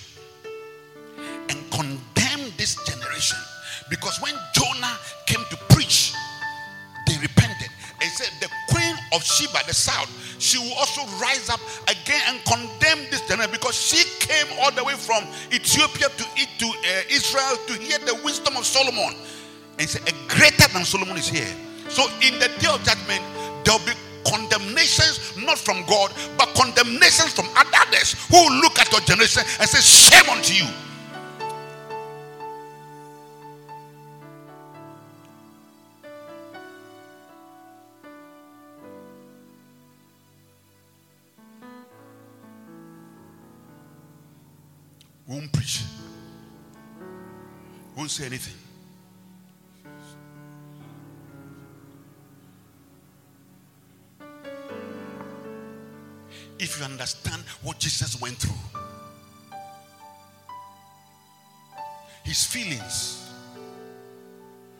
and 1.49 1.57
condemn 1.71 2.51
this 2.57 2.75
generation 2.85 3.37
Because 3.89 4.21
when 4.21 4.33
Jonah 4.53 4.97
came 5.25 5.43
to 5.49 5.57
preach, 5.73 6.13
they 7.07 7.17
repented 7.17 7.69
and 8.01 8.11
said, 8.11 8.29
The 8.39 8.49
queen 8.69 8.95
of 9.13 9.23
Sheba, 9.23 9.65
the 9.67 9.73
south, 9.73 10.09
she 10.39 10.57
will 10.59 10.73
also 10.77 11.01
rise 11.17 11.49
up 11.49 11.59
again 11.89 12.21
and 12.29 12.37
condemn 12.45 13.09
this 13.09 13.27
generation 13.27 13.51
because 13.51 13.75
she 13.75 14.05
came 14.19 14.47
all 14.61 14.71
the 14.71 14.83
way 14.83 14.93
from 14.93 15.25
Ethiopia 15.51 16.07
to, 16.09 16.25
uh, 16.25 17.01
Israel 17.09 17.57
to 17.67 17.73
hear 17.73 17.97
the 17.99 18.19
wisdom 18.23 18.55
of 18.55 18.65
Solomon. 18.65 19.15
And 19.73 19.81
he 19.81 19.87
said, 19.87 20.07
A 20.07 20.13
greater 20.29 20.67
than 20.71 20.85
Solomon 20.85 21.17
is 21.17 21.27
here. 21.27 21.49
So 21.89 22.05
in 22.21 22.37
the 22.37 22.47
day 22.61 22.69
of 22.69 22.83
judgment, 22.85 23.23
there 23.65 23.73
will 23.73 23.85
be 23.85 23.93
condemnations 24.23 25.33
not 25.37 25.57
from 25.57 25.83
God, 25.87 26.13
but 26.37 26.53
condemnations 26.53 27.33
from 27.33 27.47
others 27.55 28.13
who 28.29 28.61
look 28.61 28.77
at 28.77 28.91
your 28.91 29.01
generation 29.01 29.41
and 29.59 29.67
say, 29.67 29.81
Shame 29.81 30.29
unto 30.29 30.53
you. 30.53 30.69
Won't 45.29 45.51
preach, 45.53 45.83
won't 47.95 48.09
say 48.09 48.25
anything. 48.25 48.55
If 56.57 56.79
you 56.79 56.85
understand 56.85 57.43
what 57.61 57.77
Jesus 57.79 58.19
went 58.19 58.37
through, 58.37 58.51
his 62.23 62.43
feelings, 62.45 63.31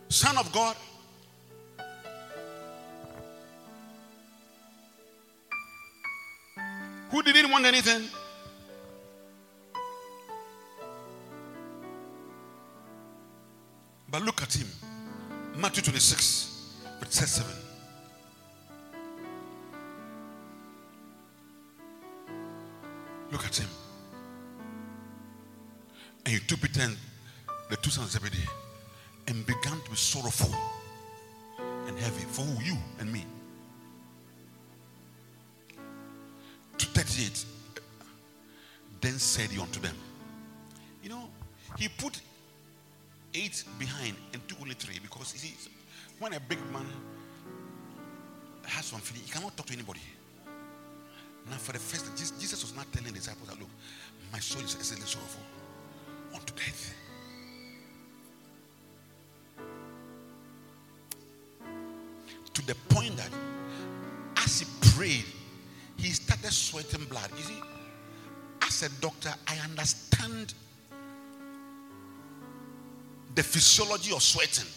Son 0.09 0.35
of 0.37 0.51
God, 0.51 0.75
who 7.11 7.21
didn't 7.21 7.51
want 7.51 7.65
anything. 7.65 8.01
Matthew 15.69 15.83
26, 15.83 16.73
verse 16.99 17.13
7. 17.13 17.55
Look 23.31 23.45
at 23.45 23.55
him. 23.55 23.69
And 26.25 26.33
he 26.33 26.39
took 26.39 26.61
Peter 26.61 26.81
and 26.81 26.97
the 27.69 27.75
two 27.77 27.91
sons 27.91 28.15
of 28.15 28.19
Zebedee 28.23 28.49
and 29.27 29.45
began 29.45 29.79
to 29.79 29.91
be 29.91 29.95
sorrowful 29.95 30.51
and 31.59 31.99
heavy 31.99 32.25
for 32.25 32.41
who? 32.41 32.63
You 32.63 32.75
and 32.99 33.13
me. 33.13 33.27
To 36.79 36.85
38. 36.87 37.45
Then 39.01 39.19
said 39.19 39.51
he 39.51 39.61
unto 39.61 39.79
them, 39.79 39.95
You 41.03 41.09
know, 41.09 41.29
he 41.77 41.89
put 41.89 42.21
eight 43.33 43.63
behind 43.77 44.15
and 44.33 44.47
took 44.47 44.61
only 44.61 44.75
three 44.75 44.99
because 44.99 45.33
you 45.33 45.39
see, 45.39 45.69
when 46.19 46.33
a 46.33 46.39
big 46.39 46.59
man 46.71 46.85
has 48.65 48.85
some 48.85 48.99
feeling, 48.99 49.23
he 49.25 49.31
cannot 49.31 49.55
talk 49.55 49.65
to 49.67 49.73
anybody. 49.73 50.01
Now, 51.49 51.57
for 51.57 51.71
the 51.71 51.79
first, 51.79 52.15
Jesus 52.39 52.61
was 52.61 52.75
not 52.75 52.91
telling 52.91 53.13
the 53.13 53.19
disciples 53.19 53.49
that 53.49 53.59
look, 53.59 53.69
my 54.31 54.39
soul 54.39 54.61
is 54.63 54.75
exceedingly 54.75 55.09
sorrowful 55.09 55.41
unto 56.33 56.53
death. 56.53 56.93
To 62.53 62.65
the 62.67 62.75
point 62.89 63.15
that 63.17 63.31
as 64.37 64.59
he 64.59 64.67
prayed, 64.91 65.25
he 65.97 66.11
started 66.11 66.51
sweating 66.51 67.05
blood. 67.05 67.29
You 67.37 67.43
see, 67.43 67.61
as 68.61 68.83
a 68.83 69.01
doctor, 69.01 69.33
I 69.47 69.57
understand 69.63 70.53
the 73.39 73.43
physiology 73.43 74.13
of 74.13 74.21
sweating. 74.21 74.67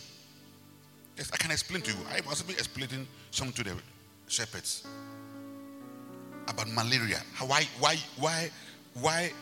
Yes, 1.16 1.32
I 1.32 1.36
can 1.36 1.50
explain 1.50 1.82
to 1.82 1.90
you. 1.90 1.98
I 2.08 2.20
was 2.28 2.44
even 2.44 2.54
explaining 2.54 3.08
some 3.32 3.50
to 3.50 3.64
the 3.64 3.74
shepherds 4.28 4.86
about 6.46 6.68
malaria. 6.70 7.20
Why, 7.44 7.66
why, 7.80 7.96
why, 8.20 8.50
why 8.94 9.32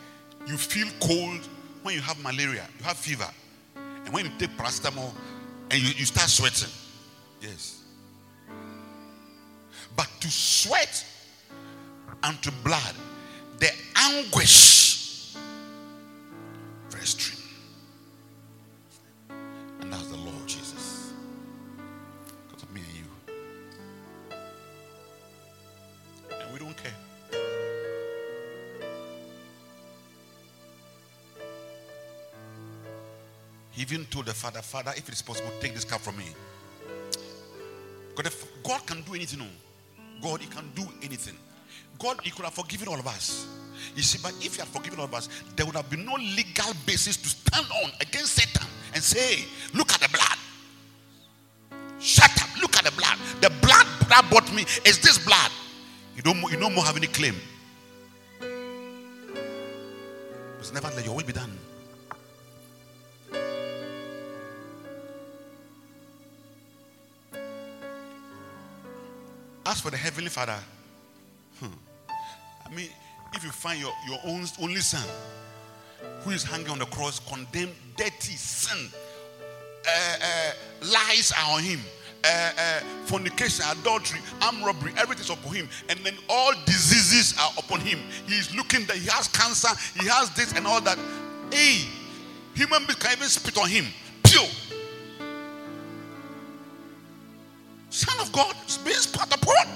you 0.46 0.56
feel 0.56 0.88
cold 1.00 1.46
when 1.82 1.96
you 1.96 2.00
have 2.00 2.18
malaria, 2.22 2.66
you 2.78 2.84
have 2.86 2.96
fever, 2.96 3.28
and 3.76 4.08
when 4.08 4.24
you 4.24 4.30
take 4.38 4.56
paracetamol 4.56 5.12
and 5.70 5.78
you, 5.78 5.90
you 5.98 6.06
start 6.06 6.30
sweating. 6.30 6.70
Yes. 7.42 7.82
But 9.96 10.08
to 10.20 10.28
sweat 10.30 11.04
and 12.22 12.42
to 12.42 12.50
blood, 12.64 12.94
the 13.58 13.68
anguish, 13.96 14.79
He 33.80 33.94
even 33.94 34.04
told 34.10 34.26
the 34.26 34.34
father, 34.34 34.60
Father, 34.60 34.92
if 34.94 35.08
it 35.08 35.14
is 35.14 35.22
possible, 35.22 35.50
take 35.58 35.72
this 35.72 35.86
cup 35.86 36.02
from 36.02 36.18
me. 36.18 36.26
Because 38.14 38.44
God 38.62 38.86
can 38.86 39.00
do 39.00 39.14
anything. 39.14 39.40
God, 40.20 40.42
He 40.42 40.48
can 40.48 40.70
do 40.74 40.82
anything. 41.02 41.34
God, 41.98 42.20
He 42.22 42.30
could 42.30 42.44
have 42.44 42.52
forgiven 42.52 42.88
all 42.88 42.98
of 42.98 43.06
us. 43.06 43.46
You 43.96 44.02
see, 44.02 44.18
but 44.22 44.34
if 44.44 44.56
He 44.56 44.60
had 44.60 44.68
forgiven 44.68 44.98
all 44.98 45.06
of 45.06 45.14
us, 45.14 45.30
there 45.56 45.64
would 45.64 45.76
have 45.76 45.88
been 45.88 46.04
no 46.04 46.12
legal 46.12 46.74
basis 46.84 47.16
to 47.16 47.28
stand 47.30 47.64
on 47.82 47.90
against 48.02 48.34
Satan 48.34 48.68
and 48.92 49.02
say, 49.02 49.46
Look 49.72 49.90
at 49.92 50.00
the 50.00 50.10
blood. 50.10 50.36
Shut 51.98 52.30
up. 52.42 52.60
Look 52.60 52.76
at 52.76 52.84
the 52.84 52.90
blood. 52.90 53.16
The 53.40 53.48
blood 53.66 53.86
that 54.10 54.28
bought 54.30 54.52
me 54.52 54.66
is 54.84 55.00
this 55.00 55.16
blood. 55.24 55.50
You 56.16 56.22
don't, 56.22 56.42
you 56.52 56.58
no 56.58 56.68
more 56.68 56.84
have 56.84 56.98
any 56.98 57.06
claim. 57.06 57.36
But 60.58 60.70
never 60.74 60.88
let 60.88 61.02
your 61.02 61.16
will 61.16 61.24
be 61.24 61.32
done. 61.32 61.58
As 69.80 69.84
for 69.84 69.90
the 69.90 69.96
Heavenly 69.96 70.28
Father, 70.28 70.58
hmm, 71.58 71.72
I 72.66 72.74
mean, 72.74 72.90
if 73.32 73.42
you 73.42 73.50
find 73.50 73.80
your, 73.80 73.92
your 74.06 74.18
own 74.26 74.44
only 74.60 74.80
son 74.80 75.08
who 76.20 76.32
is 76.32 76.44
hanging 76.44 76.68
on 76.68 76.78
the 76.78 76.84
cross, 76.84 77.18
condemned, 77.18 77.72
dirty 77.96 78.34
sin, 78.34 78.90
uh, 79.88 80.16
uh, 80.22 80.52
lies 80.82 81.32
are 81.32 81.56
on 81.56 81.62
him, 81.62 81.80
uh, 82.22 82.50
uh, 82.58 82.80
fornication, 83.06 83.64
adultery, 83.70 84.20
armed 84.42 84.62
robbery, 84.66 84.92
everything 84.98 85.24
is 85.24 85.30
upon 85.30 85.54
him, 85.54 85.66
and 85.88 85.98
then 86.00 86.18
all 86.28 86.52
diseases 86.66 87.34
are 87.40 87.52
upon 87.56 87.80
him. 87.80 88.00
He 88.26 88.34
is 88.34 88.54
looking 88.54 88.84
that 88.84 88.96
he 88.98 89.08
has 89.08 89.28
cancer, 89.28 89.70
he 89.98 90.06
has 90.08 90.28
this 90.34 90.52
and 90.52 90.66
all 90.66 90.82
that. 90.82 90.98
Hey, 91.50 91.86
human 92.54 92.84
beings 92.84 92.96
can 92.96 93.16
even 93.16 93.28
spit 93.28 93.56
on 93.56 93.70
him. 93.70 93.86
Pure. 94.24 94.44
Son 98.00 98.18
of 98.18 98.32
God 98.32 98.54
being 98.82 98.96
spat 98.96 99.28
upon. 99.34 99.66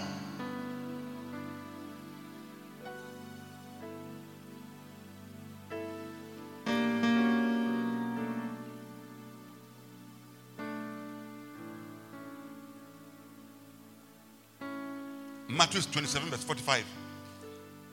Matthew 15.50 15.82
27, 15.82 16.30
verse 16.30 16.44
45. 16.44 16.84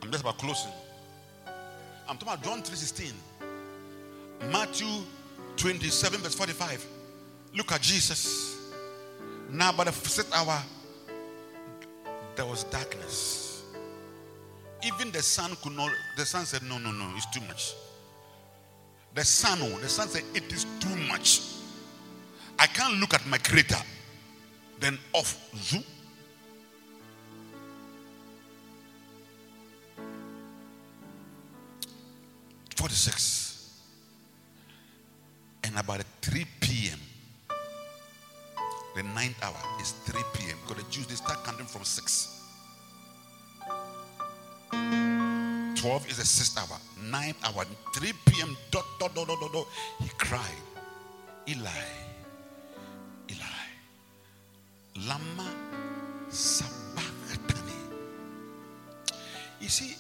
I'm 0.02 0.12
just 0.12 0.24
about 0.24 0.38
closing. 0.38 0.72
I'm 2.08 2.18
talking 2.18 2.30
about 2.30 2.42
John 2.42 2.64
3:16. 2.64 3.12
Matthew 4.50 5.04
27, 5.58 6.22
verse 6.22 6.36
45. 6.36 6.86
Look 7.54 7.74
at 7.74 7.82
Jesus. 7.82 8.61
Now, 9.52 9.74
by 9.74 9.84
the 9.84 9.92
fifth 9.92 10.34
hour, 10.34 10.62
there 12.36 12.46
was 12.46 12.64
darkness. 12.66 13.64
Even 14.84 15.12
the 15.12 15.22
sun 15.22 15.56
could 15.62 15.76
not, 15.76 15.92
the 16.18 16.26
sun 16.26 16.46
said, 16.46 16.64
No, 16.64 16.78
no, 16.78 16.92
no, 16.92 17.12
it's 17.16 17.30
too 17.32 17.42
much. 17.42 17.74
The 19.14 19.26
sun, 19.26 19.60
oh, 19.62 19.78
the 19.80 19.90
sun 19.90 20.08
said, 20.08 20.24
It 20.34 20.52
is 20.54 20.66
too 20.80 20.96
much. 21.08 21.42
I 22.58 22.68
can't 22.68 23.00
look 23.00 23.14
at 23.14 23.26
my 23.28 23.38
creator. 23.40 23.76
Then 24.80 24.98
off, 25.14 25.38
zoom. 25.56 25.84
Forty-six. 32.76 33.80
And 35.64 35.78
about 35.78 36.04
3 36.22 36.46
p.m., 36.60 37.00
The 38.96 39.04
ninth 39.04 39.38
hour 39.44 39.56
is 39.80 39.92
3 40.06 40.22
p.m. 40.34 40.58
Because 40.68 40.84
the 40.84 40.92
Jews 40.92 41.08
they 41.08 41.16
start 41.16 41.44
counting 41.46 41.66
from 41.66 41.84
6. 41.84 42.38
12 45.82 46.10
is 46.10 46.18
the 46.18 46.26
sixth 46.26 46.58
hour. 46.60 46.78
9th 47.10 47.36
hour, 47.44 47.66
3 47.96 48.14
p.m. 48.26 48.56
Dot, 48.70 48.86
dot, 49.00 49.16
dot, 49.16 49.28
dot, 49.28 49.40
dot, 49.40 49.52
dot. 49.52 49.68
He 50.00 50.10
cried, 50.18 50.42
Eli, 51.48 51.70
Eli, 53.30 53.66
Lama 55.08 55.50
Sabachthani. 56.30 57.74
You 59.60 59.70
see, 59.70 59.96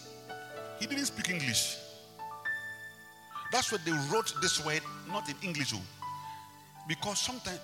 he 0.79 0.85
didn't 0.85 1.05
speak 1.05 1.29
English. 1.29 1.77
That's 3.51 3.71
why 3.71 3.79
they 3.83 3.91
wrote 4.11 4.33
this 4.41 4.63
word 4.63 4.81
not 5.07 5.27
in 5.29 5.35
English. 5.41 5.73
oh. 5.73 5.81
Because 6.87 7.19
sometimes 7.19 7.59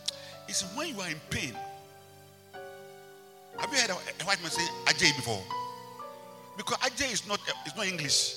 it's 0.47 0.63
when 0.75 0.89
you 0.89 1.01
are 1.01 1.09
in 1.09 1.19
pain. 1.29 1.53
Have 3.59 3.71
you 3.73 3.79
heard 3.79 3.89
a, 3.89 4.23
white 4.25 4.41
man 4.41 4.51
say 4.51 4.65
Ajay 4.85 5.15
before? 5.15 5.41
Because 6.55 6.77
Ajay 6.77 7.11
is 7.11 7.27
not 7.27 7.39
it's 7.65 7.75
not 7.75 7.85
English. 7.87 8.35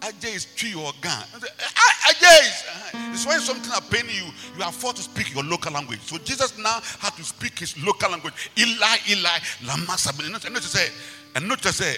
Ajay 0.00 0.36
is 0.36 0.44
tree 0.54 0.74
or 0.74 0.92
gun. 1.00 1.22
Ajay 1.32 2.40
is 2.40 2.64
uh-huh. 2.68 3.10
it's 3.12 3.26
when 3.26 3.40
something 3.40 3.72
are 3.72 3.80
paining 3.90 4.14
you, 4.14 4.30
you 4.56 4.62
are 4.62 4.72
forced 4.72 4.96
to 4.96 5.02
speak 5.02 5.34
your 5.34 5.44
local 5.44 5.72
language. 5.72 6.00
So 6.00 6.18
Jesus 6.18 6.56
now 6.58 6.80
had 7.00 7.14
to 7.14 7.24
speak 7.24 7.58
his 7.58 7.82
local 7.82 8.10
language. 8.10 8.50
Eli, 8.58 8.96
Eli, 9.10 9.38
lama 9.66 9.96
sabachthani. 9.96 10.34
And 10.44 10.54
not 10.54 10.62
to 10.62 10.68
say, 10.68 10.88
and 11.34 11.48
not 11.48 11.64
say, 11.64 11.96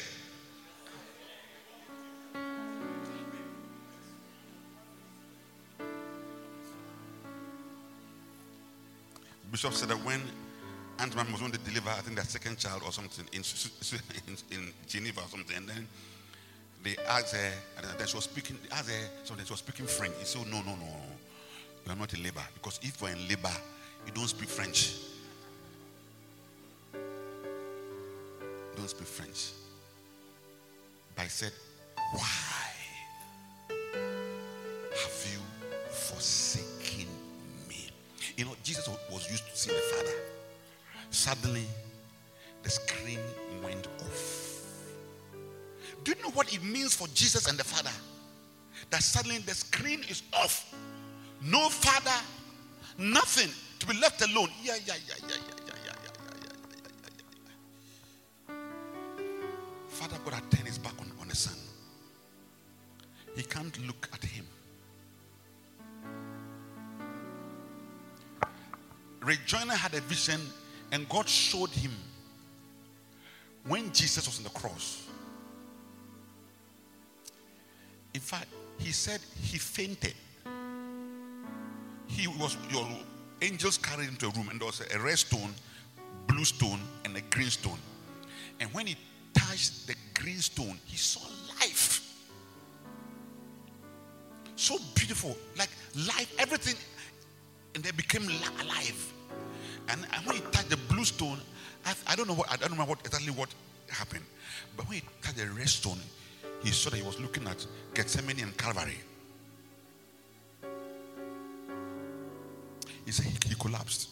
Bishop 9.61 9.75
said 9.75 9.91
that 9.91 10.07
when 10.07 10.23
Aunt 11.01 11.15
Mom 11.15 11.31
was 11.33 11.41
going 11.43 11.53
to 11.53 11.59
deliver, 11.59 11.91
I 11.91 12.01
think 12.01 12.17
their 12.17 12.25
second 12.25 12.57
child 12.57 12.81
or 12.83 12.93
something 12.93 13.27
in, 13.33 13.43
in, 14.51 14.73
Geneva 14.89 15.21
or 15.21 15.29
something, 15.29 15.55
and 15.55 15.69
then 15.69 15.87
they 16.83 16.97
asked 17.07 17.37
her, 17.37 17.53
and 17.77 17.87
then 17.99 18.07
she 18.07 18.17
was 18.17 18.25
speaking, 18.25 18.57
they 18.63 18.75
asked 18.75 18.89
her 18.89 19.09
something, 19.25 19.45
she 19.45 19.53
was 19.53 19.59
speaking 19.59 19.85
French. 19.85 20.15
He 20.19 20.25
said, 20.25 20.47
No, 20.47 20.63
no, 20.63 20.77
no, 20.77 20.87
you 21.85 21.93
are 21.93 21.95
not 21.95 22.15
in 22.15 22.23
labor. 22.23 22.41
Because 22.55 22.81
if 22.83 23.03
you 23.03 23.09
are 23.09 23.11
in 23.11 23.29
labor, 23.29 23.53
you 24.07 24.13
don't 24.15 24.29
speak 24.29 24.49
French. 24.49 24.95
Don't 28.77 28.89
speak 28.89 29.09
French. 29.09 29.51
But 31.15 31.25
I 31.25 31.29
said, 31.29 31.53
Why 32.15 32.23
have 33.69 35.27
you 35.31 35.41
forsaken? 35.91 36.80
You 38.41 38.47
know, 38.47 38.57
Jesus 38.63 38.89
was 39.13 39.31
used 39.31 39.47
to 39.51 39.55
seeing 39.55 39.77
the 39.77 39.83
Father. 39.83 40.15
Suddenly, 41.11 41.67
the 42.63 42.71
screen 42.71 43.19
went 43.63 43.87
off. 44.01 44.65
Do 46.03 46.13
you 46.13 46.23
know 46.23 46.31
what 46.31 46.51
it 46.51 46.65
means 46.65 46.95
for 46.95 47.07
Jesus 47.09 47.49
and 47.49 47.59
the 47.59 47.65
Father? 47.65 47.91
That 48.89 49.03
suddenly 49.03 49.41
the 49.41 49.55
screen 49.55 50.01
is 50.09 50.23
off. 50.33 50.75
No 51.43 51.69
Father, 51.69 52.17
nothing 52.97 53.51
to 53.79 53.87
be 53.87 53.93
left 54.01 54.23
alone. 54.23 54.49
Yeah, 54.63 54.77
yeah, 54.87 54.95
yeah, 55.07 55.17
yeah, 55.21 55.29
yeah, 55.29 55.37
yeah, 55.67 55.75
yeah, 55.85 55.93
yeah, 56.07 56.15
yeah, 56.89 57.29
yeah. 58.49 58.55
Father 59.89 60.17
God 60.25 60.33
had 60.33 60.51
turned 60.51 60.67
his 60.67 60.79
back 60.79 60.95
on, 60.99 61.13
on 61.21 61.29
the 61.29 61.37
Son. 61.37 61.59
He 63.37 63.43
can't 63.43 63.87
look 63.87 64.09
at 64.15 64.25
him. 64.25 64.47
Rick 69.23 69.41
Joyner 69.47 69.75
had 69.75 69.95
a 69.95 70.01
vision, 70.01 70.41
and 70.93 71.09
God 71.09 71.29
showed 71.29 71.71
him 71.71 71.93
when 73.67 73.93
Jesus 73.93 74.27
was 74.27 74.39
on 74.39 74.45
the 74.45 74.51
cross. 74.51 75.07
In 78.15 78.21
fact, 78.21 78.49
he 78.79 78.93
said 78.93 79.21
he 79.43 79.59
fainted. 79.59 80.15
He 82.07 82.27
was 82.27 82.57
your 82.71 82.87
angels 83.43 83.79
carried 83.79 84.09
into 84.09 84.27
a 84.27 84.31
room, 84.31 84.49
and 84.49 84.61
there 84.61 84.67
was 84.67 84.83
a 84.93 84.99
red 84.99 85.19
stone, 85.19 85.55
blue 86.27 86.45
stone, 86.45 86.81
and 87.05 87.17
a 87.17 87.21
green 87.21 87.51
stone. 87.51 87.79
And 88.59 88.73
when 88.73 88.87
he 88.87 88.97
touched 89.35 89.87
the 89.87 89.95
green 90.15 90.39
stone, 90.39 90.79
he 90.85 90.97
saw 90.97 91.27
life. 91.61 92.07
So 94.57 94.77
beautiful, 94.95 95.37
like 95.57 95.71
life, 96.07 96.35
everything, 96.39 96.75
and 97.75 97.85
they 97.85 97.91
became 97.93 98.27
li- 98.27 98.41
alive. 98.63 99.13
And, 99.89 100.07
and 100.13 100.27
when 100.27 100.37
he 100.37 100.43
touched 100.53 100.71
the 100.71 100.77
blue 100.77 101.05
stone, 101.05 101.39
I, 101.85 101.95
I 102.07 102.17
don't 102.17 102.29
know 102.29 102.35
what 102.35 102.51
I 102.51 102.57
don't 102.57 102.71
remember 102.71 102.91
what 102.91 103.01
exactly 103.05 103.33
what 103.33 103.49
happened, 103.89 104.25
but 104.77 104.89
when 104.89 104.99
he 104.99 105.05
touched 105.23 105.39
the 105.39 105.47
red 105.47 105.69
stone, 105.69 105.99
he 106.63 106.71
saw 106.71 106.91
that 106.91 106.99
he 106.99 107.03
was 107.03 107.19
looking 107.21 107.47
at 107.47 107.65
Gethsemane 107.95 108.41
and 108.41 108.57
Calvary. 108.57 108.99
He 113.05 113.13
said 113.13 113.27
he, 113.27 113.37
he 113.49 113.55
collapsed. 113.55 114.09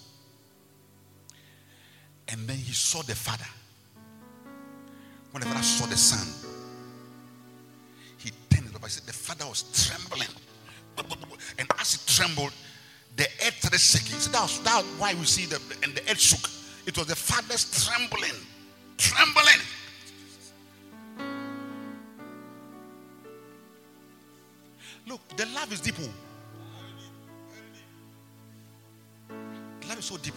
And 2.29 2.47
then 2.47 2.57
he 2.57 2.73
saw 2.73 3.03
the 3.03 3.15
Father. 3.15 3.47
When 5.31 5.43
the 5.43 5.49
Father 5.49 5.63
saw 5.63 5.87
the 5.87 5.97
Son, 5.97 6.27
he 8.19 8.31
turned 8.51 8.69
it 8.69 8.75
up. 8.75 8.85
I 8.85 8.89
said, 8.89 9.05
The 9.05 9.13
Father 9.13 9.47
was 9.47 9.63
trembling. 9.87 10.29
And 11.59 11.69
as 11.79 11.95
he 11.95 12.15
trembled, 12.15 12.53
the 13.19 13.25
earth 13.45 13.59
started 13.59 13.81
shaking. 13.81 14.19
So 14.19 14.31
that's 14.31 14.59
that 14.61 14.85
why 14.97 15.12
we 15.14 15.27
see 15.27 15.45
the 15.45 15.61
and 15.83 15.93
the 15.95 16.03
earth 16.11 16.21
shook. 16.21 16.49
It 16.87 16.97
was 16.97 17.09
the 17.09 17.16
Father's 17.16 17.85
trembling. 17.85 18.33
Trembling. 18.97 19.61
Look, 25.07 25.21
the 25.37 25.47
love 25.47 25.73
is 25.73 25.81
deep. 25.81 25.97
oh. 26.01 26.09
The 29.81 29.89
love 29.89 29.99
is 29.99 30.05
so 30.05 30.16
deep. 30.16 30.35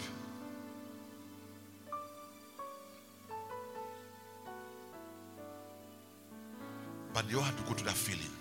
But 7.13 7.29
you 7.29 7.39
have 7.39 7.55
to 7.57 7.63
go 7.69 7.75
to 7.75 7.83
that 7.83 7.93
feeling. 7.93 8.31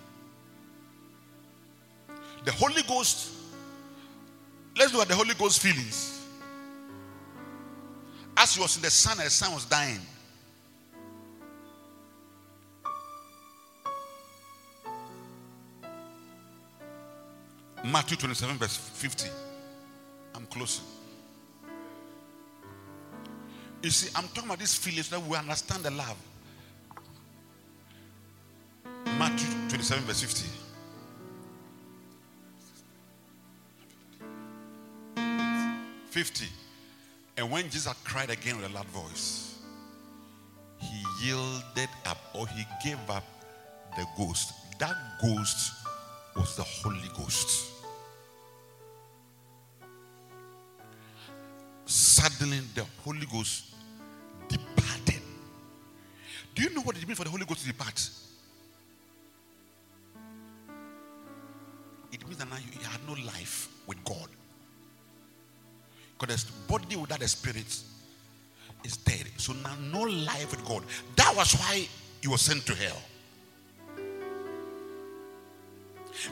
The 2.44 2.52
Holy 2.52 2.82
Ghost, 2.82 3.39
let's 4.76 4.92
look 4.92 5.02
at 5.02 5.08
the 5.08 5.14
Holy 5.14 5.34
Ghost 5.34 5.60
feelings. 5.60 6.26
As 8.36 8.54
he 8.54 8.62
was 8.62 8.76
in 8.76 8.82
the 8.82 8.90
Son 8.90 9.18
and 9.18 9.26
the 9.26 9.30
Son 9.30 9.52
was 9.52 9.64
dying. 9.64 10.00
Matthew 17.84 18.16
27, 18.16 18.56
verse 18.56 18.76
50. 18.76 19.28
I'm 20.34 20.46
closing. 20.46 20.84
You 23.82 23.90
see, 23.90 24.10
I'm 24.14 24.28
talking 24.28 24.44
about 24.44 24.58
these 24.58 24.74
feelings 24.76 25.06
so 25.06 25.18
that 25.18 25.26
we 25.26 25.36
understand 25.36 25.82
the 25.82 25.90
love. 25.90 26.16
Matthew 29.18 29.48
27, 29.68 30.04
verse 30.04 30.22
50. 30.22 30.59
Fifty. 36.10 36.48
And 37.36 37.50
when 37.50 37.64
Jesus 37.70 37.94
cried 38.04 38.30
again 38.30 38.56
with 38.56 38.66
a 38.66 38.74
loud 38.74 38.86
voice, 38.86 39.58
he 40.78 41.04
yielded 41.24 41.88
up 42.04 42.18
or 42.34 42.46
he 42.48 42.64
gave 42.84 42.98
up 43.08 43.24
the 43.96 44.04
ghost. 44.18 44.52
That 44.78 44.96
ghost 45.22 45.72
was 46.36 46.56
the 46.56 46.62
Holy 46.62 47.08
Ghost. 47.16 47.70
Suddenly, 51.86 52.60
the 52.74 52.84
Holy 53.04 53.26
Ghost 53.26 53.74
departed. 54.48 55.22
Do 56.54 56.62
you 56.62 56.70
know 56.70 56.82
what 56.82 56.96
it 56.96 57.06
means 57.06 57.18
for 57.18 57.24
the 57.24 57.30
Holy 57.30 57.44
Ghost 57.44 57.60
to 57.60 57.66
depart? 57.66 58.10
It 62.12 62.26
means 62.26 62.38
that 62.38 62.48
now 62.50 62.56
you 62.56 62.88
had 62.88 63.00
no 63.06 63.12
life 63.24 63.68
with 63.86 64.02
God. 64.04 64.28
Because 66.20 66.44
the 66.44 66.52
body 66.68 66.96
without 66.96 67.20
the 67.20 67.28
spirit 67.28 67.64
is 68.84 68.96
dead. 68.98 69.24
So 69.38 69.54
now 69.54 69.74
no 69.90 70.02
life 70.02 70.50
with 70.50 70.64
God. 70.66 70.84
That 71.16 71.34
was 71.34 71.54
why 71.54 71.88
he 72.20 72.28
was 72.28 72.42
sent 72.42 72.66
to 72.66 72.74
hell. 72.74 73.00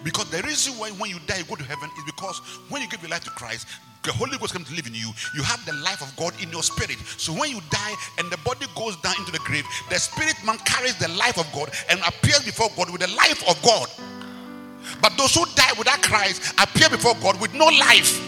Because 0.05 0.31
the 0.31 0.43
reason 0.43 0.75
why 0.75 0.91
when 0.91 1.09
you 1.09 1.17
die 1.27 1.39
you 1.39 1.45
go 1.45 1.55
to 1.55 1.65
heaven 1.65 1.89
is 1.97 2.05
because 2.05 2.39
when 2.69 2.83
you 2.83 2.89
give 2.89 3.01
your 3.01 3.11
life 3.11 3.25
to 3.25 3.31
Christ, 3.31 3.67
the 4.03 4.13
Holy 4.13 4.37
Ghost 4.37 4.53
comes 4.53 4.69
to 4.69 4.75
live 4.75 4.87
in 4.87 4.95
you. 4.95 5.11
You 5.35 5.43
have 5.43 5.65
the 5.65 5.73
life 5.73 6.03
of 6.03 6.15
God 6.17 6.35
in 6.43 6.51
your 6.51 6.63
spirit. 6.63 6.99
So 7.17 7.33
when 7.33 7.51
you 7.51 7.61
die 7.71 7.95
and 8.19 8.31
the 8.31 8.37
body 8.39 8.67
goes 8.77 8.97
down 8.97 9.15
into 9.19 9.33
the 9.33 9.39
grave, 9.39 9.65
the 9.89 9.99
spirit 9.99 10.37
man 10.45 10.59
carries 10.67 10.97
the 10.99 11.09
life 11.09 11.39
of 11.39 11.51
God 11.53 11.71
and 11.89 12.01
appears 12.01 12.45
before 12.45 12.69
God 12.77 12.91
with 12.91 13.01
the 13.01 13.15
life 13.17 13.43
of 13.49 13.61
God. 13.63 13.89
But 15.01 15.17
those 15.17 15.35
who 15.35 15.47
die 15.55 15.73
without 15.79 16.03
Christ 16.03 16.53
appear 16.61 16.91
before 16.91 17.15
God 17.23 17.41
with 17.41 17.55
no 17.55 17.67
life. 17.67 18.28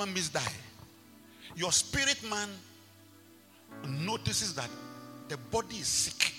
Human 0.00 0.14
beings 0.14 0.30
die. 0.30 0.52
Your 1.56 1.72
spirit 1.72 2.18
man 2.28 2.48
notices 3.86 4.54
that 4.54 4.68
the 5.28 5.36
body 5.36 5.76
is 5.76 5.86
sick 5.86 6.32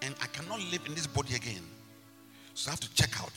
and 0.00 0.14
I 0.20 0.26
cannot 0.26 0.60
live 0.70 0.82
in 0.86 0.94
this 0.94 1.06
body 1.06 1.34
again. 1.34 1.62
So 2.54 2.68
I 2.68 2.72
have 2.72 2.80
to 2.80 2.94
check 2.94 3.20
out. 3.20 3.32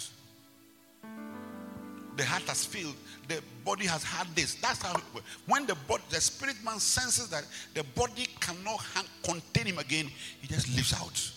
The 2.17 2.23
heart 2.23 2.43
has 2.43 2.65
failed. 2.65 2.95
The 3.27 3.41
body 3.65 3.85
has 3.87 4.03
had 4.03 4.27
this. 4.35 4.55
That's 4.55 4.81
how. 4.81 4.99
When 5.47 5.65
the 5.65 5.75
body, 5.87 6.03
the 6.09 6.21
spirit 6.21 6.55
man 6.63 6.79
senses 6.79 7.29
that 7.29 7.45
the 7.73 7.83
body 7.95 8.27
cannot 8.39 8.85
contain 9.23 9.65
him 9.65 9.79
again, 9.79 10.09
he 10.41 10.47
just 10.47 10.69
leaves 10.69 10.93
out. 10.93 11.31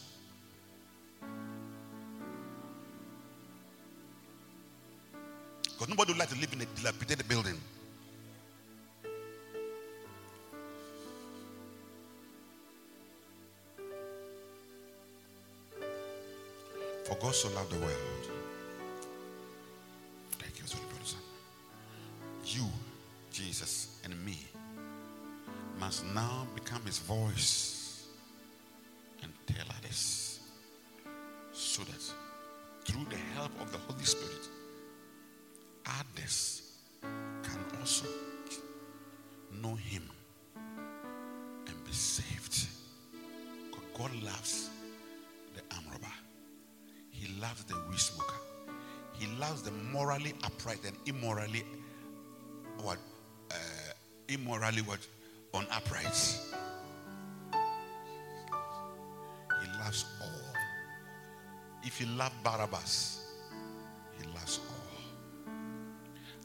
Because 5.79 5.91
nobody 5.91 6.11
would 6.11 6.18
like 6.18 6.29
to 6.31 6.35
live 6.41 6.53
in 6.53 6.61
a 6.61 6.64
dilapidated 6.64 7.29
building. 7.29 7.55
For 17.05 17.14
God 17.14 17.33
so 17.33 17.49
loved 17.51 17.70
the 17.70 17.79
world. 17.79 17.95
Thank 20.33 20.59
you, 20.59 20.64
Holy 20.68 21.05
Son. 21.05 21.20
You, 22.45 22.66
Jesus, 23.33 24.01
and 24.05 24.12
me 24.24 24.39
must 25.79 26.05
now 26.07 26.45
become 26.57 26.83
his 26.87 26.99
voice 26.99 28.09
and 29.22 29.31
tell 29.47 29.64
others 29.79 30.41
so 31.53 31.85
that 31.85 32.03
through 32.85 33.05
the 33.11 33.16
help 33.37 33.53
of 33.61 33.70
the 33.70 33.79
Holy 33.79 34.05
Spirit, 34.05 34.49
others 36.01 36.62
can 37.43 37.59
also 37.80 38.07
know 39.62 39.74
him 39.74 40.03
and 41.66 41.84
be 41.84 41.93
saved. 41.93 42.66
God 43.97 44.11
loves 44.22 44.70
the 45.55 45.62
arm 45.74 45.84
robber. 45.91 46.14
He 47.11 47.41
loves 47.41 47.64
the 47.64 47.74
weed 47.91 47.99
smoker. 47.99 48.36
He 49.18 49.26
loves 49.39 49.62
the 49.62 49.72
morally 49.72 50.34
upright 50.45 50.78
and 50.86 50.97
immorally 51.07 51.64
what 52.82 52.99
uh, 53.51 53.55
immorally 54.28 54.82
what 54.82 55.01
upright. 55.72 56.39
He 59.61 59.78
loves 59.78 60.05
all. 60.22 60.28
If 61.82 61.99
he 61.99 62.07
loved 62.07 62.34
Barabbas, 62.45 63.18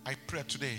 I 0.06 0.16
pray 0.28 0.43
today. 0.47 0.78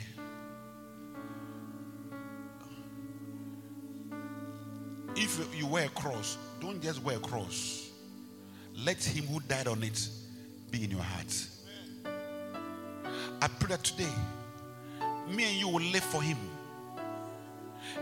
If 5.17 5.57
you 5.57 5.67
wear 5.67 5.87
a 5.87 5.89
cross, 5.91 6.37
don't 6.61 6.83
just 6.83 7.03
wear 7.03 7.17
a 7.17 7.21
cross. 7.21 7.91
Let 8.77 9.03
him 9.03 9.27
who 9.27 9.41
died 9.41 9.69
on 9.69 9.83
it 9.83 10.09
be 10.71 10.85
in 10.85 10.91
your 10.91 11.01
heart. 11.01 11.47
I 13.41 13.49
pray 13.49 13.69
that 13.69 13.85
today, 13.85 14.11
me 15.31 15.45
and 15.45 15.57
you 15.57 15.69
will 15.69 15.83
live 15.83 16.05
for 16.05 16.21
him 16.21 16.37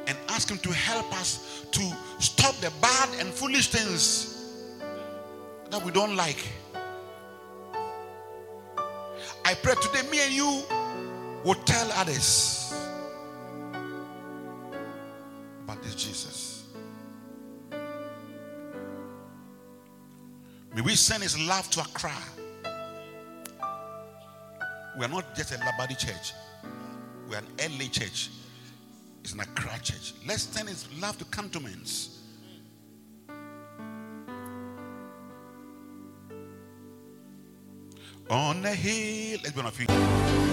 and 0.07 0.17
ask 0.29 0.51
him 0.51 0.59
to 0.59 0.73
help 0.73 1.13
us 1.21 1.67
to 1.71 1.83
stop 2.19 2.55
the 2.57 2.73
bad 2.81 3.09
and 3.21 3.29
foolish 3.29 3.69
things 3.69 4.51
that 5.71 5.85
we 5.85 5.93
don't 5.93 6.17
like. 6.17 6.49
I 9.45 9.55
pray 9.55 9.75
today, 9.83 10.09
me 10.11 10.21
and 10.25 10.33
you 10.33 10.63
will 11.45 11.55
tell 11.55 11.91
others 11.93 12.73
about 15.65 15.83
this 15.83 15.95
Jesus. 15.95 16.65
May 20.75 20.81
we 20.81 20.95
send 20.95 21.23
his 21.23 21.39
love 21.39 21.69
to 21.71 21.81
Accra. 21.81 22.15
We 24.99 25.05
are 25.05 25.09
not 25.09 25.35
just 25.35 25.53
a 25.53 25.57
Labadi 25.57 25.99
church, 25.99 26.33
we 27.29 27.37
are 27.37 27.39
an 27.39 27.79
LA 27.79 27.87
church. 27.87 28.31
It's 29.23 29.33
an 29.33 29.41
Accra 29.41 29.79
church. 29.81 30.15
Let's 30.27 30.43
send 30.43 30.69
his 30.69 30.89
love 31.01 31.17
to 31.19 31.25
cantonments. 31.27 32.19
On 38.29 38.63
the 38.63 38.71
hill. 38.71 39.39
Let's 39.43 39.53
be 39.53 39.61
on 39.61 39.67
our. 39.67 40.52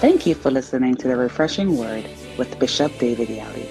Thank 0.00 0.26
you 0.26 0.34
for 0.34 0.50
listening 0.50 0.94
to 0.96 1.08
the 1.08 1.16
Refreshing 1.16 1.76
Word 1.76 2.06
with 2.36 2.58
Bishop 2.58 2.96
David 2.98 3.28
Yalleh. 3.28 3.68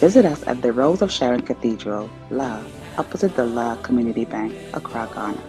Visit 0.00 0.24
us 0.24 0.46
at 0.46 0.60
the 0.62 0.72
Rose 0.72 1.00
of 1.00 1.10
Sharon 1.10 1.42
Cathedral, 1.42 2.10
La, 2.30 2.62
opposite 2.98 3.34
the 3.36 3.46
La 3.46 3.76
Community 3.76 4.24
Bank, 4.24 4.52
Accra, 4.74 5.08
Ghana. 5.14 5.40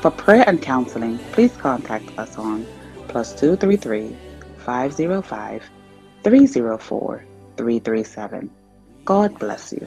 For 0.00 0.10
prayer 0.10 0.44
and 0.46 0.62
counseling, 0.62 1.18
please 1.32 1.56
contact 1.56 2.10
us 2.18 2.38
on 2.38 2.66
plus 3.08 3.34
233 3.34 4.16
505 4.56 5.70
304 6.24 7.24
337. 7.56 8.50
God 9.04 9.38
bless 9.38 9.72
you. 9.72 9.86